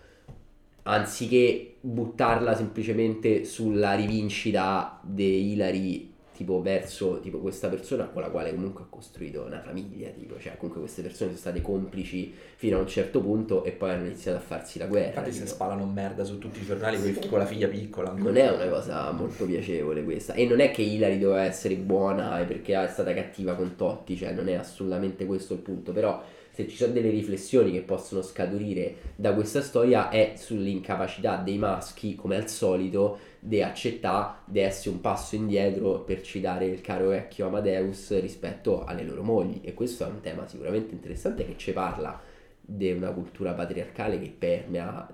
anziché 0.83 1.75
buttarla 1.81 2.55
semplicemente 2.55 3.45
sulla 3.45 3.95
rivincita 3.95 5.01
di 5.03 5.53
Hilary 5.55 6.14
tipo 6.35 6.61
verso 6.61 7.21
tipo 7.21 7.39
questa 7.39 7.69
persona 7.69 8.05
con 8.07 8.21
la 8.23 8.29
quale 8.29 8.53
comunque 8.53 8.83
ha 8.83 8.87
costruito 8.91 9.43
una 9.43 9.61
famiglia 9.61 10.09
tipo 10.09 10.39
cioè 10.39 10.57
comunque 10.57 10.81
queste 10.81 11.03
persone 11.03 11.31
sono 11.31 11.41
state 11.41 11.63
complici 11.63 12.35
fino 12.57 12.77
a 12.79 12.81
un 12.81 12.89
certo 12.89 13.21
punto 13.21 13.63
e 13.65 13.71
poi 13.71 13.91
hanno 13.91 14.07
iniziato 14.07 14.39
a 14.39 14.41
farsi 14.41 14.79
la 14.79 14.87
guerra 14.87 15.07
Infatti 15.09 15.33
si 15.33 15.39
tipo. 15.43 15.51
spalano 15.53 15.87
merda 15.87 16.25
su 16.25 16.39
tutti 16.39 16.61
i 16.61 16.65
giornali 16.65 17.01
coi- 17.01 17.29
con 17.29 17.39
la 17.39 17.47
figlia 17.47 17.69
piccola. 17.69 18.13
non 18.17 18.37
è 18.37 18.51
una 18.51 18.69
cosa 18.69 19.11
molto 19.13 19.45
piacevole 19.47 20.03
questa 20.03 20.35
e 20.35 20.47
non 20.47 20.61
è 20.61 20.71
che 20.71 20.83
Hilary 20.83 21.19
doveva 21.19 21.45
essere 21.45 21.77
buona 21.77 22.41
e 22.41 22.45
perché 22.45 22.75
è 22.83 22.89
stata 22.89 23.15
cattiva 23.15 23.55
con 23.55 23.77
Totti 23.77 24.17
cioè 24.17 24.33
non 24.33 24.49
è 24.49 24.55
assolutamente 24.55 25.27
questo 25.27 25.55
il 25.55 25.61
punto 25.61 25.93
però 25.93 26.23
se 26.51 26.69
ci 26.69 26.77
sono 26.77 26.93
delle 26.93 27.11
riflessioni 27.11 27.73
che 27.73 27.81
possono 27.81 28.23
scaturire 28.23 28.95
da 29.17 29.35
questa 29.35 29.61
storia 29.61 30.09
è 30.09 30.35
sull'incapacità 30.37 31.37
dei 31.37 31.59
maschi 31.59 32.15
come 32.15 32.37
al 32.37 32.49
solito 32.49 33.19
di 33.47 33.61
accettare 33.61 34.37
di 34.47 34.61
essere 34.61 34.95
un 34.95 35.03
passo 35.03 35.35
indietro 35.35 36.01
per 36.01 36.23
citare 36.23 36.65
il 36.65 36.81
caro 36.81 37.09
vecchio 37.09 37.47
Amadeus 37.47 38.19
rispetto 38.19 38.85
alle 38.85 39.03
loro 39.03 39.23
mogli. 39.23 39.61
E 39.63 39.75
questo 39.75 40.05
è 40.05 40.07
un 40.07 40.23
tema 40.23 40.49
sicuramente 40.49 40.95
interessante 40.95 41.45
che 41.45 41.59
ci 41.59 41.73
parla 41.73 42.19
di 42.59 42.91
una 42.93 43.11
cultura 43.11 43.53
patriarcale 43.53 44.19
che 44.19 44.35
permea 44.37 45.07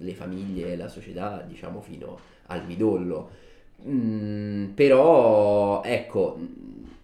le 0.00 0.14
famiglie 0.14 0.72
e 0.72 0.76
la 0.76 0.88
società 0.88 1.42
diciamo 1.48 1.80
fino 1.80 2.18
al 2.48 2.66
midollo. 2.66 3.30
Mm, 3.86 4.72
però 4.72 5.82
ecco 5.82 6.38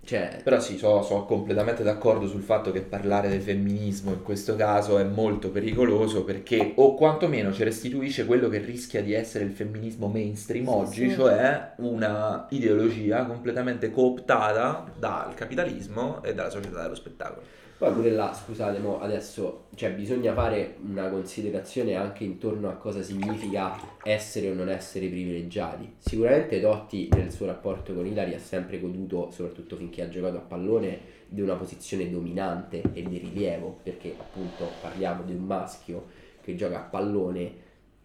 cioè 0.05 0.41
Però 0.43 0.61
sì, 0.61 0.77
sono 0.77 1.25
completamente 1.27 1.83
d'accordo 1.83 2.27
sul 2.27 2.43
fatto 2.43 2.71
che 2.71 2.83
parlare 2.83 3.29
del 3.29 3.41
femminismo 3.41 4.13
in 4.13 4.23
questo 4.23 4.57
caso 4.57 4.99
è 4.99 5.05
molto 5.05 5.51
pericoloso 5.51 6.25
perché 6.25 6.73
o 6.77 6.95
quantomeno 6.95 7.53
ci 7.53 7.65
restituisce 7.65 8.27
quello 8.27 8.49
che 8.49 8.59
rischia 8.59 9.03
di 9.03 9.13
essere 9.13 9.45
il 9.45 9.53
femminismo 9.53 10.09
mainstream 10.09 10.65
Sì, 10.65 10.71
oggi, 10.71 11.09
sì. 11.09 11.15
cioè 11.15 11.73
una 11.79 12.47
ideologia 12.51 13.25
completamente 13.27 13.91
cooptata 13.91 14.93
dal 14.99 15.35
capitalismo 15.35 16.23
e 16.23 16.35
dalla 16.35 16.51
società 16.51 16.83
dello 16.83 16.95
spettacolo. 16.95 17.43
Poi 17.77 17.93
pure 17.93 18.11
là, 18.11 18.33
scusate, 18.33 18.79
mo 18.79 19.01
adesso 19.01 19.67
cioè, 19.75 19.93
bisogna 19.93 20.33
fare 20.33 20.77
una 20.87 21.09
considerazione 21.09 21.97
anche 21.97 22.23
intorno 22.23 22.69
a 22.69 22.75
cosa 22.75 23.03
significa 23.03 23.77
essere 24.05 24.49
o 24.51 24.55
non 24.55 24.69
essere 24.69 25.09
privilegiati. 25.09 25.95
Sicuramente 25.99 26.61
Totti 26.61 27.09
nel 27.13 27.33
suo 27.33 27.47
rapporto 27.47 27.93
con 27.93 28.07
Ilari 28.07 28.35
ha 28.35 28.39
sempre 28.39 28.79
goduto, 28.79 29.31
soprattutto 29.33 29.75
finché 29.77 30.03
ha 30.03 30.09
giocato 30.09 30.37
a 30.37 30.41
pallone, 30.41 31.13
di 31.27 31.41
una 31.41 31.57
posizione 31.57 32.09
dominante 32.09 32.81
e 32.93 33.03
di 33.03 33.19
rilievo, 33.19 33.81
perché 33.83 34.15
appunto 34.17 34.69
parliamo 34.81 35.25
di 35.25 35.35
un 35.35 35.43
maschio 35.43 36.07
che 36.43 36.55
gioca 36.55 36.79
a 36.79 36.83
pallone, 36.83 37.53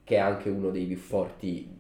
che 0.04 0.16
è 0.16 0.20
anche 0.20 0.50
uno 0.50 0.72
dei 0.72 0.86
più 0.86 0.98
forti 0.98 1.79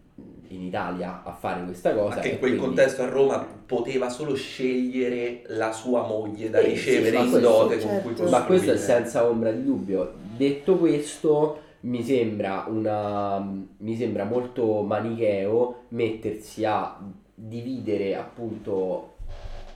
in 0.50 0.64
Italia 0.64 1.22
a 1.24 1.32
fare 1.32 1.64
questa 1.64 1.94
cosa. 1.94 2.16
Ma 2.16 2.22
che 2.22 2.30
in 2.30 2.40
quel 2.40 2.52
quindi- 2.52 2.66
contesto 2.68 3.02
a 3.02 3.08
Roma 3.10 3.46
poteva 3.66 4.10
solo 4.10 4.36
scegliere 4.36 5.44
la 5.48 5.72
sua 5.72 6.06
moglie 6.06 6.50
da 6.50 6.60
Eh, 6.60 6.76
sì, 6.76 6.90
ricevere 6.92 7.18
ma 7.18 7.24
in 7.24 7.30
questo- 7.32 7.48
dote 7.50 7.78
con 7.78 7.88
certo. 7.88 8.02
cui 8.02 8.10
costruire. 8.16 8.38
Ma 8.38 8.44
questo 8.46 8.72
è 8.72 8.78
senza 8.78 9.28
ombra 9.28 9.52
di 9.52 9.64
dubbio. 9.64 10.14
Detto 10.38 10.78
questo, 10.78 11.60
mi 11.82 12.04
sembra, 12.04 12.66
una, 12.68 13.40
mi 13.78 13.96
sembra 13.96 14.24
molto 14.26 14.82
manicheo 14.82 15.84
mettersi 15.90 16.66
a 16.66 16.98
dividere 17.34 18.16
appunto 18.16 19.14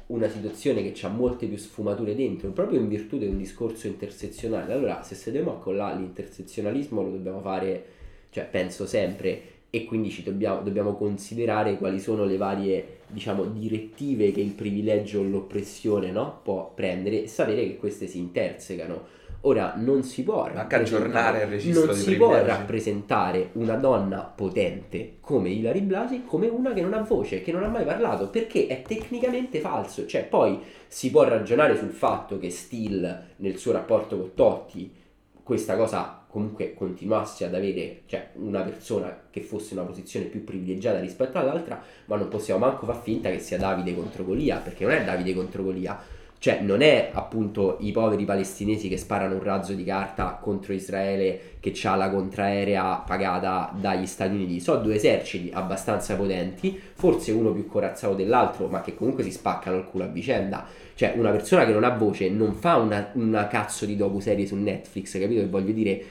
una 0.08 0.28
situazione 0.28 0.84
che 0.92 1.06
ha 1.06 1.10
molte 1.10 1.46
più 1.48 1.58
sfumature 1.58 2.14
dentro, 2.14 2.50
proprio 2.50 2.80
in 2.80 2.88
virtù 2.90 3.18
di 3.18 3.26
un 3.26 3.38
discorso 3.38 3.88
intersezionale. 3.88 4.74
Allora, 4.74 5.02
se 5.02 5.16
sedemo 5.16 5.52
a 5.52 5.60
collare 5.60 5.98
l'intersezionalismo 6.00 7.02
lo 7.02 7.10
dobbiamo 7.12 7.40
fare, 7.40 7.86
cioè 8.30 8.46
penso 8.46 8.86
sempre, 8.86 9.42
e 9.76 9.86
quindi 9.86 10.12
ci 10.12 10.22
dobbiamo, 10.22 10.62
dobbiamo 10.62 10.94
considerare 10.94 11.80
quali 11.80 12.00
sono 12.00 12.26
le 12.26 12.38
varie, 12.38 13.00
diciamo, 13.08 13.44
direttive 13.46 14.32
che 14.32 14.40
il 14.40 14.52
privilegio 14.52 15.22
o 15.22 15.24
l'oppressione 15.24 16.12
no? 16.12 16.42
può 16.44 16.72
prendere 16.76 17.24
e 17.24 17.28
sapere 17.28 17.66
che 17.66 17.78
queste 17.78 18.06
si 18.06 18.20
intersecano. 18.20 19.02
Ora 19.42 19.74
non 19.76 20.04
si 20.04 20.22
può 20.22 20.44
Anche 20.44 20.76
aggiornare 20.76 21.42
il 21.42 21.48
registro 21.48 21.86
non 21.86 21.96
si 21.96 22.16
può 22.16 22.40
rappresentare 22.46 23.50
una 23.54 23.74
donna 23.74 24.20
potente 24.20 25.16
come 25.20 25.50
Ilari 25.50 25.82
Blasi 25.82 26.24
come 26.24 26.48
una 26.50 26.72
che 26.72 26.82
non 26.82 26.94
ha 26.94 27.02
voce, 27.02 27.42
che 27.42 27.52
non 27.52 27.64
ha 27.64 27.68
mai 27.68 27.84
parlato, 27.84 28.28
perché 28.30 28.68
è 28.68 28.84
tecnicamente 28.84 29.60
falso. 29.60 30.06
Cioè, 30.06 30.24
poi 30.26 30.60
si 30.88 31.10
può 31.10 31.24
ragionare 31.24 31.76
sul 31.76 31.90
fatto 31.90 32.38
che 32.38 32.52
Steele 32.52 33.30
nel 33.38 33.58
suo 33.58 33.72
rapporto 33.72 34.20
con 34.20 34.34
Totti 34.36 34.94
questa 35.42 35.76
cosa 35.76 36.23
comunque 36.34 36.74
continuasse 36.74 37.46
ad 37.46 37.54
avere, 37.54 38.02
cioè 38.08 38.30
una 38.38 38.62
persona 38.62 39.16
che 39.30 39.42
fosse 39.42 39.74
in 39.74 39.80
una 39.82 39.88
posizione 39.88 40.26
più 40.26 40.44
privilegiata 40.44 41.00
rispetto 41.00 41.38
all'altra, 41.38 41.80
ma 42.06 42.16
non 42.16 42.28
possiamo 42.28 42.66
manco 42.66 42.88
far 42.88 43.00
finta 43.04 43.30
che 43.30 43.38
sia 43.38 43.60
Davide 43.60 43.94
contro 43.94 44.24
Golia, 44.24 44.58
perché 44.58 44.84
non 44.84 44.96
è 44.96 45.04
Davide 45.04 45.36
contro 45.36 45.62
Golia, 45.62 45.96
cioè 46.40 46.60
non 46.62 46.82
è 46.82 47.12
appunto 47.14 47.78
i 47.82 47.92
poveri 47.92 48.26
palestinesi 48.26 48.90
che 48.90 48.98
sparano 48.98 49.36
un 49.36 49.44
razzo 49.44 49.74
di 49.74 49.84
carta 49.84 50.40
contro 50.42 50.74
Israele 50.74 51.58
che 51.60 51.72
ha 51.84 51.96
la 51.96 52.10
contraerea 52.10 53.04
pagata 53.06 53.72
dagli 53.80 54.08
Stati 54.08 54.34
Uniti, 54.34 54.60
sono 54.60 54.82
due 54.82 54.96
eserciti 54.96 55.52
abbastanza 55.54 56.16
potenti, 56.16 56.78
forse 56.96 57.32
uno 57.32 57.54
più 57.54 57.68
corazzato 57.68 58.16
dell'altro, 58.16 58.68
ma 58.68 58.82
che 58.82 58.96
comunque 58.96 59.24
si 59.24 59.32
spaccano 59.32 59.78
il 59.78 59.86
culo 59.86 60.06
a 60.06 60.08
vicenda. 60.08 60.66
Cioè, 60.96 61.14
una 61.16 61.32
persona 61.32 61.66
che 61.66 61.72
non 61.72 61.84
ha 61.84 61.90
voce 61.90 62.30
non 62.30 62.54
fa 62.54 62.76
una, 62.76 63.12
una 63.14 63.48
cazzo 63.48 63.86
di 63.86 63.96
docu-serie 63.96 64.46
su 64.46 64.56
Netflix, 64.56 65.18
capito 65.18 65.40
che 65.40 65.48
voglio 65.48 65.72
dire? 65.72 66.04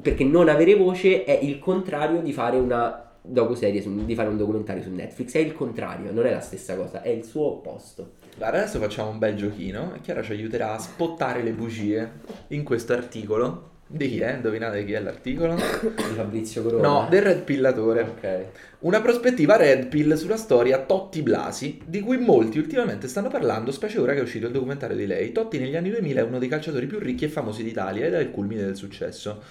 Perché 0.00 0.24
non 0.24 0.48
avere 0.48 0.74
voce 0.74 1.24
è 1.24 1.38
il 1.40 1.58
contrario 1.58 2.20
di 2.20 2.32
fare 2.32 2.56
una 2.56 3.04
docu-serie, 3.26 3.80
su- 3.80 4.04
di 4.04 4.14
fare 4.14 4.28
un 4.28 4.36
documentario 4.36 4.82
su 4.82 4.90
Netflix, 4.90 5.34
è 5.34 5.38
il 5.38 5.54
contrario, 5.54 6.12
non 6.12 6.26
è 6.26 6.30
la 6.30 6.40
stessa 6.40 6.76
cosa, 6.76 7.00
è 7.00 7.08
il 7.08 7.24
suo 7.24 7.46
opposto. 7.46 8.12
Guarda, 8.36 8.58
adesso 8.58 8.78
facciamo 8.78 9.10
un 9.10 9.18
bel 9.18 9.34
giochino 9.34 9.94
e 9.94 10.00
Chiara 10.00 10.22
ci 10.22 10.32
aiuterà 10.32 10.74
a 10.74 10.78
spottare 10.78 11.42
le 11.42 11.52
bugie 11.52 12.10
in 12.48 12.64
questo 12.64 12.92
articolo. 12.92 13.70
Di 13.86 14.08
chi 14.08 14.18
è? 14.18 14.34
Indovinate 14.34 14.84
chi 14.84 14.92
è 14.92 15.00
l'articolo? 15.00 15.54
Di 15.54 16.14
Fabrizio 16.14 16.62
Corona. 16.62 16.88
No, 16.88 17.06
del 17.08 17.22
Red 17.22 17.42
Pillatore. 17.42 18.00
Ok. 18.00 18.44
Una 18.80 19.00
prospettiva 19.00 19.56
Red 19.56 19.86
Pill 19.86 20.14
sulla 20.14 20.36
storia 20.36 20.80
Totti 20.80 21.22
Blasi, 21.22 21.80
di 21.84 22.00
cui 22.00 22.18
molti 22.18 22.58
ultimamente 22.58 23.08
stanno 23.08 23.28
parlando, 23.28 23.70
specie 23.70 24.00
ora 24.00 24.12
che 24.12 24.18
è 24.18 24.22
uscito 24.22 24.46
il 24.46 24.52
documentario 24.52 24.96
di 24.96 25.06
lei. 25.06 25.32
Totti 25.32 25.58
negli 25.58 25.76
anni 25.76 25.90
2000 25.90 26.20
è 26.20 26.24
uno 26.24 26.38
dei 26.38 26.48
calciatori 26.48 26.86
più 26.86 26.98
ricchi 26.98 27.26
e 27.26 27.28
famosi 27.28 27.62
d'Italia 27.62 28.06
ed 28.06 28.14
è 28.14 28.20
il 28.20 28.30
culmine 28.30 28.64
del 28.64 28.76
successo. 28.76 29.42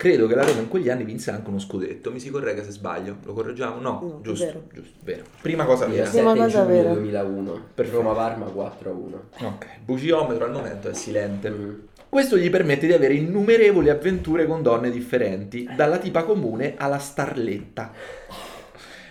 Credo 0.00 0.26
che 0.26 0.34
la 0.34 0.44
Roma 0.44 0.60
in 0.60 0.68
quegli 0.68 0.88
anni 0.88 1.04
vinse 1.04 1.30
anche 1.30 1.50
uno 1.50 1.58
scudetto. 1.58 2.10
Mi 2.10 2.20
si 2.20 2.30
corregga 2.30 2.64
se 2.64 2.70
sbaglio. 2.70 3.18
Lo 3.22 3.34
correggiamo? 3.34 3.82
No, 3.82 4.00
No, 4.00 4.20
giusto, 4.22 4.46
vero. 4.46 4.62
giusto, 4.72 4.96
vero. 5.04 5.24
Prima 5.42 5.66
cosa 5.66 5.84
vera. 5.84 6.06
Sì, 6.06 6.22
ma 6.22 6.32
7 6.32 6.42
cosa 6.42 6.62
giugno 6.62 6.74
vera. 6.74 6.92
2001 6.94 7.64
Perfetto. 7.74 7.96
Roma-Parma 7.98 8.46
4 8.46 8.90
a 8.90 8.94
1 8.94 9.22
Ok, 9.40 9.66
bugiometro 9.84 10.46
al 10.46 10.52
momento 10.52 10.88
è 10.88 10.94
silente. 10.94 11.50
Mm. 11.50 11.74
Questo 12.08 12.38
gli 12.38 12.48
permette 12.48 12.86
di 12.86 12.94
avere 12.94 13.12
innumerevoli 13.12 13.90
avventure 13.90 14.46
con 14.46 14.62
donne 14.62 14.90
differenti, 14.90 15.68
dalla 15.76 15.98
tipa 15.98 16.24
comune 16.24 16.76
alla 16.78 16.98
starletta. 16.98 17.92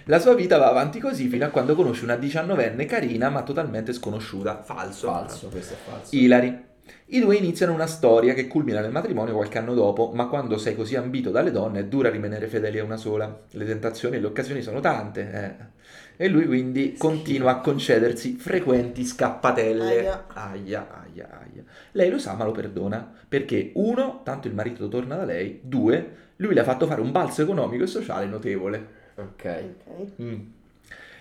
La 0.05 0.17
sua 0.17 0.33
vita 0.33 0.57
va 0.57 0.69
avanti 0.69 0.99
così 0.99 1.27
fino 1.27 1.45
a 1.45 1.49
quando 1.49 1.75
conosce 1.75 2.03
una 2.03 2.15
diciannovenne 2.15 2.87
carina 2.87 3.29
ma 3.29 3.43
totalmente 3.43 3.93
sconosciuta. 3.93 4.63
Falso. 4.63 5.05
falso 5.05 5.49
questo 5.49 5.75
è 5.75 5.77
falso 5.87 6.15
Ilari. 6.15 6.67
I 7.07 7.19
due 7.19 7.35
iniziano 7.35 7.73
una 7.73 7.87
storia 7.87 8.33
che 8.33 8.47
culmina 8.47 8.81
nel 8.81 8.91
matrimonio 8.91 9.33
qualche 9.35 9.57
anno 9.57 9.73
dopo, 9.73 10.11
ma 10.13 10.27
quando 10.27 10.57
sei 10.57 10.75
così 10.75 10.95
ambito 10.95 11.31
dalle 11.31 11.51
donne 11.51 11.79
è 11.79 11.85
dura 11.85 12.09
rimanere 12.09 12.47
fedeli 12.47 12.79
a 12.79 12.83
una 12.83 12.97
sola. 12.97 13.43
Le 13.51 13.65
tentazioni 13.65 14.17
e 14.17 14.19
le 14.19 14.27
occasioni 14.27 14.61
sono 14.61 14.79
tante. 14.79 15.31
eh. 15.31 15.77
E 16.21 16.27
lui 16.27 16.45
quindi 16.45 16.95
continua 16.97 17.51
a 17.51 17.59
concedersi 17.61 18.35
frequenti 18.35 19.05
scappatelle. 19.05 19.99
Aia. 19.99 20.25
aia, 20.27 20.87
aia, 21.03 21.29
aia. 21.41 21.63
Lei 21.93 22.09
lo 22.09 22.17
sa 22.19 22.33
ma 22.33 22.43
lo 22.43 22.51
perdona, 22.51 23.09
perché 23.27 23.71
uno, 23.75 24.21
tanto 24.23 24.47
il 24.47 24.53
marito 24.53 24.87
torna 24.89 25.15
da 25.15 25.25
lei, 25.25 25.59
due, 25.63 26.15
lui 26.37 26.53
le 26.53 26.59
ha 26.59 26.63
fatto 26.63 26.85
fare 26.87 27.01
un 27.01 27.11
balzo 27.11 27.41
economico 27.41 27.83
e 27.83 27.87
sociale 27.87 28.25
notevole. 28.25 28.87
ok 29.15 29.75
Ok. 29.97 30.21
Mm. 30.21 30.39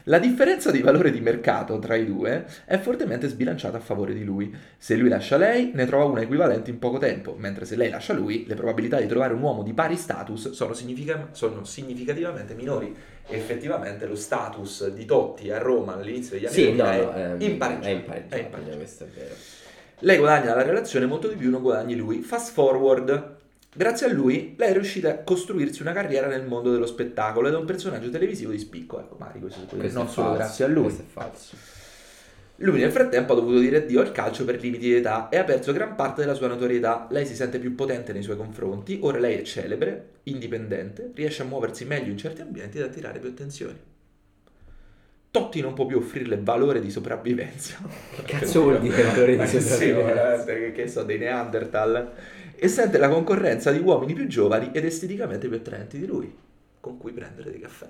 La 0.09 0.19
differenza 0.19 0.71
di 0.71 0.81
valore 0.81 1.11
di 1.11 1.21
mercato 1.21 1.79
tra 1.79 1.95
i 1.95 2.07
due 2.07 2.47
è 2.65 2.79
fortemente 2.79 3.29
sbilanciata 3.29 3.77
a 3.77 3.81
favore 3.81 4.15
di 4.15 4.25
lui. 4.25 4.51
Se 4.79 4.97
lui 4.97 5.11
lascia 5.11 5.37
lei, 5.37 5.73
ne 5.75 5.85
trova 5.85 6.05
una 6.05 6.23
equivalente 6.23 6.71
in 6.71 6.79
poco 6.79 6.97
tempo, 6.97 7.35
mentre 7.37 7.67
se 7.67 7.77
lei 7.77 7.91
lascia 7.91 8.15
lui, 8.15 8.47
le 8.47 8.55
probabilità 8.55 8.99
di 8.99 9.07
trovare 9.07 9.35
un 9.35 9.43
uomo 9.43 9.63
di 9.63 9.75
pari 9.75 9.97
status 9.97 10.53
sono, 10.53 10.73
significa- 10.73 11.29
sono 11.33 11.63
significativamente 11.65 12.55
minori. 12.55 12.95
Effettivamente 13.27 14.07
lo 14.07 14.17
status 14.17 14.89
di 14.89 15.05
Totti 15.05 15.51
a 15.51 15.59
Roma 15.59 15.97
all'inizio 15.97 16.37
degli 16.37 16.47
anni 16.47 16.55
sì 16.55 16.73
no, 16.73 16.85
2000 16.85 16.95
no 17.05 17.13
è 17.13 17.15
è, 17.15 17.37
è 17.37 17.45
impareggiabile, 17.45 18.25
È 18.29 18.39
impareggiabile. 18.39 18.77
questo 18.77 19.05
è 19.05 19.07
vero 19.09 19.35
Lei 19.99 20.17
guadagna 20.17 20.47
dalla 20.47 20.63
relazione 20.63 21.05
molto 21.05 21.29
di 21.29 21.35
più, 21.35 21.51
non 21.51 21.61
guadagni 21.61 21.95
lui. 21.97 22.23
Fast 22.23 22.53
forward. 22.53 23.37
Grazie 23.79 24.07
a 24.07 24.13
lui, 24.13 24.55
lei 24.59 24.71
è 24.71 24.73
riuscita 24.73 25.09
a 25.11 25.19
costruirsi 25.19 25.83
una 25.83 25.93
carriera 25.93 26.27
nel 26.27 26.45
mondo 26.45 26.73
dello 26.73 26.85
spettacolo 26.85 27.47
ed 27.47 27.55
è 27.55 27.57
un 27.57 27.65
personaggio 27.65 28.11
televisivo 28.11 28.51
di 28.51 28.59
spicco. 28.59 28.99
Ecco, 28.99 29.15
Mari, 29.21 29.39
questo, 29.39 29.61
questo 29.77 29.99
non 29.99 30.09
solo 30.09 30.31
falso. 30.31 30.43
grazie 30.43 30.65
a 30.65 30.69
lui. 30.69 30.83
questo 30.83 31.03
è 31.03 31.05
falso 31.07 31.57
Lui 32.57 32.81
nel 32.81 32.91
frattempo 32.91 33.35
ha 33.35 33.37
dovuto 33.37 33.61
dire 33.61 33.77
addio 33.77 34.01
al 34.01 34.11
calcio 34.11 34.45
per 34.45 34.61
limiti 34.61 34.87
di 34.87 34.95
età 34.97 35.29
e 35.29 35.37
ha 35.37 35.45
perso 35.45 35.73
gran 35.73 35.95
parte 35.95 36.23
della 36.23 36.35
sua 36.35 36.49
notorietà. 36.49 37.07
Lei 37.11 37.25
si 37.25 37.37
sente 37.37 37.61
più 37.61 37.77
potente 37.77 38.13
nei 38.13 38.23
suoi 38.25 38.37
confronti, 38.37 38.99
ora 39.03 39.21
lei 39.21 39.37
è 39.37 39.43
celebre, 39.43 40.09
indipendente, 40.25 41.13
riesce 41.15 41.43
a 41.43 41.45
muoversi 41.45 41.85
meglio 41.85 42.11
in 42.11 42.19
certi 42.19 42.41
ambienti 42.41 42.79
ed 42.79 42.83
attirare 42.83 43.21
più 43.21 43.29
attenzioni. 43.29 43.79
Totti 45.31 45.61
non 45.61 45.75
può 45.75 45.87
più 45.87 45.99
offrirle 45.99 46.39
valore 46.43 46.81
di 46.81 46.91
sopravvivenza. 46.91 47.77
Che 48.11 48.23
cazzo 48.23 48.63
vuol 48.63 48.81
dire 48.81 49.03
valore 49.05 49.33
di 49.33 49.37
Ma 49.37 49.47
sì, 49.47 49.61
sopravvivenza? 49.61 50.13
veramente, 50.15 50.59
che, 50.59 50.73
che 50.73 50.89
so, 50.89 51.05
dei 51.05 51.19
Neanderthal. 51.19 52.13
E 52.61 52.67
sente 52.67 52.99
la 52.99 53.09
concorrenza 53.09 53.71
di 53.71 53.79
uomini 53.79 54.15
più 54.15 54.27
giovani 54.27 54.71
ed 54.73 54.85
esteticamente 54.85 55.47
più 55.47 55.57
attraenti 55.57 55.99
di 55.99 56.07
lui, 56.07 56.35
con 56.81 56.99
cui 56.99 57.13
prendere 57.13 57.53
dei 57.53 57.61
caffè. 57.61 57.87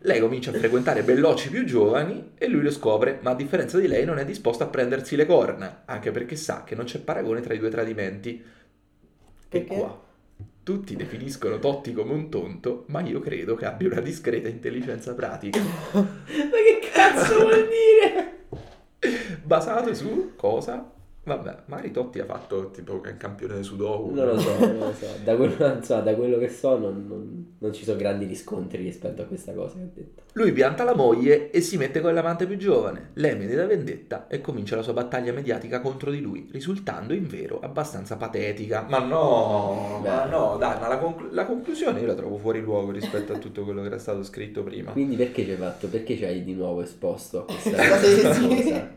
Lei 0.00 0.20
comincia 0.20 0.50
a 0.50 0.54
frequentare 0.54 1.02
bellocci 1.02 1.50
più 1.50 1.64
giovani 1.64 2.32
e 2.38 2.48
lui 2.48 2.62
lo 2.62 2.70
scopre, 2.70 3.18
ma 3.20 3.30
a 3.30 3.34
differenza 3.34 3.78
di 3.78 3.88
lei 3.88 4.06
non 4.06 4.18
è 4.18 4.24
disposto 4.24 4.64
a 4.64 4.68
prendersi 4.68 5.16
le 5.16 5.26
corna, 5.26 5.82
anche 5.84 6.10
perché 6.12 6.34
sa 6.36 6.64
che 6.64 6.74
non 6.74 6.86
c'è 6.86 7.00
paragone 7.00 7.40
tra 7.42 7.52
i 7.52 7.58
due 7.58 7.68
tradimenti. 7.68 8.30
E 8.40 8.44
Perché? 9.48 9.74
qua 9.74 10.06
tutti 10.62 10.96
definiscono 10.96 11.58
Totti 11.58 11.94
come 11.94 12.12
un 12.12 12.28
tonto, 12.28 12.84
ma 12.88 13.00
io 13.00 13.20
credo 13.20 13.54
che 13.54 13.64
abbia 13.64 13.88
una 13.88 14.00
discreta 14.00 14.48
intelligenza 14.48 15.14
pratica. 15.14 15.60
ma 15.92 16.02
che 16.30 16.88
cazzo 16.92 17.40
vuol 17.40 17.68
dire 17.68 18.36
Basato 19.42 19.94
su 19.94 20.32
cosa? 20.36 20.96
Vabbè, 21.28 21.56
magari 21.66 21.90
Totti 21.90 22.18
ha 22.20 22.24
fatto 22.24 22.70
tipo 22.70 23.00
il 23.04 23.16
campione 23.16 23.54
del 23.54 23.64
Sudoku. 23.64 24.14
non 24.14 24.26
lo 24.26 24.38
so 24.38 24.58
non 24.58 24.78
lo 24.78 24.92
so 24.92 25.06
da 25.24 25.36
quello, 25.36 25.78
so, 25.82 26.00
da 26.00 26.14
quello 26.14 26.38
che 26.38 26.48
so 26.48 26.78
non, 26.78 27.04
non- 27.08 27.46
non 27.60 27.72
ci 27.72 27.84
sono 27.84 27.96
grandi 27.98 28.24
riscontri 28.24 28.82
rispetto 28.82 29.22
a 29.22 29.24
questa 29.24 29.52
cosa 29.52 29.74
che 29.74 29.80
ha 29.82 29.86
detto 29.92 30.22
Lui 30.34 30.52
pianta 30.52 30.84
la 30.84 30.94
moglie 30.94 31.50
e 31.50 31.60
si 31.60 31.76
mette 31.76 32.00
con 32.00 32.14
l'amante 32.14 32.46
più 32.46 32.56
giovane. 32.56 33.10
Lei 33.14 33.36
medita 33.36 33.66
vendetta 33.66 34.26
e 34.28 34.40
comincia 34.40 34.76
la 34.76 34.82
sua 34.82 34.92
battaglia 34.92 35.32
mediatica 35.32 35.80
contro 35.80 36.10
di 36.12 36.20
lui, 36.20 36.48
risultando 36.52 37.12
invero 37.12 37.58
abbastanza 37.60 38.16
patetica. 38.16 38.86
Ma 38.88 38.98
no, 39.00 39.98
Beh. 40.02 40.08
ma 40.08 40.24
no, 40.26 40.56
dai, 40.58 40.78
ma 40.78 40.86
la, 40.88 40.98
conclu- 40.98 41.32
la 41.32 41.44
conclusione 41.46 41.98
io 42.00 42.06
la 42.06 42.14
trovo 42.14 42.36
fuori 42.38 42.60
luogo 42.60 42.92
rispetto 42.92 43.32
a 43.32 43.38
tutto 43.38 43.64
quello 43.64 43.80
che 43.80 43.88
era 43.88 43.98
stato 43.98 44.22
scritto 44.22 44.62
prima. 44.62 44.92
quindi 44.92 45.16
perché 45.16 45.44
ci 45.44 45.50
hai 45.50 45.56
fatto 45.56 45.88
perché 45.88 46.16
ci 46.16 46.24
hai 46.24 46.44
di 46.44 46.54
nuovo 46.54 46.82
esposto 46.82 47.40
a 47.40 47.42
questa 47.44 47.82
sì. 47.98 48.22
cosa 48.22 48.96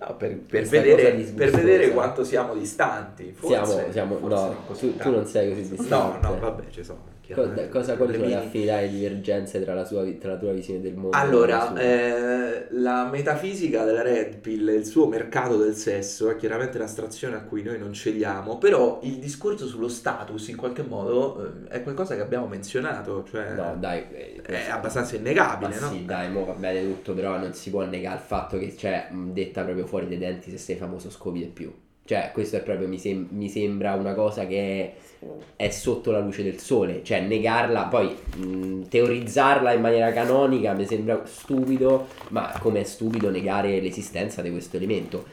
No, 0.00 0.16
per, 0.16 0.36
per 0.36 0.66
Questa 0.66 0.80
vedere, 0.80 1.12
per 1.34 1.50
vedere 1.50 1.71
vedere 1.72 1.90
cosa. 1.90 1.94
quanto 2.02 2.24
siamo 2.24 2.54
distanti. 2.54 3.32
Forse, 3.32 3.64
Siamo, 3.64 3.92
siamo, 3.92 4.16
forse 4.18 4.44
no, 4.46 4.56
tu, 4.78 4.96
tu 4.96 5.10
non 5.10 5.26
sei 5.26 5.48
così 5.48 5.68
No, 5.70 5.76
distante. 5.76 6.26
no, 6.26 6.38
vabbè, 6.38 6.62
ci 6.70 6.84
sono. 6.84 6.98
Co- 7.32 7.52
chiaramente. 7.52 7.68
cosa, 7.68 7.96
quali 7.96 8.14
sono 8.14 8.28
le 8.28 8.36
affinità 8.36 8.80
e 8.80 8.88
divergenze 8.88 9.60
tra 9.62 9.74
la, 9.74 9.84
sua, 9.84 10.04
tra 10.14 10.32
la 10.32 10.38
tua 10.38 10.52
visione 10.52 10.80
del 10.80 10.94
mondo? 10.94 11.44
la 11.48 11.58
Allora, 11.58 11.60
sua? 11.60 11.76
eh, 11.76 12.68
la 12.70 13.06
metafisica 13.10 13.84
della 13.84 14.00
Red 14.02 14.38
Pill 14.38 14.66
il 14.68 14.86
suo 14.86 15.06
mercato 15.06 15.58
del 15.58 15.74
sesso 15.74 16.30
è 16.30 16.36
chiaramente 16.36 16.78
l'astrazione 16.78 17.36
a 17.36 17.42
cui 17.44 17.62
noi 17.62 17.78
non 17.78 17.92
cediamo, 17.92 18.56
però 18.56 18.98
il 19.02 19.18
discorso 19.18 19.66
sullo 19.66 19.88
status 19.88 20.48
in 20.48 20.56
qualche 20.56 20.82
modo 20.82 21.66
eh, 21.66 21.68
è 21.68 21.82
qualcosa 21.82 22.14
che 22.14 22.22
abbiamo 22.22 22.46
menzionato, 22.46 23.24
cioè 23.24 23.44
No, 23.44 23.76
dai, 23.76 24.06
eh, 24.10 24.42
è 24.42 24.70
abbastanza 24.70 25.16
innegabile, 25.16 25.78
no? 25.80 25.90
sì, 25.90 26.04
dai, 26.04 26.30
mo 26.30 26.44
va 26.44 26.52
bene 26.54 26.82
tutto, 26.82 27.14
però 27.14 27.38
non 27.38 27.52
si 27.54 27.70
può 27.70 27.82
negare 27.84 28.16
il 28.16 28.22
fatto 28.22 28.58
che, 28.58 28.76
cioè, 28.76 29.08
mh, 29.10 29.32
detta 29.32 29.64
proprio 29.64 29.86
fuori 29.86 30.06
dai 30.08 30.18
denti, 30.18 30.50
se 30.50 30.58
sei 30.58 30.76
famoso 30.76 31.10
scopi 31.10 31.38
di 31.40 31.46
più. 31.46 31.72
Cioè, 32.04 32.30
questo 32.32 32.56
è 32.56 32.62
proprio, 32.62 32.88
mi, 32.88 32.98
sem- 32.98 33.28
mi 33.30 33.48
sembra 33.48 33.94
una 33.94 34.14
cosa 34.14 34.46
che 34.46 34.96
è, 35.18 35.26
è 35.56 35.70
sotto 35.70 36.10
la 36.10 36.18
luce 36.20 36.42
del 36.42 36.58
sole. 36.58 37.02
Cioè, 37.04 37.20
negarla, 37.20 37.84
poi 37.86 38.14
mh, 38.36 38.88
teorizzarla 38.88 39.72
in 39.72 39.80
maniera 39.80 40.12
canonica 40.12 40.72
mi 40.74 40.84
sembra 40.86 41.22
stupido, 41.24 42.08
ma 42.30 42.52
come 42.60 42.80
è 42.80 42.84
stupido 42.84 43.30
negare 43.30 43.80
l'esistenza 43.80 44.42
di 44.42 44.50
questo 44.50 44.76
elemento. 44.76 45.24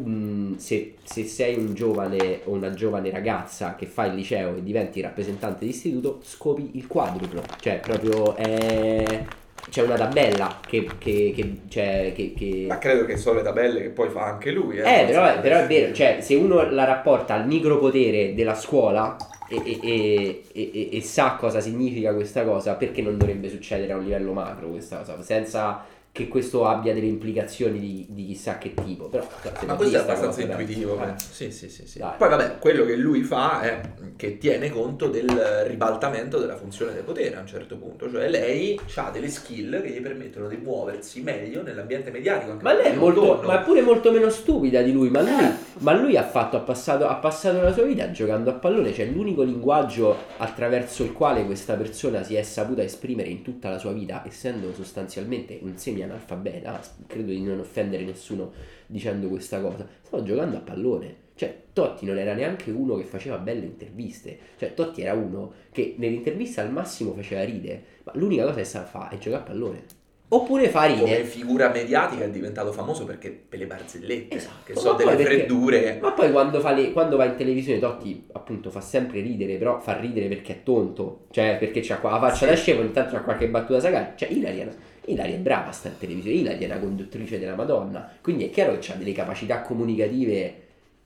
Mm, 0.00 0.54
Se, 0.56 0.96
se 1.02 1.24
sei 1.24 1.56
un 1.56 1.74
giovane 1.74 2.40
o 2.44 2.52
una 2.52 2.72
giovane 2.72 3.10
ragazza 3.10 3.74
che 3.74 3.86
fa 3.86 4.04
il 4.06 4.14
liceo 4.14 4.56
e 4.56 4.62
diventi 4.62 5.00
rappresentante 5.00 5.64
di 5.64 5.70
istituto, 5.70 6.20
scopi 6.22 6.70
il 6.74 6.86
quadruplo. 6.86 7.42
Cioè, 7.60 7.80
proprio 7.80 8.34
è... 8.36 9.24
c'è 9.70 9.82
una 9.82 9.96
tabella 9.96 10.58
che, 10.66 10.88
che, 10.98 11.32
che, 11.34 11.52
cioè, 11.68 12.12
che, 12.14 12.32
che- 12.36 12.64
Ma 12.68 12.78
credo 12.78 13.04
che 13.04 13.16
sono 13.16 13.36
le 13.38 13.42
tabelle 13.44 13.82
che 13.82 13.88
poi 13.90 14.08
fa 14.08 14.24
anche 14.24 14.50
lui. 14.50 14.78
eh, 14.78 15.04
però, 15.06 15.24
è- 15.26 15.40
però 15.40 15.58
è 15.60 15.66
vero, 15.66 15.92
cioè, 15.92 16.18
se 16.20 16.34
uno 16.34 16.68
la 16.70 16.84
rapporta 16.84 17.34
al 17.34 17.46
micropotere 17.46 18.34
della 18.34 18.54
scuola 18.54 19.16
e- 19.48 19.78
e- 19.82 20.42
e- 20.52 20.88
e 20.92 21.00
sa 21.02 21.36
cosa 21.38 21.60
significa 21.60 22.12
questa 22.14 22.44
cosa, 22.44 22.74
perché 22.74 23.00
non 23.02 23.16
dovrebbe 23.16 23.48
succedere 23.48 23.92
a 23.92 23.96
un 23.96 24.04
livello 24.04 24.32
macro 24.32 24.68
questa 24.68 24.98
cosa, 24.98 25.22
senza 25.22 25.84
che 26.18 26.26
questo 26.26 26.66
abbia 26.66 26.92
delle 26.92 27.06
implicazioni 27.06 27.78
di, 27.78 28.06
di 28.08 28.26
chissà 28.26 28.58
che 28.58 28.74
tipo. 28.74 29.04
Però, 29.04 29.24
cioè, 29.40 29.52
Ma 29.66 29.76
questo 29.76 29.98
è 29.98 30.00
abbastanza 30.00 30.40
intuitivo, 30.40 31.00
Eh. 31.00 31.12
Sì, 31.16 31.52
sì, 31.52 31.68
sì, 31.68 31.86
sì. 31.86 32.00
Dai. 32.00 32.14
Poi 32.18 32.28
vabbè, 32.28 32.58
quello 32.58 32.84
che 32.84 32.96
lui 32.96 33.22
fa 33.22 33.60
è 33.60 33.80
che 34.16 34.36
tiene 34.38 34.68
conto 34.68 35.08
del 35.08 35.28
ribaltamento 35.66 36.40
della 36.40 36.56
funzione 36.56 36.92
del 36.92 37.04
potere 37.04 37.36
a 37.36 37.40
un 37.40 37.46
certo 37.46 37.76
punto, 37.76 38.10
cioè 38.10 38.28
lei 38.28 38.80
ha 38.96 39.10
delle 39.10 39.28
skill 39.28 39.80
che 39.80 39.90
gli 39.90 40.00
permettono 40.00 40.48
di 40.48 40.56
muoversi 40.56 41.20
meglio 41.20 41.62
nell'ambiente 41.62 42.10
mediatico. 42.10 42.50
anche 42.50 42.64
Ma 42.64 42.72
lei 42.72 42.92
è 42.92 42.96
molto, 42.96 43.40
ma 43.44 43.60
è 43.60 43.64
pure 43.64 43.80
molto 43.82 44.10
meno 44.10 44.28
stupida 44.28 44.82
di 44.82 44.90
lui. 44.90 45.10
Ma 45.10 45.20
lui, 45.20 45.30
Eh. 45.30 45.52
ma 45.78 45.92
lui 45.92 46.16
ha, 46.16 46.24
fatto, 46.24 46.56
ha, 46.56 46.60
passato, 46.60 47.06
ha 47.06 47.14
passato 47.14 47.62
la 47.62 47.72
sua 47.72 47.84
vita 47.84 48.10
giocando 48.10 48.50
a 48.50 48.54
pallone. 48.54 48.92
Cioè, 48.92 49.06
l'unico 49.06 49.42
linguaggio 49.42 50.16
attraverso 50.38 51.04
il 51.04 51.12
quale 51.12 51.44
questa 51.44 51.74
persona 51.74 52.24
si 52.24 52.34
è 52.34 52.42
saputa 52.42 52.82
esprimere 52.82 53.28
in 53.28 53.42
tutta 53.42 53.70
la 53.70 53.78
sua 53.78 53.92
vita, 53.92 54.24
essendo 54.26 54.74
sostanzialmente 54.74 55.60
un 55.62 55.76
semi-analfabeta, 56.08 56.80
credo 57.06 57.30
di 57.30 57.42
non 57.42 57.60
offendere 57.60 58.04
nessuno 58.04 58.52
dicendo 58.86 59.28
questa 59.28 59.60
cosa. 59.60 59.86
Stava 60.02 60.22
giocando 60.22 60.56
a 60.56 60.60
pallone. 60.60 61.26
Cioè, 61.34 61.56
Totti 61.72 62.04
non 62.04 62.18
era 62.18 62.34
neanche 62.34 62.70
uno 62.70 62.96
che 62.96 63.04
faceva 63.04 63.36
belle 63.36 63.64
interviste. 63.64 64.36
Cioè, 64.58 64.74
Totti 64.74 65.02
era 65.02 65.12
uno 65.12 65.52
che 65.70 65.94
nell'intervista 65.98 66.62
al 66.62 66.72
massimo 66.72 67.12
faceva 67.14 67.44
ride. 67.44 67.82
Ma 68.04 68.12
l'unica 68.16 68.42
cosa 68.44 68.56
che 68.56 68.64
sa 68.64 68.84
fare 68.84 69.16
è 69.16 69.18
giocare 69.18 69.42
a 69.42 69.46
pallone. 69.46 69.82
Oppure 70.30 70.68
fa 70.68 70.86
come 70.88 71.04
ride. 71.04 71.24
figura 71.24 71.70
mediatica 71.70 72.24
è 72.24 72.28
diventato 72.30 72.70
famoso 72.70 73.06
perché 73.06 73.30
per 73.30 73.60
le 73.60 73.66
barzellette, 73.66 74.36
Esatto, 74.36 74.54
che 74.64 74.74
sono 74.76 74.94
delle 74.98 75.14
perché- 75.14 75.36
freddure. 75.36 75.98
Ma 76.02 76.12
poi 76.12 76.30
quando, 76.32 76.60
fa 76.60 76.72
le- 76.72 76.92
quando 76.92 77.16
va 77.16 77.24
in 77.24 77.34
televisione 77.36 77.78
Totti 77.78 78.26
appunto 78.32 78.68
fa 78.70 78.82
sempre 78.82 79.20
ridere, 79.20 79.56
però 79.56 79.80
fa 79.80 79.96
ridere 79.98 80.26
perché 80.28 80.52
è 80.52 80.62
tonto, 80.62 81.26
cioè 81.30 81.56
perché 81.58 81.80
c'ha 81.80 81.96
qua 81.98 82.10
la 82.10 82.18
faccia 82.18 82.44
da 82.44 82.54
scemo, 82.54 82.82
intanto 82.82 83.14
c'ha 83.14 83.22
qualche 83.22 83.48
battuta 83.48 83.80
sagale, 83.80 84.12
cioè 84.16 84.28
Ilaria, 84.28 84.68
Ilaria 85.08 85.36
è 85.36 85.38
brava 85.38 85.70
sta 85.72 85.88
in 85.88 85.98
televisione, 85.98 86.36
Ilaria 86.38 86.68
è 86.68 86.70
una 86.70 86.80
conduttrice 86.80 87.38
della 87.38 87.54
Madonna, 87.54 88.10
quindi 88.20 88.44
è 88.46 88.50
chiaro 88.50 88.78
che 88.78 88.92
ha 88.92 88.96
delle 88.96 89.12
capacità 89.12 89.62
comunicative, 89.62 90.62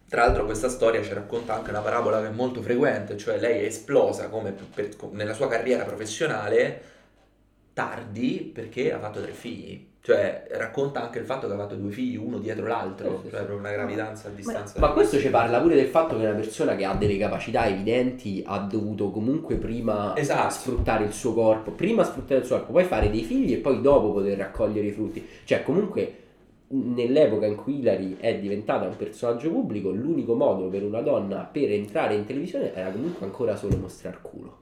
Tra 0.08 0.24
l'altro 0.24 0.44
questa 0.44 0.68
storia 0.68 1.02
ci 1.02 1.12
racconta 1.14 1.54
anche 1.54 1.70
una 1.70 1.80
parabola 1.80 2.20
che 2.20 2.28
è 2.28 2.30
molto 2.30 2.62
frequente, 2.62 3.16
cioè 3.16 3.38
lei 3.38 3.60
è 3.62 3.64
esplosa 3.66 4.28
come 4.28 4.52
per- 4.52 4.96
nella 5.12 5.32
sua 5.34 5.48
carriera 5.48 5.84
professionale 5.84 6.82
tardi 7.72 8.50
perché 8.54 8.92
ha 8.92 9.00
fatto 9.00 9.22
tre 9.22 9.32
figli. 9.32 9.90
Cioè 10.04 10.48
racconta 10.50 11.00
anche 11.00 11.20
il 11.20 11.24
fatto 11.24 11.46
che 11.46 11.52
ha 11.52 11.56
fatto 11.56 11.76
due 11.76 11.92
figli 11.92 12.16
uno 12.16 12.38
dietro 12.38 12.66
l'altro, 12.66 13.08
Sì, 13.08 13.16
sì, 13.22 13.30
cioè 13.30 13.38
proprio 13.38 13.58
una 13.58 13.70
gravidanza 13.70 14.26
a 14.26 14.30
distanza. 14.32 14.80
ma 14.80 14.88
di- 14.88 14.92
questo 14.94 15.18
ci 15.20 15.28
parla 15.30 15.60
pure 15.60 15.76
del 15.76 15.86
fatto 15.86 16.16
che 16.18 16.24
una 16.26 16.34
persona 16.34 16.74
che 16.74 16.84
ha 16.84 16.94
delle 16.94 17.16
capacità 17.18 17.68
evidenti 17.68 18.42
ha 18.44 18.58
dovuto 18.58 19.10
comunque 19.12 19.54
prima 19.54 20.12
Esatto. 20.16 20.50
sfruttare 20.54 21.04
il 21.04 21.12
suo 21.12 21.32
corpo, 21.34 21.70
prima 21.70 22.02
sfruttare 22.02 22.40
il 22.40 22.46
suo 22.46 22.56
corpo, 22.56 22.72
poi 22.72 22.82
fare 22.84 23.10
dei 23.10 23.22
figli 23.22 23.52
e 23.52 23.58
poi 23.58 23.80
dopo 23.80 24.10
poter 24.12 24.36
raccogliere 24.38 24.88
i 24.88 24.90
frutti. 24.90 25.24
Cioè, 25.44 25.62
comunque, 25.62 26.16
nell'epoca 26.74 27.46
in 27.46 27.54
cui 27.54 27.78
Hilary 27.78 28.16
è 28.18 28.36
diventata 28.40 28.86
un 28.88 28.96
personaggio 28.96 29.50
pubblico, 29.50 29.90
l'unico 29.90 30.34
modo 30.34 30.66
per 30.68 30.82
una 30.82 31.00
donna 31.00 31.48
per 31.50 31.70
entrare 31.70 32.14
in 32.16 32.24
televisione 32.24 32.74
era 32.74 32.90
comunque 32.90 33.24
ancora 33.24 33.54
solo 33.54 33.76
mostrare 33.76 34.18
culo. 34.20 34.56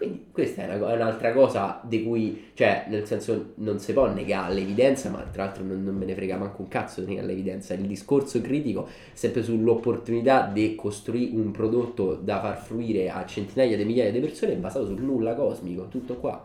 Quindi 0.00 0.28
questa 0.32 0.62
è, 0.66 0.76
una 0.76 0.92
è 0.92 0.94
un'altra 0.94 1.30
cosa 1.34 1.78
di 1.84 2.02
cui, 2.02 2.52
cioè, 2.54 2.86
nel 2.88 3.06
senso, 3.06 3.52
non 3.56 3.78
si 3.78 3.92
può 3.92 4.10
negare 4.10 4.54
l'evidenza, 4.54 5.10
ma 5.10 5.18
tra 5.30 5.44
l'altro 5.44 5.62
non, 5.62 5.84
non 5.84 5.94
me 5.94 6.06
ne 6.06 6.14
frega 6.14 6.38
manco 6.38 6.62
un 6.62 6.68
cazzo 6.68 7.02
di 7.02 7.08
negare 7.08 7.26
l'evidenza. 7.26 7.74
Il 7.74 7.86
discorso 7.86 8.40
critico 8.40 8.86
è 8.86 8.90
sempre 9.12 9.42
sull'opportunità 9.42 10.48
di 10.50 10.74
costruire 10.74 11.36
un 11.36 11.50
prodotto 11.50 12.14
da 12.14 12.40
far 12.40 12.56
fruire 12.62 13.10
a 13.10 13.26
centinaia 13.26 13.76
di 13.76 13.84
migliaia 13.84 14.10
di 14.10 14.20
persone 14.20 14.54
basato 14.54 14.86
sul 14.86 15.02
nulla 15.02 15.34
cosmico, 15.34 15.88
tutto 15.88 16.14
qua. 16.16 16.42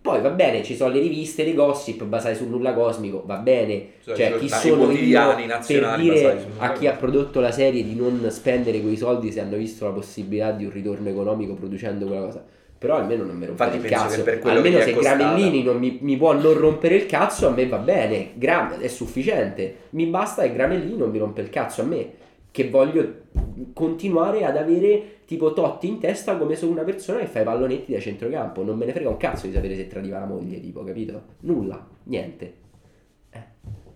Poi 0.00 0.20
va 0.22 0.30
bene, 0.30 0.62
ci 0.62 0.74
sono 0.74 0.94
le 0.94 1.00
riviste, 1.00 1.44
le 1.44 1.52
gossip 1.52 2.04
basate 2.04 2.36
sul 2.36 2.48
nulla 2.48 2.72
cosmico, 2.72 3.24
va 3.26 3.36
bene. 3.36 3.88
Cioè, 4.04 4.14
Cioè, 4.14 4.32
ci 4.32 4.38
chi 4.38 4.48
sono 4.48 4.90
io 4.92 5.44
per 5.66 5.90
dire 5.90 6.46
a 6.56 6.72
chi 6.72 6.86
ha 6.86 6.92
prodotto 6.94 7.40
la 7.40 7.50
serie 7.50 7.82
di 7.84 7.94
non 7.94 8.26
spendere 8.30 8.80
quei 8.80 8.96
soldi 8.96 9.32
se 9.32 9.40
hanno 9.40 9.56
visto 9.56 9.84
la 9.84 9.92
possibilità 9.92 10.52
di 10.52 10.64
un 10.64 10.70
ritorno 10.70 11.08
economico 11.10 11.54
producendo 11.54 12.06
quella 12.06 12.22
cosa. 12.22 12.44
Però 12.78 12.96
almeno 12.96 13.24
non 13.24 13.36
mi 13.36 13.46
rompere 13.46 13.74
Infatti 13.76 13.86
il 13.92 13.98
cazzo. 13.98 14.22
per 14.22 14.38
quello 14.38 14.56
Almeno 14.58 14.80
se 14.80 14.92
costata- 14.92 15.16
Gramellini 15.16 15.62
non 15.62 15.78
mi, 15.78 15.98
mi 16.02 16.16
può 16.16 16.32
non 16.34 16.52
rompere 16.58 16.96
il 16.96 17.06
cazzo, 17.06 17.46
a 17.48 17.50
me 17.50 17.66
va 17.66 17.78
bene. 17.78 18.32
Gram 18.34 18.78
è 18.78 18.88
sufficiente. 18.88 19.76
Mi 19.90 20.06
basta 20.06 20.42
che 20.42 20.52
Gramellini 20.52 20.96
non 20.96 21.10
mi 21.10 21.18
rompe 21.18 21.40
il 21.40 21.48
cazzo 21.50 21.80
a 21.82 21.84
me. 21.84 22.12
Che 22.50 22.68
voglio 22.70 23.22
continuare 23.72 24.44
ad 24.44 24.56
avere 24.56 25.14
tipo 25.26 25.52
Totti 25.52 25.88
in 25.88 25.98
testa 25.98 26.36
come 26.36 26.54
sono 26.56 26.72
una 26.72 26.84
persona 26.84 27.18
che 27.20 27.26
fa 27.26 27.40
i 27.40 27.44
pallonetti 27.44 27.92
da 27.92 27.98
centrocampo. 28.00 28.62
Non 28.62 28.76
me 28.76 28.84
ne 28.84 28.92
frega 28.92 29.08
un 29.08 29.16
cazzo 29.16 29.46
di 29.46 29.52
sapere 29.52 29.74
se 29.74 29.86
tradiva 29.88 30.18
la 30.18 30.26
moglie, 30.26 30.60
tipo, 30.60 30.84
capito? 30.84 31.22
Nulla, 31.40 31.86
niente. 32.04 32.52
Eh, 33.30 33.42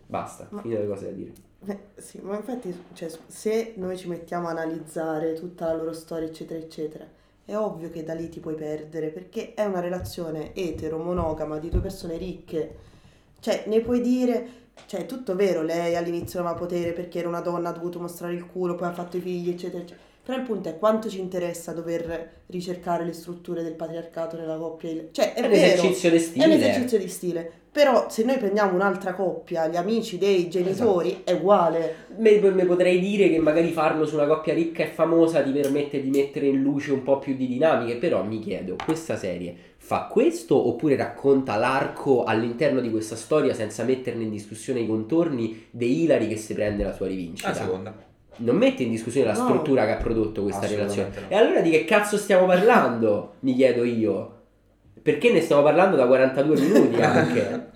basta, 0.06 0.46
Ma- 0.50 0.60
finite 0.62 0.80
le 0.80 0.86
cose 0.88 1.04
da 1.06 1.12
dire. 1.12 1.32
Eh, 1.66 1.78
sì, 2.00 2.18
ma 2.22 2.36
infatti, 2.36 2.74
cioè, 2.94 3.08
se 3.26 3.74
noi 3.76 3.96
ci 3.98 4.08
mettiamo 4.08 4.48
a 4.48 4.50
analizzare 4.52 5.34
tutta 5.34 5.66
la 5.66 5.74
loro 5.76 5.92
storia, 5.92 6.26
eccetera, 6.26 6.58
eccetera, 6.58 7.06
è 7.50 7.58
ovvio 7.58 7.90
che 7.90 8.04
da 8.04 8.14
lì 8.14 8.28
ti 8.28 8.38
puoi 8.38 8.54
perdere, 8.54 9.08
perché 9.08 9.54
è 9.54 9.64
una 9.64 9.80
relazione 9.80 10.54
etero, 10.54 10.98
monogama, 10.98 11.58
di 11.58 11.68
due 11.68 11.80
persone 11.80 12.16
ricche. 12.16 12.76
Cioè, 13.40 13.64
ne 13.66 13.80
puoi 13.80 14.00
dire, 14.00 14.48
cioè, 14.86 15.00
è 15.00 15.06
tutto 15.06 15.34
vero, 15.34 15.62
lei 15.62 15.96
all'inizio 15.96 16.38
non 16.38 16.48
aveva 16.48 16.64
potere 16.64 16.92
perché 16.92 17.18
era 17.18 17.26
una 17.26 17.40
donna, 17.40 17.70
ha 17.70 17.72
dovuto 17.72 17.98
mostrare 17.98 18.34
il 18.34 18.46
culo, 18.46 18.76
poi 18.76 18.86
ha 18.86 18.92
fatto 18.92 19.16
i 19.16 19.20
figli, 19.20 19.48
eccetera, 19.48 19.82
eccetera. 19.82 20.08
Però 20.22 20.36
il 20.36 20.44
punto 20.44 20.68
è 20.68 20.78
quanto 20.78 21.08
ci 21.08 21.18
interessa 21.18 21.72
dover 21.72 22.42
ricercare 22.46 23.04
le 23.04 23.12
strutture 23.12 23.62
del 23.62 23.74
patriarcato 23.74 24.36
nella 24.36 24.56
coppia. 24.56 24.90
Cioè, 25.10 25.32
è, 25.34 25.40
È 25.40 25.44
un 25.44 25.50
vero. 25.50 25.64
esercizio 25.64 26.10
di 26.10 26.16
È 26.16 26.18
stile. 26.20 26.44
un 26.44 26.50
esercizio 26.52 26.98
di 26.98 27.08
stile. 27.08 27.52
Però 27.72 28.08
se 28.10 28.24
noi 28.24 28.36
prendiamo 28.36 28.74
un'altra 28.74 29.14
coppia, 29.14 29.68
gli 29.68 29.76
amici 29.76 30.18
dei 30.18 30.48
genitori, 30.50 31.20
è 31.22 31.32
uguale. 31.32 31.94
Me, 32.16 32.38
me 32.40 32.64
potrei 32.64 32.98
dire 32.98 33.30
che 33.30 33.38
magari 33.38 33.70
farlo 33.70 34.04
su 34.06 34.16
una 34.16 34.26
coppia 34.26 34.52
ricca 34.52 34.82
e 34.82 34.88
famosa 34.88 35.40
ti 35.40 35.52
permette 35.52 36.02
di 36.02 36.10
mettere 36.10 36.46
in 36.46 36.60
luce 36.62 36.90
un 36.92 37.04
po' 37.04 37.18
più 37.20 37.36
di 37.36 37.46
dinamiche, 37.46 37.96
però 37.96 38.24
mi 38.24 38.40
chiedo, 38.40 38.74
questa 38.84 39.16
serie 39.16 39.54
fa 39.82 40.08
questo 40.10 40.68
oppure 40.68 40.94
racconta 40.96 41.56
l'arco 41.56 42.24
all'interno 42.24 42.80
di 42.80 42.90
questa 42.90 43.16
storia 43.16 43.54
senza 43.54 43.82
metterne 43.84 44.24
in 44.24 44.30
discussione 44.30 44.80
i 44.80 44.86
contorni 44.86 45.66
di 45.70 46.02
Hilary 46.02 46.28
che 46.28 46.36
si 46.36 46.54
prende 46.54 46.84
la 46.84 46.92
sua 46.92 47.06
rivincita? 47.06 47.48
La 47.48 47.54
seconda. 47.54 48.08
Non 48.40 48.56
mette 48.56 48.82
in 48.82 48.90
discussione 48.90 49.26
la 49.26 49.38
No. 49.38 49.44
struttura 49.44 49.84
che 49.86 49.92
ha 49.92 49.96
prodotto 49.96 50.42
questa 50.42 50.66
relazione. 50.66 51.10
no. 51.14 51.20
E 51.28 51.34
allora 51.36 51.60
di 51.60 51.70
che 51.70 51.84
cazzo 51.84 52.16
stiamo 52.16 52.46
parlando? 52.46 53.34
Mi 53.40 53.54
chiedo 53.54 53.84
io. 53.84 54.34
Perché 55.02 55.32
ne 55.32 55.40
stiamo 55.40 55.62
parlando 55.62 55.96
da 55.96 56.06
42 56.06 56.60
minuti 56.60 57.00
anche? 57.02 57.68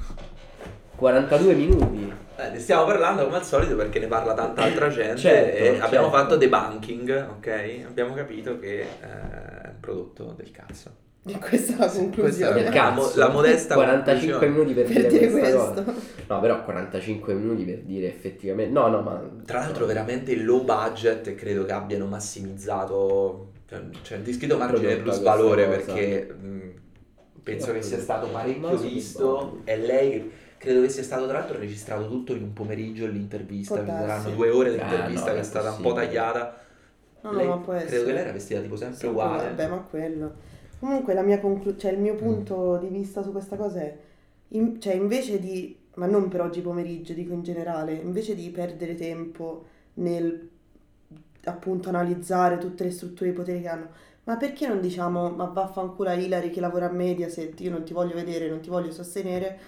42 0.96 1.54
minuti. 1.54 2.12
Eh, 2.36 2.50
ne 2.50 2.58
stiamo 2.58 2.84
parlando 2.84 3.24
come 3.24 3.36
al 3.36 3.44
solito 3.44 3.76
perché 3.76 3.98
ne 4.00 4.06
parla 4.08 4.34
tanta 4.34 4.62
altra 4.62 4.88
gente 4.88 5.16
Certo, 5.20 5.56
e 5.56 5.68
abbiamo 5.80 6.06
certo. 6.06 6.10
fatto 6.10 6.36
debunking, 6.36 7.26
ok? 7.36 7.84
Abbiamo 7.86 8.14
capito 8.14 8.58
che 8.58 8.80
eh, 8.80 8.86
è 9.00 9.68
un 9.68 9.80
prodotto 9.80 10.34
del 10.36 10.50
cazzo. 10.50 10.90
E 11.32 11.38
questa 11.38 11.74
è 11.74 11.78
la 11.78 11.88
Sì, 11.88 11.98
conclusione. 12.00 12.64
è 12.66 12.70
la 12.74 12.90
mo- 12.90 13.10
la 13.14 13.28
modesta 13.30 13.74
45 13.76 14.38
conclusione. 14.38 14.48
minuti 14.48 14.74
per, 14.74 15.02
Per 15.02 15.10
dire, 15.10 15.30
questo. 15.30 15.56
cosa. 15.56 15.84
No, 16.28 16.40
però 16.40 16.62
45 16.64 17.34
minuti 17.34 17.64
per 17.64 17.78
dire 17.80 18.08
effettivamente. 18.08 18.72
No, 18.72 18.88
no, 18.88 19.00
ma. 19.00 19.22
Tra 19.44 19.60
l'altro 19.60 19.86
veramente 19.86 20.36
low 20.36 20.64
budget 20.64 21.26
e 21.28 21.34
credo 21.34 21.64
che 21.64 21.72
abbiano 21.72 22.06
massimizzato, 22.06 23.52
cioè, 23.68 23.80
c'è 24.02 24.16
un 24.16 24.22
discreto 24.22 24.56
margine 24.58 24.96
plus 24.96 25.20
valore 25.22 25.66
perché 25.66 26.26
mh, 26.30 26.70
penso 27.42 27.72
che 27.72 27.82
sia 27.82 27.98
stato 28.00 28.26
parecchio 28.28 28.76
visto 28.76 29.60
e 29.64 29.76
lei 29.78 30.30
credo 30.58 30.82
che 30.82 30.88
sia 30.88 31.02
stato 31.02 31.26
tra 31.26 31.38
l'altro 31.38 31.58
registrato 31.58 32.06
tutto 32.08 32.34
in 32.34 32.42
un 32.42 32.52
pomeriggio 32.52 33.06
l'intervista, 33.06 33.80
ci 33.80 33.86
saranno 33.86 34.30
due 34.30 34.50
ore 34.50 34.72
di 34.72 34.78
Ah, 34.78 34.82
intervista 34.84 35.26
no, 35.26 35.32
che 35.32 35.38
è 35.38 35.40
è 35.40 35.44
stata 35.44 35.70
un 35.72 35.80
po' 35.80 35.92
tagliata. 35.94 36.58
No, 37.22 37.30
no, 37.30 37.36
Lei- 37.38 37.46
ma 37.46 37.56
può 37.58 37.72
credo 37.72 37.86
essere. 37.86 38.04
che 38.04 38.12
lei 38.12 38.20
era 38.22 38.32
vestita 38.32 38.60
tipo 38.60 38.76
sempre 38.76 38.98
Sempre 38.98 39.22
uguale. 39.22 39.42
Vabbè, 39.48 39.68
ma 39.68 39.76
quello. 39.88 40.34
Comunque 40.84 41.14
la 41.14 41.22
mia 41.22 41.40
conclu- 41.40 41.76
cioè 41.78 41.92
il 41.92 41.98
Mm. 41.98 42.02
mio 42.02 42.14
punto 42.14 42.76
di 42.76 42.88
vista 42.88 43.22
su 43.22 43.32
questa 43.32 43.56
cosa 43.56 43.80
è, 43.80 43.96
in- 44.48 44.78
cioè 44.80 44.94
invece 44.94 45.38
di, 45.40 45.74
ma 45.94 46.04
non 46.06 46.28
per 46.28 46.42
oggi 46.42 46.60
pomeriggio, 46.60 47.14
dico 47.14 47.32
in 47.32 47.42
generale, 47.42 47.94
invece 47.94 48.34
di 48.34 48.50
perdere 48.50 48.94
tempo 48.94 49.64
nel 49.94 50.50
appunto 51.44 51.88
analizzare 51.90 52.58
tutte 52.58 52.84
le 52.84 52.90
strutture 52.90 53.30
di 53.30 53.36
potere 53.36 53.60
che 53.60 53.68
hanno, 53.68 53.88
ma 54.24 54.36
perché 54.36 54.66
non 54.66 54.80
diciamo, 54.80 55.30
ma 55.30 55.44
vaffanculo 55.46 56.08
a 56.10 56.14
Ilari 56.14 56.50
che 56.50 56.60
lavora 56.60 56.86
a 56.86 56.92
Mediaset, 56.92 57.60
io 57.60 57.70
non 57.70 57.84
ti 57.84 57.92
voglio 57.94 58.14
vedere, 58.14 58.48
non 58.48 58.60
ti 58.60 58.68
voglio 58.70 58.90
sostenere, 58.92 59.58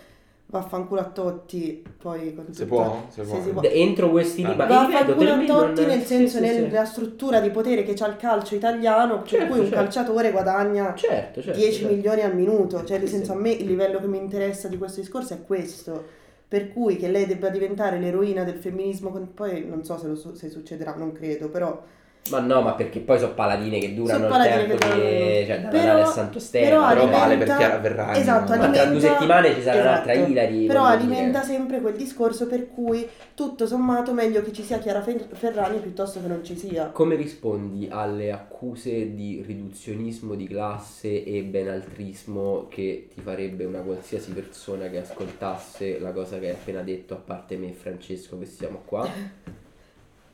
vaffanculo 0.49 1.01
a 1.01 1.05
Totti, 1.05 1.83
poi 2.01 2.33
con 2.35 2.47
Si 2.53 2.63
tutta- 2.63 2.67
può? 2.67 3.05
Se 3.09 3.23
può. 3.23 3.43
si 3.43 3.49
può. 3.51 3.63
Entro 3.63 4.11
questi 4.11 4.43
Ah. 4.45 4.49
limiti. 4.51 4.69
Vaffanculo 4.69 5.31
a 5.33 5.45
Totti 5.45 5.81
non- 5.81 5.91
nel 5.91 6.01
sì, 6.01 6.07
senso 6.07 6.39
sì, 6.39 6.47
sì. 6.47 6.61
nella 6.61 6.85
struttura 6.85 7.41
di 7.41 7.51
potere 7.51 7.83
che 7.83 7.95
c'ha 7.95 8.07
il 8.07 8.17
calcio 8.17 8.55
italiano, 8.55 9.19
per 9.19 9.29
Certo, 9.29 9.47
cui 9.47 9.59
un 9.59 9.65
certo. 9.67 9.81
calciatore 9.81 10.31
guadagna 10.31 10.95
Certo, 10.95 11.43
certo. 11.43 11.59
10 11.59 11.79
certo. 11.81 11.95
milioni 11.95 12.21
al 12.23 12.35
minuto, 12.35 12.85
cioè 12.85 12.99
nel 12.99 13.09
Sì, 13.09 13.15
senso 13.17 13.33
sì. 13.33 13.39
a 13.39 13.41
me 13.41 13.51
il 13.51 13.67
livello 13.67 13.99
che 13.99 14.07
mi 14.07 14.19
interessa 14.19 14.69
di 14.69 14.79
questo 14.79 15.01
discorso 15.01 15.35
è 15.35 15.43
questo. 15.45 16.05
Per 16.49 16.73
cui 16.73 16.97
che 16.97 17.09
lei 17.09 17.27
debba 17.27 17.49
diventare 17.49 17.99
l'eroina 17.99 18.45
del 18.45 18.55
femminismo, 18.59 19.11
con- 19.11 19.35
poi 19.35 19.65
non 19.69 19.83
so 19.85 19.99
se, 19.99 20.07
lo 20.07 20.15
su- 20.15 20.35
se 20.35 20.49
succederà, 20.49 20.95
non 20.95 21.11
credo, 21.11 21.49
però 21.49 21.83
Ma 22.31 22.41
no, 22.41 22.62
ma 22.62 22.72
perché 22.74 23.01
poi 23.01 23.18
sono 23.18 23.35
paladine 23.35 23.79
che 23.79 23.95
durano 23.95 24.29
Sono 24.29 24.43
il 24.45 24.51
tempo 24.51 24.74
durano- 24.74 25.01
Cioè, 25.01 25.61
da 25.62 25.68
Però- 25.68 25.83
Natale 25.85 26.01
a 26.03 26.07
Santo 26.07 26.39
Stefano. 26.39 26.70
però 26.70 26.89
però 26.89 27.01
alimenta- 27.03 27.18
vale 27.18 27.37
per 27.37 27.57
Chiara 27.57 27.81
Ferragni, 27.81 28.18
Esatto? 28.20 28.41
Ma 28.51 28.57
tra 28.57 28.64
alimenta- 28.66 28.91
due 28.91 29.01
settimane 29.01 29.55
ci 29.55 29.62
sarà 29.62 29.77
esatto. 29.79 29.89
un'altra 30.09 30.12
Ilari. 30.12 30.66
Però 30.66 30.85
alimenta 30.85 31.41
dire. 31.41 31.53
sempre 31.53 31.81
quel 31.81 31.95
discorso 31.97 32.47
per 32.47 32.68
cui 32.68 33.09
tutto 33.35 33.66
sommato 33.66 34.12
meglio 34.12 34.43
che 34.43 34.53
ci 34.53 34.62
sia 34.62 34.79
Chiara 34.79 35.03
Fer- 35.03 35.29
Ferragni 35.33 35.79
piuttosto 35.79 36.20
che 36.20 36.27
non 36.27 36.43
ci 36.45 36.57
sia. 36.57 36.87
Come 36.87 37.14
rispondi 37.16 37.89
alle 37.91 38.33
accuse 38.33 39.14
di 39.14 39.43
riduzionismo 39.47 40.35
di 40.35 40.47
classe 40.49 41.24
e 41.24 41.43
benaltrismo 41.43 42.66
che 42.68 43.09
ti 43.14 43.20
farebbe 43.20 43.64
una 43.64 43.81
qualsiasi 43.81 44.33
persona 44.33 44.89
che 44.89 44.99
ascoltasse 44.99 45.99
la 46.01 46.11
cosa 46.12 46.39
che 46.39 46.47
hai 46.49 46.53
appena 46.53 46.81
detto, 46.83 47.14
a 47.14 47.18
parte 47.18 47.57
me 47.57 47.68
e 47.70 47.72
Francesco 47.72 48.39
che 48.39 48.47
siamo 48.47 48.83
qua? 48.85 49.09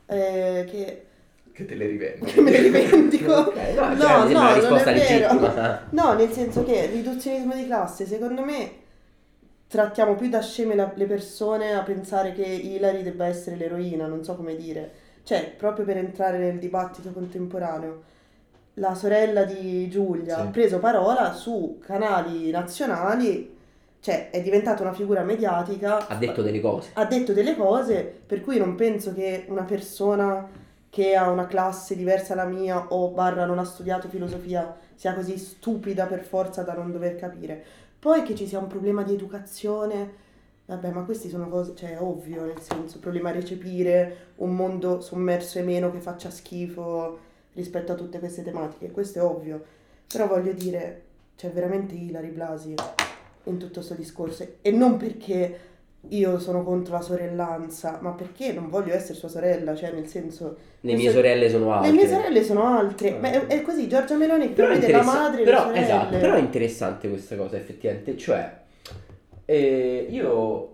Eh, 0.06 0.66
che 0.70 1.02
Che 1.52 1.64
te 1.66 1.74
le 1.74 1.86
rivendi. 1.86 2.24
che 2.32 2.40
me 2.40 2.50
ne 2.50 2.60
rivendico. 2.60 3.32
Ok, 3.52 3.56
no, 3.76 3.88
No, 3.94 3.96
cioè, 4.00 4.32
no, 4.32 4.54
risposta 4.54 4.90
è 4.90 4.94
vero. 4.94 5.32
legittima. 5.34 5.80
No, 5.90 6.12
nel 6.14 6.30
senso 6.32 6.64
che 6.64 6.86
riduzionismo 6.86 7.54
di 7.54 7.66
classe, 7.66 8.06
secondo 8.06 8.42
me, 8.44 8.70
trattiamo 9.66 10.14
più 10.16 10.28
da 10.28 10.40
sceme 10.40 10.74
la- 10.74 10.92
le 10.94 11.06
persone 11.06 11.74
a 11.74 11.82
pensare 11.82 12.32
che 12.32 12.42
Hillary 12.44 13.02
debba 13.02 13.26
essere 13.26 13.56
l'eroina, 13.56 14.06
non 14.06 14.24
so 14.24 14.34
come 14.34 14.56
dire. 14.56 14.90
Cioè, 15.24 15.52
proprio 15.56 15.84
per 15.84 15.98
entrare 15.98 16.38
nel 16.38 16.58
dibattito 16.58 17.10
contemporaneo, 17.10 18.02
la 18.74 18.94
sorella 18.94 19.44
di 19.44 19.88
Giulia 19.88 20.36
Sì. 20.36 20.40
ha 20.40 20.44
preso 20.46 20.78
parola 20.78 21.32
su 21.34 21.78
canali 21.84 22.50
nazionali, 22.50 23.54
cioè 24.00 24.30
è 24.30 24.40
diventata 24.42 24.82
una 24.82 24.92
figura 24.94 25.22
mediatica, 25.22 26.06
Ha 26.08 26.16
detto 26.16 26.42
delle 26.42 26.60
cose. 26.60 26.90
ha 26.94 27.04
detto 27.04 27.32
delle 27.32 27.54
cose 27.54 28.20
per 28.26 28.40
cui 28.40 28.56
non 28.58 28.74
penso 28.74 29.12
che 29.14 29.44
una 29.48 29.62
persona 29.64 30.48
che 30.92 31.16
ha 31.16 31.30
una 31.30 31.46
classe 31.46 31.96
diversa 31.96 32.34
dalla 32.34 32.50
mia 32.50 32.88
o 32.92 33.08
barra 33.12 33.46
non 33.46 33.58
ha 33.58 33.64
studiato 33.64 34.10
filosofia 34.10 34.76
sia 34.94 35.14
così 35.14 35.38
stupida 35.38 36.04
per 36.04 36.22
forza 36.22 36.64
da 36.64 36.74
non 36.74 36.92
dover 36.92 37.16
capire. 37.16 37.64
Poi 37.98 38.22
che 38.22 38.34
ci 38.34 38.46
sia 38.46 38.58
un 38.58 38.66
problema 38.66 39.02
di 39.02 39.14
educazione, 39.14 40.12
vabbè, 40.66 40.90
ma 40.90 41.04
questi 41.04 41.30
sono 41.30 41.48
cose, 41.48 41.74
cioè, 41.74 41.96
ovvio, 41.98 42.44
nel 42.44 42.60
senso, 42.60 42.98
problema 42.98 43.30
a 43.30 43.32
recepire 43.32 44.32
un 44.36 44.54
mondo 44.54 45.00
sommerso 45.00 45.58
e 45.58 45.62
meno 45.62 45.90
che 45.90 45.98
faccia 45.98 46.28
schifo 46.28 47.18
rispetto 47.54 47.92
a 47.92 47.94
tutte 47.94 48.18
queste 48.18 48.42
tematiche, 48.42 48.90
questo 48.90 49.18
è 49.18 49.22
ovvio. 49.22 49.64
Però 50.06 50.26
voglio 50.26 50.52
dire, 50.52 51.04
c'è 51.36 51.50
veramente 51.50 51.94
Ilari 51.94 52.28
Blasi 52.28 52.74
in 53.44 53.56
tutto 53.56 53.72
questo 53.76 53.94
discorso 53.94 54.46
e 54.60 54.70
non 54.70 54.98
perché 54.98 55.71
io 56.08 56.38
sono 56.40 56.62
contro 56.64 56.94
la 56.94 57.00
sorellanza, 57.00 57.98
ma 58.00 58.10
perché 58.10 58.52
non 58.52 58.68
voglio 58.68 58.92
essere 58.92 59.14
sua 59.14 59.28
sorella, 59.28 59.74
cioè 59.74 59.92
nel 59.92 60.06
senso 60.08 60.56
Le 60.80 60.94
mie 60.94 61.10
sorelle 61.10 61.48
sono 61.48 61.72
altre. 61.72 61.90
le 61.90 61.96
mie 61.96 62.08
sorelle 62.08 62.42
sono 62.44 62.64
altre, 62.64 63.18
ma 63.18 63.30
è, 63.30 63.46
è 63.46 63.62
così, 63.62 63.88
Giorgia 63.88 64.16
Meloni 64.16 64.48
Però 64.48 64.68
è 64.68 64.78
vede 64.78 64.90
la 64.92 64.98
interessa- 64.98 65.20
madre 65.20 65.42
però, 65.44 65.72
esatto, 65.72 66.18
però 66.18 66.34
è 66.34 66.40
interessante 66.40 67.08
questa 67.08 67.36
cosa 67.36 67.56
effettivamente, 67.56 68.16
cioè 68.16 68.60
eh, 69.44 70.06
io 70.10 70.70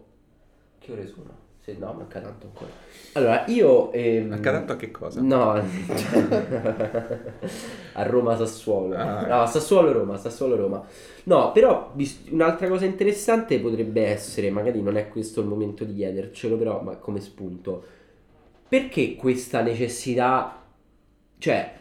che 0.79 0.93
ore 0.93 1.07
sono? 1.07 1.37
Se 1.69 1.77
no, 1.79 1.93
manca 1.93 2.19
tanto 2.19 2.47
ancora. 2.47 2.71
Allora, 3.13 3.45
io 3.49 3.93
ehm, 3.93 4.29
Manca 4.29 4.53
tanto 4.53 4.73
a 4.73 4.77
che 4.77 4.91
cosa? 4.91 5.21
No, 5.21 5.53
a 7.93 8.03
Roma 8.05 8.35
Sassuolo. 8.37 8.97
Ah. 8.97 9.27
No, 9.27 9.45
Sassuolo 9.45 9.93
Roma, 9.93 10.17
Sassuolo 10.17 10.57
Roma. 10.57 10.83
No, 11.25 11.53
però 11.53 11.93
un'altra 12.31 12.69
cosa 12.69 12.87
interessante 12.87 13.61
potrebbe 13.61 14.07
essere, 14.07 14.49
magari 14.49 14.81
non 14.81 14.97
è 14.97 15.11
questo 15.11 15.43
il 15.43 15.47
momento 15.47 15.85
di 15.85 15.95
chiedercelo, 15.95 16.57
però 16.57 16.81
ma 16.81 16.97
come 16.97 17.21
spunto. 17.21 17.85
Perché 18.67 19.15
questa 19.17 19.61
necessità, 19.61 20.63
cioè, 21.37 21.75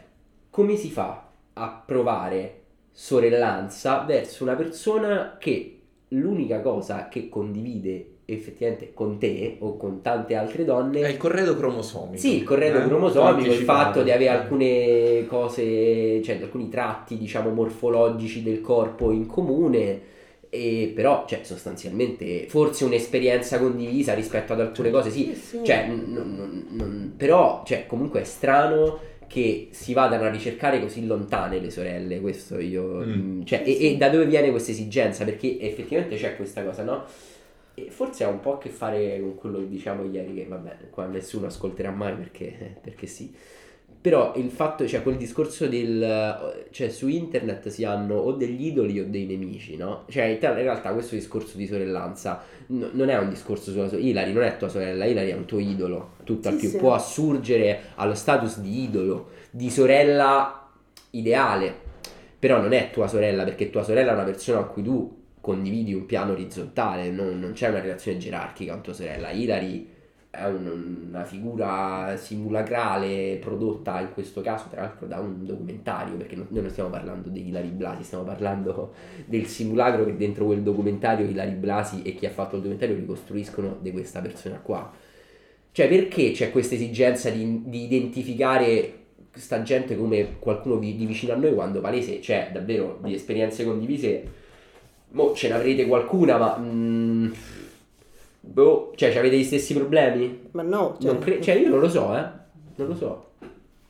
come 0.49 0.75
si 0.75 0.91
fa 0.91 1.29
a 1.53 1.83
provare 1.85 2.63
sorellanza 2.91 4.03
verso 4.03 4.43
una 4.43 4.55
persona 4.55 5.37
che 5.39 5.79
l'unica 6.09 6.59
cosa 6.59 7.07
che 7.07 7.29
condivide 7.29 8.15
effettivamente 8.29 8.91
con 8.93 9.17
te 9.17 9.55
o 9.59 9.77
con 9.77 10.01
tante 10.01 10.35
altre 10.35 10.65
donne 10.65 10.99
È 11.01 11.07
il 11.07 11.15
corredo 11.17 11.55
cromosomico. 11.55 12.17
sì, 12.17 12.35
il 12.37 12.43
corredo 12.43 12.79
eh? 12.79 12.83
cromosomico, 12.85 13.49
il 13.51 13.59
fatto 13.59 14.03
di 14.03 14.11
avere 14.11 14.29
alcune 14.31 15.25
cose, 15.27 16.21
cioè 16.21 16.37
alcuni 16.41 16.67
tratti, 16.67 17.17
diciamo, 17.17 17.51
morfologici 17.51 18.43
del 18.43 18.59
corpo 18.59 19.11
in 19.11 19.27
comune, 19.27 20.01
e 20.49 20.91
però, 20.93 21.25
cioè, 21.25 21.39
sostanzialmente, 21.43 22.47
forse 22.49 22.83
un'esperienza 22.83 23.59
condivisa 23.59 24.13
rispetto 24.13 24.51
ad 24.53 24.59
alcune 24.59 24.89
cose, 24.91 25.09
sì, 25.09 25.33
Sì, 25.33 25.59
cioè, 25.63 25.87
n- 25.87 26.03
non- 26.11 26.65
non- 26.69 27.13
però, 27.15 27.63
cioè, 27.65 27.85
comunque 27.85 28.21
è 28.21 28.23
strano 28.25 28.99
che 29.27 29.67
si 29.71 29.93
vadano 29.93 30.23
a 30.23 30.29
ricercare 30.29 30.81
così 30.81 31.05
lontane 31.05 31.59
le 31.59 31.69
sorelle, 31.69 32.19
questo 32.19 32.59
io, 32.59 33.03
Mm. 33.05 33.43
cioè, 33.43 33.61
e, 33.65 33.85
e 33.91 33.95
da 33.97 34.09
dove 34.09 34.25
viene 34.25 34.51
questa 34.51 34.71
esigenza? 34.71 35.23
Perché 35.25 35.59
effettivamente 35.61 36.15
c'è 36.17 36.35
questa 36.35 36.63
cosa, 36.63 36.83
no? 36.83 37.03
E 37.79 37.91
forse 37.91 38.23
ha 38.23 38.27
un 38.27 38.39
po' 38.39 38.55
a 38.55 38.57
che 38.57 38.69
fare 38.69 39.19
con 39.19 39.35
quello 39.35 39.59
che 39.59 39.67
diciamo 39.69 40.03
ieri, 40.03 40.33
che 40.33 40.45
vabbè, 40.47 40.89
qua 40.89 41.05
nessuno 41.05 41.45
ascolterà 41.45 41.91
mai 41.91 42.13
perché, 42.15 42.77
perché 42.81 43.05
sì. 43.05 43.31
Però 43.99 44.33
il 44.35 44.49
fatto, 44.49 44.87
cioè 44.87 45.03
quel 45.03 45.17
discorso 45.17 45.67
del, 45.67 46.65
cioè 46.71 46.89
su 46.89 47.07
internet 47.07 47.67
si 47.67 47.83
hanno 47.83 48.15
o 48.15 48.31
degli 48.31 48.67
idoli 48.67 48.99
o 48.99 49.05
dei 49.05 49.25
nemici, 49.25 49.75
no? 49.75 50.05
Cioè 50.07 50.23
in 50.25 50.39
realtà 50.39 50.91
questo 50.93 51.15
discorso 51.15 51.57
di 51.57 51.67
sorellanza 51.67 52.41
n- 52.67 52.89
non 52.93 53.09
è 53.09 53.17
un 53.17 53.29
discorso 53.29 53.71
sulla 53.71 53.87
sorella, 53.89 54.07
Ilari 54.07 54.33
non 54.33 54.43
è 54.43 54.57
tua 54.57 54.69
sorella, 54.69 55.05
Ilari 55.05 55.29
è 55.31 55.35
un 55.35 55.45
tuo 55.45 55.59
idolo, 55.59 56.13
tutto 56.23 56.47
al 56.47 56.55
Sì, 56.55 56.59
più, 56.59 56.69
sì. 56.69 56.77
può 56.77 56.93
assurgere 56.93 57.79
allo 57.95 58.15
status 58.15 58.59
di 58.59 58.83
idolo, 58.83 59.29
di 59.51 59.69
sorella 59.69 60.69
ideale, 61.11 61.75
però 62.39 62.61
non 62.61 62.71
è 62.73 62.89
tua 62.91 63.07
sorella 63.07 63.43
perché 63.43 63.69
tua 63.69 63.83
sorella 63.83 64.11
è 64.11 64.13
una 64.13 64.23
persona 64.23 64.59
con 64.61 64.73
cui 64.73 64.83
tu 64.83 65.16
condividi 65.47 65.93
un 65.93 66.05
piano 66.05 66.33
orizzontale, 66.33 67.09
non, 67.09 67.39
non 67.39 67.53
c'è 67.53 67.69
una 67.69 67.79
relazione 67.79 68.17
gerarchica 68.17 68.73
con 68.73 68.81
tua 68.81 68.91
sorella. 68.91 69.29
Hilary 69.31 69.87
è 70.29 70.43
un- 70.45 71.05
una 71.07 71.23
figura 71.23 72.17
simulacrale 72.17 73.37
prodotta 73.39 74.01
in 74.01 74.11
questo 74.13 74.41
caso 74.41 74.65
tra 74.69 74.81
l'altro 74.81 75.07
da 75.07 75.19
un 75.21 75.45
documentario, 75.45 76.15
perché 76.17 76.35
non- 76.35 76.47
noi 76.49 76.63
non 76.63 76.69
stiamo 76.69 76.89
parlando 76.89 77.29
di 77.29 77.47
Hilary 77.47 77.69
Blasi, 77.69 78.03
stiamo 78.03 78.25
parlando 78.25 78.93
del 79.25 79.45
simulacro 79.45 80.03
che 80.03 80.17
dentro 80.17 80.45
quel 80.45 80.61
documentario 80.63 81.25
Hilary 81.25 81.53
Blasi 81.53 82.01
e 82.01 82.13
chi 82.15 82.25
ha 82.25 82.29
fatto 82.29 82.55
il 82.55 82.61
documentario 82.61 82.95
ricostruiscono 82.97 83.77
di 83.79 83.91
questa 83.91 84.19
persona 84.19 84.57
qua. 84.59 84.91
Cioè 85.71 85.87
perché 85.87 86.31
c'è 86.31 86.51
questa 86.51 86.75
esigenza 86.75 87.29
di, 87.29 87.61
di 87.65 87.83
identificare 87.85 88.93
sta 89.31 89.61
gente 89.61 89.95
come 89.95 90.39
qualcuno 90.39 90.77
di 90.77 91.05
vicino 91.05 91.31
a 91.33 91.35
noi 91.37 91.53
quando 91.53 91.79
palese 91.79 92.19
c'è 92.19 92.49
davvero 92.51 92.99
di 93.03 93.13
esperienze 93.13 93.63
condivise 93.63 94.45
Mo 95.09 95.33
ce 95.33 95.47
ne 95.49 95.53
avrete 95.55 95.85
qualcuna, 95.87 96.37
ma. 96.37 96.57
mm, 96.57 97.31
boh, 98.41 98.91
cioè, 98.95 99.11
ci 99.11 99.17
avete 99.17 99.37
gli 99.37 99.43
stessi 99.43 99.73
problemi? 99.73 100.47
Ma 100.51 100.61
no, 100.63 100.97
cioè, 100.99 101.11
Non 101.11 101.21
cre- 101.21 101.41
cioè, 101.41 101.55
io 101.55 101.69
non 101.69 101.79
lo 101.79 101.89
so, 101.89 102.15
eh. 102.15 102.25
Non 102.75 102.87
lo 102.87 102.95
so. 102.95 103.25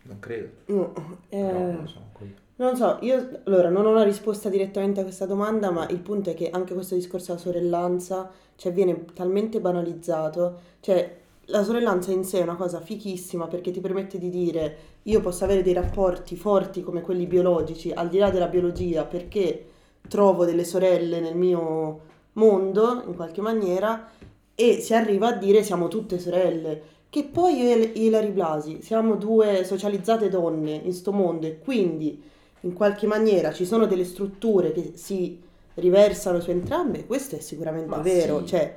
Non 0.03 0.19
credo. 0.19 0.47
no, 0.67 0.93
eh, 1.29 1.41
No, 1.41 1.51
non 1.51 1.79
lo 1.81 1.87
so. 1.87 1.99
qui. 2.13 2.33
Non 2.57 2.75
so, 2.75 2.97
io 3.01 3.41
allora 3.43 3.69
non 3.69 3.85
ho 3.85 3.91
una 3.91 4.03
risposta 4.03 4.49
direttamente 4.49 5.01
a 5.01 5.03
questa 5.03 5.25
domanda, 5.25 5.69
ma 5.69 5.87
il 5.89 5.99
punto 5.99 6.29
è 6.31 6.33
che 6.33 6.49
anche 6.49 6.73
questo 6.73 6.95
discorso 6.95 7.33
della 7.33 7.39
sorellanza, 7.43 8.31
cioè, 8.55 8.71
viene 8.71 9.05
talmente 9.13 9.59
banalizzato, 9.59 10.59
cioè 10.79 11.15
la 11.49 11.63
sorellanza 11.63 12.11
in 12.11 12.23
sé 12.23 12.39
è 12.39 12.43
una 12.43 12.55
cosa 12.55 12.81
fichissima 12.81 13.47
perché 13.47 13.71
ti 13.71 13.79
permette 13.79 14.17
di 14.17 14.29
dire 14.29 14.75
io 15.03 15.21
posso 15.21 15.43
avere 15.45 15.61
dei 15.61 15.71
rapporti 15.73 16.35
forti 16.35 16.81
come 16.81 17.01
quelli 17.01 17.25
biologici, 17.27 17.91
al 17.91 18.09
di 18.09 18.17
là 18.17 18.29
della 18.31 18.47
biologia, 18.47 19.05
perché 19.05 19.65
trovo 20.07 20.45
delle 20.45 20.63
sorelle 20.63 21.19
nel 21.19 21.35
mio 21.35 21.99
mondo, 22.33 23.03
in 23.07 23.15
qualche 23.15 23.41
maniera, 23.41 24.09
e 24.55 24.79
si 24.79 24.93
arriva 24.93 25.27
a 25.27 25.33
dire 25.33 25.63
siamo 25.63 25.87
tutte 25.87 26.19
sorelle. 26.19 26.95
Che 27.09 27.23
poi 27.23 27.61
io 27.61 27.69
e 27.69 27.91
Ilari 27.95 28.29
Blasi 28.29 28.81
siamo 28.81 29.15
due 29.15 29.63
socializzate 29.63 30.29
donne 30.29 30.71
in 30.71 30.93
sto 30.93 31.11
mondo 31.13 31.47
e 31.47 31.59
quindi 31.59 32.21
in 32.61 32.73
qualche 32.73 33.07
maniera 33.07 33.53
ci 33.53 33.65
sono 33.65 33.85
delle 33.85 34.03
strutture 34.03 34.71
che 34.71 34.93
si 34.95 35.39
riversano 35.75 36.39
su 36.39 36.49
entrambe, 36.49 37.05
questo 37.05 37.35
è 37.35 37.39
sicuramente 37.39 37.89
Ma 37.89 38.01
vero. 38.01 38.39
sì. 38.39 38.47
Cioè, 38.47 38.75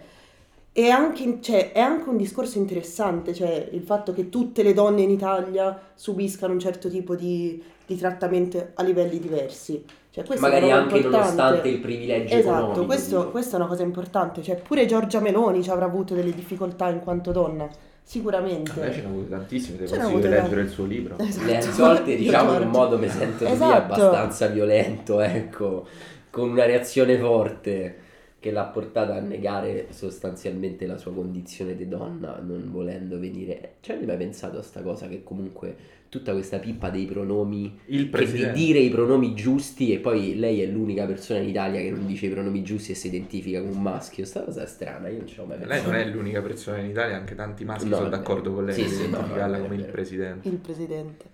è 0.72 0.88
anche, 0.88 1.38
cioè, 1.40 1.72
è 1.72 1.80
anche 1.80 2.08
un 2.08 2.16
discorso 2.16 2.58
interessante, 2.58 3.34
cioè 3.34 3.68
il 3.72 3.82
fatto 3.82 4.12
che 4.12 4.28
tutte 4.28 4.62
le 4.62 4.72
donne 4.72 5.02
in 5.02 5.10
Italia 5.10 5.80
subiscano 5.94 6.52
un 6.52 6.60
certo 6.60 6.88
tipo 6.88 7.16
di, 7.16 7.60
di 7.84 7.96
trattamento 7.96 8.68
a 8.74 8.82
livelli 8.82 9.18
diversi. 9.18 9.84
Cioè, 10.12 10.24
Magari 10.38 10.70
anche 10.72 10.96
importante. 10.96 11.08
nonostante 11.36 11.68
il 11.68 11.78
privilegio 11.78 12.34
Esatto, 12.34 12.56
economico. 12.56 12.84
questo- 12.86 13.30
questa 13.30 13.56
è 13.56 13.60
una 13.60 13.68
cosa 13.68 13.82
importante. 13.84 14.42
Cioè, 14.42 14.56
pure 14.56 14.84
Giorgia 14.86 15.20
Meloni 15.20 15.62
ci 15.62 15.70
avrà 15.70 15.84
avuto 15.84 16.14
delle 16.14 16.34
difficoltà 16.34 16.88
in 16.88 16.98
quanto 16.98 17.30
donna, 17.30 17.68
sicuramente. 18.02 18.72
Me 18.80 18.92
ce 18.92 19.00
ne 19.02 19.06
ho 19.06 19.10
avute 19.10 19.28
tantissime, 19.28 19.76
ho 19.84 19.88
consiglio 19.88 20.28
leggere 20.28 20.60
il 20.62 20.68
suo 20.68 20.84
libro. 20.84 21.14
Esatto. 21.22 21.46
Le 21.46 21.56
ha 21.56 21.60
risolte, 21.64 22.10
Io 22.10 22.16
diciamo, 22.18 22.54
in 22.54 22.62
un 22.62 22.70
modo 22.70 22.98
mi 22.98 23.08
sento 23.08 23.44
Esatto. 23.46 23.92
abbastanza 23.94 24.46
violento, 24.48 25.20
ecco, 25.20 25.86
con 26.30 26.50
una 26.50 26.64
reazione 26.66 27.16
forte 27.16 27.96
che 28.40 28.50
l'ha 28.50 28.64
portata 28.64 29.14
a 29.14 29.20
negare 29.20 29.88
sostanzialmente 29.90 30.86
la 30.86 30.96
sua 30.96 31.12
condizione 31.12 31.76
di 31.76 31.86
donna, 31.86 32.40
non 32.44 32.68
volendo 32.72 33.18
venire. 33.20 33.74
Cioè, 33.80 33.94
non 33.96 34.04
hai 34.04 34.16
mai 34.16 34.24
pensato 34.24 34.58
a 34.58 34.62
sta 34.62 34.80
cosa 34.82 35.06
che 35.06 35.22
comunque 35.22 35.76
tutta 36.10 36.32
questa 36.32 36.58
pippa 36.58 36.90
dei 36.90 37.06
pronomi 37.06 37.78
Il 37.86 38.10
che 38.10 38.26
di 38.30 38.50
dire 38.50 38.80
i 38.80 38.90
pronomi 38.90 39.32
giusti 39.34 39.92
e 39.92 40.00
poi 40.00 40.36
lei 40.36 40.60
è 40.60 40.66
l'unica 40.66 41.06
persona 41.06 41.38
in 41.38 41.48
Italia 41.48 41.80
che 41.80 41.90
non 41.92 42.04
dice 42.04 42.26
i 42.26 42.30
pronomi 42.30 42.62
giusti 42.62 42.90
e 42.92 42.94
si 42.96 43.06
identifica 43.06 43.60
come 43.60 43.72
un 43.72 43.80
maschio. 43.80 44.26
Sta 44.26 44.42
cosa 44.42 44.64
è 44.64 44.66
strana, 44.66 45.08
io 45.08 45.18
non 45.18 45.26
ci 45.28 45.38
ho 45.38 45.44
mai 45.46 45.56
pensato. 45.58 45.88
Lei 45.90 46.02
non 46.04 46.08
è 46.08 46.12
l'unica 46.12 46.42
persona 46.42 46.78
in 46.78 46.90
Italia, 46.90 47.16
anche 47.16 47.34
tanti 47.36 47.64
maschi 47.64 47.88
No, 47.88 47.96
sono 47.96 48.08
d'accordo 48.08 48.52
con 48.52 48.64
lei 48.64 48.74
Sì, 48.74 48.82
di 48.82 48.88
sì, 48.88 49.02
no, 49.02 49.06
identificarla 49.08 49.56
no, 49.56 49.62
come 49.62 49.76
il 49.76 49.84
presidente. 49.84 50.48
il 50.48 50.56
presidente. 50.56 51.24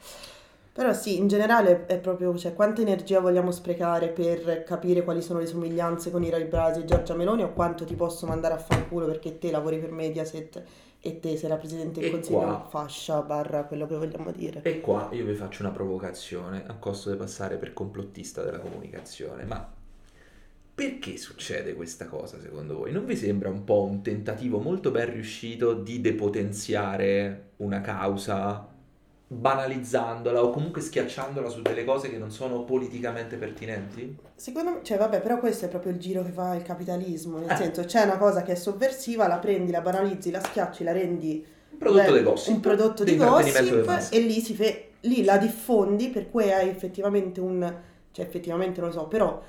Però 0.72 0.92
sì, 0.92 1.16
in 1.16 1.26
generale 1.26 1.86
è 1.86 1.98
proprio, 1.98 2.36
cioè, 2.36 2.52
quanta 2.52 2.82
energia 2.82 3.18
vogliamo 3.20 3.50
sprecare 3.50 4.08
per 4.08 4.62
capire 4.64 5.02
quali 5.04 5.22
sono 5.22 5.38
le 5.38 5.46
somiglianze 5.46 6.10
con 6.10 6.22
Ira 6.22 6.38
Brasi 6.40 6.80
e 6.80 6.84
Giorgia 6.84 7.14
Meloni 7.14 7.42
o 7.42 7.52
quanto 7.54 7.86
ti 7.86 7.94
posso 7.94 8.26
mandare 8.26 8.52
a 8.54 8.58
fanculo 8.58 9.06
perché 9.06 9.38
te 9.38 9.50
lavori 9.50 9.78
per 9.78 9.90
Mediaset 9.90 10.62
e 11.06 11.20
te 11.20 11.36
sei 11.36 11.48
la 11.48 11.56
Presidente 11.56 12.00
del 12.00 12.08
E 12.08 12.12
Consiglio 12.12 12.38
qua- 12.38 12.66
fascia 12.68 13.22
barra 13.22 13.64
quello 13.64 13.86
che 13.86 13.96
vogliamo 13.96 14.32
dire. 14.32 14.60
E 14.62 14.80
qua 14.80 15.08
io 15.12 15.24
vi 15.24 15.34
faccio 15.34 15.62
una 15.62 15.70
provocazione 15.70 16.64
a 16.66 16.74
costo 16.74 17.10
di 17.10 17.16
passare 17.16 17.56
per 17.56 17.72
complottista 17.72 18.42
della 18.42 18.58
comunicazione, 18.58 19.44
ma 19.44 19.72
perché 20.74 21.16
succede 21.16 21.74
questa 21.74 22.06
cosa 22.06 22.38
secondo 22.40 22.76
voi? 22.76 22.92
Non 22.92 23.06
vi 23.06 23.16
sembra 23.16 23.48
un 23.48 23.64
po' 23.64 23.84
un 23.84 24.02
tentativo 24.02 24.58
molto 24.58 24.90
ben 24.90 25.10
riuscito 25.10 25.72
di 25.74 26.00
depotenziare 26.00 27.50
una 27.58 27.80
causa 27.80 28.74
banalizzandola 29.28 30.42
o 30.42 30.50
comunque 30.50 30.80
schiacciandola 30.80 31.48
su 31.48 31.60
delle 31.62 31.84
cose 31.84 32.08
che 32.10 32.16
non 32.18 32.30
sono 32.30 32.62
politicamente 32.62 33.36
pertinenti? 33.36 34.16
Secondo 34.36 34.70
me, 34.70 34.78
cioè 34.82 34.98
vabbè, 34.98 35.20
però 35.20 35.38
questo 35.38 35.64
è 35.64 35.68
proprio 35.68 35.92
il 35.92 35.98
giro 35.98 36.22
che 36.22 36.30
fa 36.30 36.54
il 36.54 36.62
capitalismo, 36.62 37.38
nel 37.38 37.50
Eh. 37.50 37.56
senso 37.56 37.84
c'è 37.84 38.02
una 38.04 38.18
cosa 38.18 38.42
che 38.42 38.52
è 38.52 38.54
sovversiva, 38.54 39.26
la 39.26 39.38
prendi, 39.38 39.72
la 39.72 39.80
banalizzi, 39.80 40.30
la 40.30 40.40
schiacci, 40.40 40.84
la 40.84 40.92
rendi 40.92 41.44
Un 41.72 41.78
prodotto 41.78 42.12
beh, 42.12 42.18
di 42.18 42.24
gossip. 42.24 42.54
un 42.54 42.60
prodotto 42.60 43.04
di 43.04 43.16
gossip 43.16 44.12
e 44.12 44.20
lì, 44.20 44.40
si 44.40 44.54
fe- 44.54 44.90
lì 45.00 45.24
la 45.24 45.38
diffondi 45.38 46.08
per 46.08 46.30
cui 46.30 46.52
hai 46.52 46.68
effettivamente 46.68 47.40
un, 47.40 47.74
cioè 48.12 48.24
effettivamente 48.24 48.80
non 48.80 48.90
lo 48.90 48.94
so, 48.94 49.06
però 49.08 49.42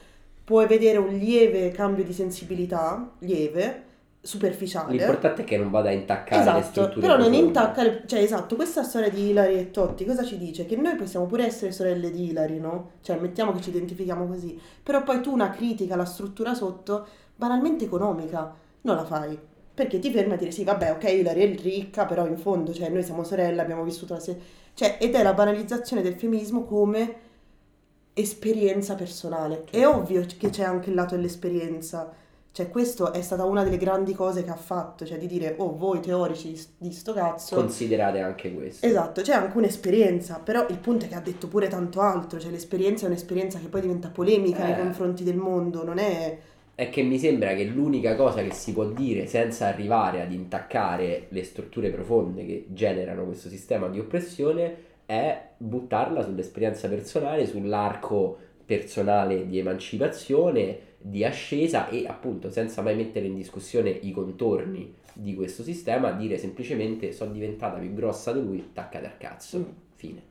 puoi 0.43 0.65
vedere 0.65 0.97
un 0.97 1.09
lieve 1.09 1.69
cambio 1.71 2.03
di 2.03 2.13
sensibilità, 2.13 3.11
lieve, 3.19 3.83
superficiale. 4.21 4.91
L'importante 4.95 5.43
è 5.43 5.45
che 5.45 5.57
non 5.57 5.69
vada 5.69 5.89
a 5.89 5.93
intaccare 5.93 6.43
le 6.43 6.49
Esatto, 6.49 6.65
strutture 6.65 6.99
però 6.99 7.17
non 7.17 7.33
intacca, 7.33 7.83
le- 7.83 8.03
cioè 8.05 8.19
esatto, 8.19 8.55
questa 8.55 8.83
storia 8.83 9.09
di 9.09 9.29
Ilari 9.29 9.57
e 9.57 9.71
Totti 9.71 10.05
cosa 10.05 10.23
ci 10.23 10.37
dice? 10.37 10.65
Che 10.65 10.75
noi 10.75 10.95
possiamo 10.95 11.25
pure 11.25 11.45
essere 11.45 11.71
sorelle 11.71 12.11
di 12.11 12.29
Ilari, 12.29 12.59
no? 12.59 12.91
Cioè 13.01 13.17
mettiamo 13.19 13.53
che 13.53 13.61
ci 13.61 13.69
identifichiamo 13.69 14.27
così, 14.27 14.59
però 14.83 15.03
poi 15.03 15.21
tu 15.21 15.31
una 15.31 15.49
critica 15.49 15.93
alla 15.93 16.05
struttura 16.05 16.53
sotto, 16.53 17.07
banalmente 17.35 17.85
economica, 17.85 18.53
non 18.81 18.95
la 18.95 19.05
fai. 19.05 19.39
Perché 19.73 19.99
ti 19.99 20.11
fermi 20.11 20.33
a 20.33 20.37
dire 20.37 20.51
sì, 20.51 20.63
vabbè, 20.63 20.91
ok, 20.91 21.03
Ilari 21.03 21.41
è 21.41 21.61
ricca, 21.61 22.05
però 22.05 22.25
in 22.25 22.37
fondo, 22.37 22.73
cioè 22.73 22.89
noi 22.89 23.03
siamo 23.03 23.23
sorelle, 23.23 23.61
abbiamo 23.61 23.83
vissuto 23.83 24.13
la 24.13 24.19
stessa... 24.19 24.39
Cioè, 24.73 24.97
ed 24.99 25.13
è 25.13 25.23
la 25.23 25.33
banalizzazione 25.33 26.01
del 26.01 26.15
femminismo 26.15 26.63
come 26.63 27.15
esperienza 28.13 28.95
personale. 28.95 29.65
È 29.69 29.85
ovvio 29.85 30.25
che 30.37 30.49
c'è 30.49 30.63
anche 30.63 30.89
il 30.89 30.95
lato 30.95 31.15
dell'esperienza. 31.15 32.11
Cioè, 32.57 32.69
questo 32.69 33.13
è 33.13 33.21
stata 33.21 33.43
una 33.43 33.63
delle 33.63 33.77
grandi 33.77 34.15
cose 34.15 34.43
che 34.43 34.49
ha 34.49 34.55
fatto, 34.55 35.05
cioè 35.05 35.19
di 35.19 35.27
dire, 35.27 35.53
oh, 35.59 35.77
voi 35.77 35.99
teorici 35.99 36.59
di- 36.79 36.91
sto 36.91 37.13
cazzo. 37.13 37.53
Considerate 37.53 38.19
anche 38.19 38.51
questo. 38.51 38.83
Esatto, 38.83 39.21
c'è 39.21 39.33
anche 39.33 39.55
un'esperienza, 39.55 40.41
però 40.43 40.65
il 40.67 40.79
punto 40.79 41.05
è 41.05 41.07
che 41.07 41.13
ha 41.13 41.19
detto 41.19 41.47
pure 41.47 41.67
tanto 41.67 42.01
altro, 42.01 42.39
cioè 42.39 42.49
l'esperienza 42.49 43.05
è 43.05 43.09
un'esperienza 43.09 43.59
che 43.59 43.67
poi 43.67 43.81
diventa 43.81 44.09
polemica 44.09 44.63
nei 44.63 44.73
Eh. 44.73 44.77
confronti 44.77 45.23
del 45.23 45.35
mondo, 45.35 45.83
non 45.83 45.99
è... 45.99 46.35
È 46.73 46.89
che 46.89 47.03
mi 47.03 47.19
sembra 47.19 47.53
che 47.53 47.63
l'unica 47.65 48.15
cosa 48.15 48.41
che 48.41 48.51
si 48.51 48.73
può 48.73 48.85
dire 48.85 49.27
senza 49.27 49.67
arrivare 49.67 50.23
ad 50.23 50.31
intaccare 50.31 51.27
le 51.29 51.43
strutture 51.43 51.91
profonde 51.91 52.43
che 52.43 52.65
generano 52.69 53.25
questo 53.25 53.49
sistema 53.49 53.87
di 53.87 53.99
oppressione 53.99 54.75
è 55.05 55.49
buttarla 55.57 56.23
sull'esperienza 56.23 56.87
personale, 56.87 57.45
sull'arco 57.45 58.35
personale 58.65 59.45
di 59.47 59.59
emancipazione, 59.59 60.86
di 60.97 61.23
ascesa 61.23 61.89
e 61.89 62.05
appunto 62.07 62.49
senza 62.49 62.81
mai 62.81 62.95
mettere 62.95 63.27
in 63.27 63.35
discussione 63.35 63.89
i 63.89 64.11
contorni 64.11 64.93
di 65.13 65.35
questo 65.35 65.63
sistema, 65.63 66.11
dire 66.11 66.37
semplicemente 66.37 67.11
sono 67.11 67.31
diventata 67.31 67.77
più 67.77 67.93
grossa 67.93 68.31
di 68.33 68.41
lui, 68.43 68.69
taccate 68.73 69.05
al 69.05 69.17
cazzo. 69.17 69.57
Mm. 69.57 69.63
Fine. 69.95 70.21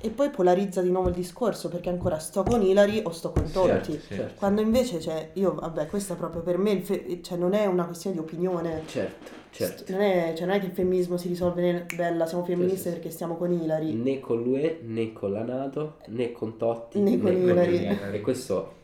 E 0.00 0.08
poi 0.10 0.30
polarizza 0.30 0.80
di 0.80 0.90
nuovo 0.90 1.08
il 1.08 1.14
discorso, 1.14 1.68
perché 1.68 1.88
ancora 1.88 2.18
sto 2.18 2.42
con 2.42 2.62
Ilari 2.62 3.02
o 3.04 3.10
sto 3.10 3.30
con 3.30 3.50
Totti. 3.50 3.92
sì. 3.92 4.14
certo. 4.14 4.34
Quando 4.36 4.60
invece, 4.60 5.00
cioè, 5.00 5.30
io, 5.34 5.54
vabbè, 5.54 5.86
questa 5.86 6.14
proprio 6.14 6.42
per 6.42 6.58
me, 6.58 6.80
fe- 6.80 7.20
cioè, 7.22 7.36
non 7.38 7.52
è 7.52 7.66
una 7.66 7.84
questione 7.84 8.16
di 8.16 8.22
opinione. 8.22 8.82
Certo, 8.86 9.30
certo. 9.50 9.92
Non 9.92 10.00
è, 10.00 10.32
cioè, 10.36 10.46
non 10.46 10.56
è 10.56 10.60
che 10.60 10.66
il 10.66 10.72
femminismo 10.72 11.16
si 11.18 11.28
risolve 11.28 11.60
nel 11.62 11.86
bella, 11.94 12.26
siamo 12.26 12.44
femministe 12.44 12.90
perché 12.90 13.10
stiamo 13.10 13.36
con 13.36 13.52
Ilari. 13.52 13.92
né 13.92 14.20
con 14.20 14.42
lui 14.42 14.78
né 14.82 15.12
con 15.12 15.32
la 15.32 15.42
Nato 15.42 15.96
né 16.08 16.32
con 16.32 16.56
Totti 16.56 16.98
Né 17.00 17.18
con 17.18 17.32
Hillary. 17.32 17.78
niente. 17.78 18.12
e 18.12 18.20
questo 18.20 18.80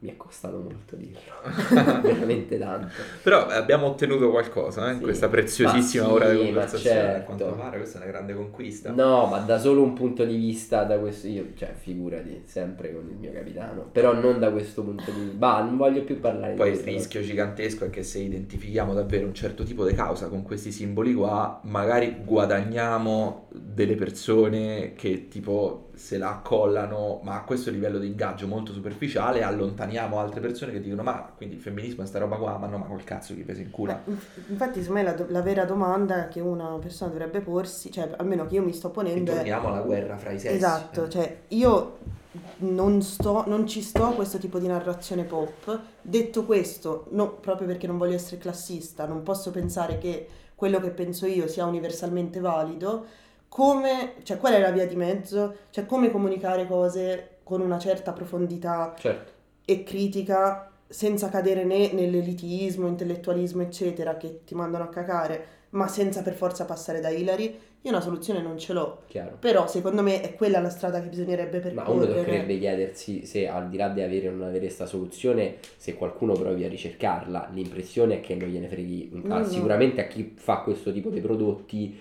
mi 0.00 0.10
è 0.10 0.16
costato 0.16 0.58
molto 0.58 0.94
dirlo 0.94 1.18
veramente 2.02 2.56
tanto 2.56 2.88
Però 3.22 3.46
abbiamo 3.46 3.86
ottenuto 3.86 4.30
qualcosa 4.30 4.86
eh, 4.88 4.92
in 4.92 4.98
Sì. 4.98 5.02
questa 5.02 5.28
preziosissima 5.28 6.04
Ma 6.04 6.08
sì, 6.08 6.14
ora 6.14 6.30
di 6.30 6.36
conversazione. 6.38 6.98
A 6.98 7.02
certo. 7.02 7.24
quanto 7.24 7.44
pare 7.56 7.76
questa 7.78 7.98
è 7.98 8.02
una 8.02 8.10
grande 8.12 8.34
conquista. 8.34 8.92
no 8.92 9.26
ma 9.26 9.38
da 9.38 9.58
solo 9.58 9.82
un 9.82 9.94
punto 9.94 10.24
di 10.24 10.36
vista 10.36 10.84
da 10.84 10.98
questo 10.98 11.26
io 11.26 11.46
cioè 11.56 11.72
figurati 11.76 12.42
sempre 12.44 12.92
con 12.94 13.08
il 13.10 13.16
mio 13.16 13.32
capitano 13.32 13.88
però 13.90 14.12
non 14.14 14.38
da 14.38 14.50
questo 14.52 14.82
punto 14.84 15.10
di 15.10 15.20
vista 15.20 15.36
bah 15.36 15.62
non 15.62 15.76
voglio 15.76 16.02
più 16.04 16.20
parlare 16.20 16.54
Poi 16.54 16.70
di 16.70 16.76
il 16.76 16.82
questa 16.82 16.98
rischio 17.00 17.20
gigantesco 17.22 17.84
è 17.86 17.90
che 17.90 18.04
se 18.04 18.20
identifichiamo 18.20 18.94
davvero 18.94 19.26
un 19.26 19.34
certo 19.34 19.64
tipo 19.64 19.84
di 19.84 19.94
causa 19.94 20.28
con 20.28 20.42
questi 20.42 20.70
simboli 20.70 21.12
qua, 21.14 21.60
magari 21.64 22.18
guadagniamo 22.24 23.48
delle 23.52 23.94
persone 23.96 24.92
che 24.94 25.26
tipo 25.28 25.90
se 25.94 26.16
la 26.16 26.30
accollano, 26.30 27.20
ma 27.24 27.34
a 27.36 27.42
questo 27.42 27.70
livello 27.70 27.98
di 27.98 28.06
ingaggio 28.06 28.46
molto 28.46 28.72
superficiale, 28.72 29.42
allontaniamo 29.88 30.18
altre 30.18 30.40
persone 30.40 30.72
che 30.72 30.80
dicono 30.80 31.02
ma 31.02 31.30
quindi 31.36 31.56
il 31.56 31.60
femminismo 31.60 32.02
è 32.02 32.06
sta 32.06 32.18
roba 32.18 32.36
qua, 32.36 32.58
ma 32.58 32.66
no, 32.66 32.78
ma 32.78 32.86
col 32.86 33.04
cazzo 33.04 33.34
chi 33.34 33.42
pesa 33.42 33.60
in 33.60 33.70
inf- 34.04 34.48
infatti, 34.48 34.82
secondo 34.82 35.02
me 35.02 35.02
la, 35.02 35.24
la 35.28 35.42
vera 35.42 35.64
domanda 35.64 36.28
che 36.28 36.40
una 36.40 36.78
persona 36.80 37.10
dovrebbe 37.10 37.40
porsi, 37.40 37.90
cioè 37.90 38.10
almeno 38.16 38.46
che 38.46 38.56
io 38.56 38.62
mi 38.62 38.72
sto 38.72 38.88
E 38.88 38.92
ponendo 38.92 39.32
è... 39.32 39.36
torniamo 39.36 39.68
alla 39.68 39.80
guerra 39.80 40.16
fra 40.16 40.30
i 40.30 40.38
sessi. 40.38 40.54
Esatto, 40.54 41.04
eh. 41.04 41.08
cioè 41.08 41.38
io 41.48 41.96
non, 42.58 43.02
sto, 43.02 43.44
non 43.46 43.66
ci 43.66 43.82
sto 43.82 44.04
a 44.04 44.12
questo 44.12 44.38
tipo 44.38 44.58
di 44.58 44.66
narrazione 44.66 45.24
pop. 45.24 45.80
Detto 46.00 46.44
questo, 46.44 47.06
no, 47.10 47.32
proprio 47.32 47.66
perché 47.66 47.86
non 47.86 47.98
voglio 47.98 48.14
essere 48.14 48.38
classista, 48.38 49.06
non 49.06 49.22
posso 49.22 49.50
pensare 49.50 49.98
che 49.98 50.28
quello 50.54 50.80
che 50.80 50.90
penso 50.90 51.26
io 51.26 51.46
sia 51.48 51.64
universalmente 51.64 52.40
valido. 52.40 53.26
Come, 53.48 54.14
cioè, 54.24 54.36
qual 54.36 54.52
è 54.52 54.60
la 54.60 54.70
via 54.70 54.86
di 54.86 54.94
mezzo? 54.94 55.56
Cioè, 55.70 55.86
come 55.86 56.10
comunicare 56.10 56.66
cose 56.66 57.36
con 57.44 57.62
una 57.62 57.78
certa 57.78 58.12
profondità 58.12 58.94
certo 58.98 59.36
e 59.70 59.82
critica 59.82 60.70
senza 60.88 61.28
cadere 61.28 61.64
né 61.64 61.92
nell'elitismo, 61.92 62.86
intellettualismo, 62.88 63.60
eccetera, 63.60 64.16
che 64.16 64.40
ti 64.44 64.54
mandano 64.54 64.84
a 64.84 64.88
cacare. 64.88 65.56
ma 65.70 65.86
senza 65.86 66.22
per 66.22 66.32
forza 66.32 66.64
passare 66.64 66.98
da 67.00 67.10
Hillary, 67.10 67.54
io 67.82 67.90
una 67.90 68.00
soluzione 68.00 68.40
non 68.40 68.56
ce 68.58 68.72
l'ho. 68.72 69.02
Chiaro. 69.06 69.36
Però 69.38 69.66
secondo 69.66 70.02
me 70.02 70.22
è 70.22 70.34
quella 70.34 70.60
la 70.60 70.70
strada 70.70 71.02
che 71.02 71.08
bisognerebbe 71.08 71.60
Ma 71.74 71.82
uno 71.82 72.00
percorrere. 72.06 72.24
dovrebbe 72.24 72.58
chiedersi 72.58 73.26
se 73.26 73.46
al 73.46 73.68
di 73.68 73.76
là 73.76 73.88
di 73.90 74.00
avere 74.00 74.28
o 74.28 74.30
non 74.30 74.44
avere 74.44 74.60
questa 74.60 74.86
soluzione, 74.86 75.56
se 75.76 75.92
qualcuno 75.92 76.32
provi 76.32 76.64
a 76.64 76.68
ricercarla, 76.68 77.50
l'impressione 77.52 78.16
è 78.16 78.20
che 78.20 78.34
non 78.34 78.48
gliene 78.48 78.68
freghi 78.68 79.10
un 79.12 79.20
cazzo. 79.24 79.48
no. 79.48 79.52
Sicuramente 79.52 80.00
a 80.00 80.06
chi 80.06 80.32
fa 80.36 80.60
questo 80.60 80.90
tipo 80.90 81.10
di 81.10 81.20
prodotti, 81.20 82.00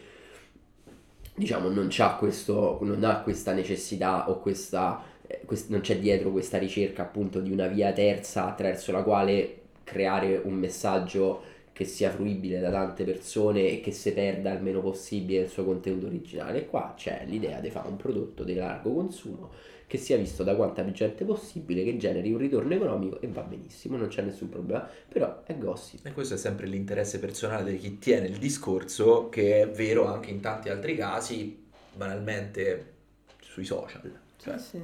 diciamo, 1.35 1.67
non 1.67 1.87
c'ha 1.89 2.15
questo, 2.15 2.79
non 2.83 3.03
ha 3.03 3.19
questa 3.19 3.51
necessità 3.51 4.29
o 4.29 4.39
questa, 4.39 5.01
quest- 5.45 5.69
non 5.69 5.81
c'è 5.81 5.97
dietro 5.99 6.31
questa 6.31 6.57
ricerca 6.57 7.03
appunto 7.03 7.39
di 7.39 7.51
una 7.51 7.67
via 7.67 7.91
terza 7.91 8.47
attraverso 8.47 8.91
la 8.91 9.03
quale 9.03 9.61
creare 9.83 10.41
un 10.43 10.53
messaggio 10.53 11.55
che 11.73 11.85
sia 11.85 12.09
fruibile 12.09 12.59
da 12.59 12.71
tante 12.71 13.03
persone 13.03 13.69
e 13.69 13.81
che 13.81 13.91
si 13.91 14.11
perda 14.11 14.51
il 14.51 14.63
meno 14.63 14.81
possibile 14.81 15.41
il 15.41 15.49
suo 15.49 15.63
contenuto 15.63 16.07
originale. 16.07 16.65
Qua 16.65 16.93
c'è 16.97 17.23
l'idea 17.27 17.59
di 17.59 17.69
fare 17.69 17.87
un 17.87 17.97
prodotto 17.97 18.43
di 18.43 18.55
largo 18.55 18.91
consumo 18.93 19.51
che 19.85 19.97
sia 19.97 20.17
visto 20.17 20.43
da 20.43 20.55
quanta 20.55 20.83
più 20.83 20.91
gente 20.91 21.23
possibile, 21.23 21.83
che 21.83 21.95
generi 21.95 22.31
un 22.33 22.39
ritorno 22.39 22.73
economico 22.73 23.21
e 23.21 23.27
va 23.27 23.41
benissimo, 23.41 23.95
non 23.95 24.09
c'è 24.09 24.21
nessun 24.21 24.49
problema, 24.49 24.89
però 25.07 25.43
è 25.45 25.57
gossip. 25.57 26.05
E 26.05 26.11
questo 26.11 26.33
è 26.33 26.37
sempre 26.37 26.67
l'interesse 26.67 27.19
personale 27.19 27.71
di 27.71 27.77
chi 27.77 27.97
tiene 27.97 28.27
il 28.27 28.37
discorso, 28.37 29.29
che 29.29 29.61
è 29.61 29.69
vero 29.69 30.07
anche 30.07 30.29
in 30.29 30.41
tanti 30.41 30.69
altri 30.69 30.95
casi, 30.95 31.65
banalmente 31.93 32.93
sui 33.39 33.63
social. 33.63 34.11
Cioè, 34.37 34.57
Sì, 34.57 34.65
sì. 34.65 34.81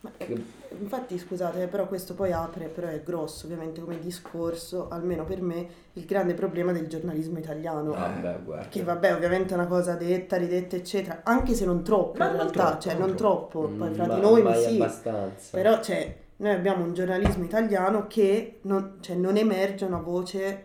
Ma, 0.00 0.10
eh, 0.18 0.44
infatti 0.80 1.18
scusate, 1.18 1.66
però 1.66 1.86
questo 1.86 2.14
poi 2.14 2.30
apre, 2.32 2.66
però 2.66 2.88
è 2.88 3.02
grosso 3.02 3.46
ovviamente 3.46 3.80
come 3.80 3.98
discorso, 3.98 4.88
almeno 4.90 5.24
per 5.24 5.40
me, 5.40 5.66
il 5.94 6.04
grande 6.04 6.34
problema 6.34 6.72
del 6.72 6.88
giornalismo 6.88 7.38
italiano. 7.38 7.92
Vabbè, 7.92 8.40
guarda. 8.44 8.68
Che 8.68 8.82
vabbè, 8.82 9.14
ovviamente 9.14 9.54
è 9.54 9.56
una 9.56 9.66
cosa 9.66 9.94
detta, 9.94 10.36
ridetta, 10.36 10.76
eccetera, 10.76 11.20
anche 11.24 11.54
se 11.54 11.64
non 11.64 11.82
troppo 11.82 12.18
Ma 12.18 12.26
in 12.26 12.30
non 12.36 12.40
realtà, 12.40 12.62
troppo, 12.64 12.80
cioè 12.80 12.94
non 12.96 13.14
troppo, 13.16 13.68
Mm, 13.68 13.78
poi 13.78 13.94
fra 13.94 14.06
ma- 14.06 14.14
di 14.14 14.20
noi 14.20 14.42
mai 14.42 14.62
sì. 14.62 14.74
abbastanza. 14.74 15.56
Però 15.56 15.80
cioè, 15.82 16.16
noi 16.36 16.50
abbiamo 16.52 16.84
un 16.84 16.92
giornalismo 16.92 17.44
italiano 17.44 18.06
che 18.06 18.58
non, 18.62 18.98
cioè, 19.00 19.16
non 19.16 19.36
emerge 19.36 19.84
una 19.84 19.98
voce 20.00 20.64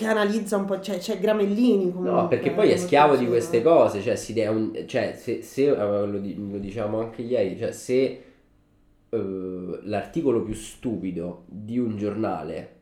che 0.00 0.06
analizza 0.06 0.56
un 0.56 0.64
po', 0.64 0.80
cioè 0.80 0.96
c'è 0.98 1.18
Gramellini 1.18 1.92
comunque. 1.92 2.10
No, 2.10 2.28
perché 2.28 2.50
poi 2.52 2.70
è 2.70 2.76
schiavo 2.76 3.16
di 3.16 3.26
queste 3.26 3.60
cose, 3.60 4.00
cioè, 4.00 4.16
si 4.16 4.32
un- 4.46 4.72
cioè, 4.86 5.14
se, 5.14 5.42
se- 5.42 5.68
eh, 5.70 5.74
lo, 5.76 6.06
lo 6.06 6.58
diciamo 6.58 6.98
anche 7.00 7.20
ieri, 7.22 7.58
cioè 7.58 7.70
se 7.72 8.22
eh, 9.10 9.80
l'articolo 9.82 10.42
più 10.42 10.54
stupido 10.54 11.44
di 11.46 11.78
un 11.78 11.96
giornale 11.96 12.76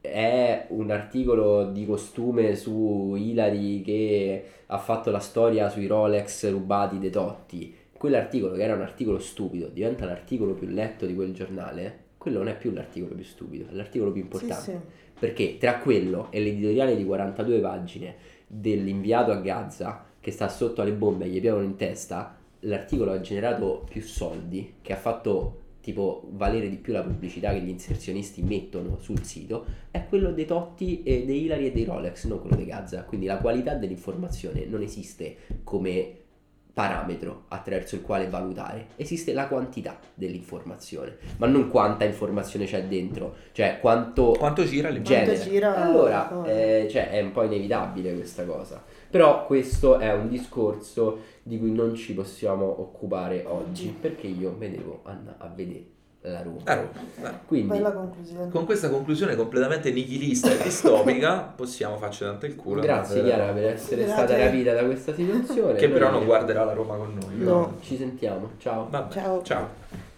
è 0.00 0.66
un 0.68 0.90
articolo 0.90 1.64
di 1.72 1.86
costume 1.86 2.54
su 2.56 3.14
Hillary 3.16 3.82
che 3.82 4.44
ha 4.66 4.78
fatto 4.78 5.10
la 5.10 5.18
storia 5.18 5.68
sui 5.70 5.86
Rolex 5.86 6.50
rubati 6.50 6.98
dei 6.98 7.10
Totti, 7.10 7.74
quell'articolo 7.96 8.54
che 8.54 8.62
era 8.62 8.74
un 8.74 8.82
articolo 8.82 9.18
stupido 9.18 9.68
diventa 9.68 10.04
l'articolo 10.04 10.52
più 10.54 10.68
letto 10.68 11.06
di 11.06 11.14
quel 11.14 11.32
giornale, 11.32 12.02
quello 12.18 12.38
non 12.38 12.48
è 12.48 12.56
più 12.56 12.70
l'articolo 12.72 13.14
più 13.14 13.24
stupido, 13.24 13.66
è 13.70 13.74
l'articolo 13.74 14.12
più 14.12 14.20
Sì, 14.20 14.26
importante. 14.26 14.72
sì. 14.72 14.78
Perché 15.24 15.56
tra 15.56 15.78
quello 15.78 16.30
e 16.30 16.38
l'editoriale 16.38 16.94
di 16.94 17.02
42 17.02 17.58
pagine 17.60 18.14
dell'inviato 18.46 19.30
a 19.30 19.36
Gaza 19.36 20.04
che 20.20 20.30
sta 20.30 20.50
sotto 20.50 20.82
alle 20.82 20.92
bombe 20.92 21.24
e 21.24 21.28
gli 21.28 21.40
piovono 21.40 21.64
in 21.64 21.76
testa, 21.76 22.36
l'articolo 22.60 23.12
ha 23.12 23.20
generato 23.22 23.86
più 23.88 24.02
soldi, 24.02 24.74
che 24.82 24.92
ha 24.92 24.96
fatto 24.96 25.60
tipo 25.80 26.28
valere 26.32 26.68
di 26.68 26.76
più 26.76 26.92
la 26.92 27.02
pubblicità 27.02 27.54
che 27.54 27.62
gli 27.62 27.70
inserzionisti 27.70 28.42
mettono 28.42 28.98
sul 29.00 29.22
sito, 29.22 29.64
è 29.90 30.04
quello 30.06 30.30
dei 30.30 30.44
Totti 30.44 31.02
e 31.02 31.24
dei 31.24 31.44
Hilary 31.44 31.68
e 31.68 31.72
dei 31.72 31.84
Rolex, 31.84 32.26
non 32.26 32.40
quello 32.40 32.56
di 32.56 32.66
Gaza. 32.66 33.04
Quindi 33.04 33.24
la 33.24 33.38
qualità 33.38 33.72
dell'informazione 33.76 34.66
non 34.66 34.82
esiste 34.82 35.36
come 35.62 36.23
parametro 36.74 37.44
attraverso 37.48 37.94
il 37.94 38.02
quale 38.02 38.28
valutare, 38.28 38.88
esiste 38.96 39.32
la 39.32 39.46
quantità 39.46 39.96
dell'informazione, 40.12 41.18
ma 41.36 41.46
non 41.46 41.70
quanta 41.70 42.04
informazione 42.04 42.66
c'è 42.66 42.84
dentro, 42.84 43.36
cioè 43.52 43.78
quanto 43.80 44.34
quanto 44.36 44.64
gira 44.64 44.88
l'immagine? 44.88 45.22
Quanto 45.24 45.32
genere. 45.32 45.50
gira 45.50 45.76
allora, 45.76 46.44
eh, 46.44 46.88
cioè, 46.90 47.10
è 47.10 47.20
un 47.22 47.30
po' 47.30 47.44
inevitabile 47.44 48.14
questa 48.14 48.44
cosa. 48.44 48.82
Però 49.08 49.46
questo 49.46 49.98
è 49.98 50.12
un 50.12 50.28
discorso 50.28 51.20
di 51.44 51.58
cui 51.60 51.70
non 51.70 51.94
ci 51.94 52.12
possiamo 52.14 52.64
occupare 52.80 53.44
oggi, 53.46 53.96
perché 53.98 54.26
io 54.26 54.52
me 54.58 54.70
devo 54.72 55.02
andare 55.04 55.36
a 55.38 55.46
vedere 55.46 55.93
la 56.30 56.42
Roma. 56.42 56.58
Ah, 56.64 56.74
Roma. 56.74 57.40
Quindi, 57.46 57.68
Bella 57.68 57.92
conclusione. 57.92 58.50
Con 58.50 58.64
questa 58.64 58.88
conclusione 58.88 59.36
completamente 59.36 59.90
nichilista 59.92 60.50
e 60.50 60.62
distopica 60.62 61.40
possiamo 61.54 61.96
farci 61.98 62.24
tanto 62.24 62.46
il 62.46 62.56
culo. 62.56 62.80
grazie 62.80 63.16
per- 63.20 63.24
Chiara 63.24 63.52
per 63.52 63.64
essere 63.64 64.04
Grazie. 64.04 64.24
stata 64.26 64.42
rapita 64.44 64.72
da 64.74 64.84
questa 64.84 65.14
situazione. 65.14 65.74
Che 65.74 65.88
però 65.88 66.10
non 66.10 66.24
guarderà 66.24 66.64
la 66.64 66.72
Roma 66.72 66.96
con 66.96 67.12
noi. 67.20 67.38
No. 67.38 67.76
Ci 67.82 67.96
sentiamo, 67.96 68.50
ciao. 68.58 68.86
Vabbè, 68.90 69.12
Ciao. 69.12 69.42
ciao. 69.42 70.12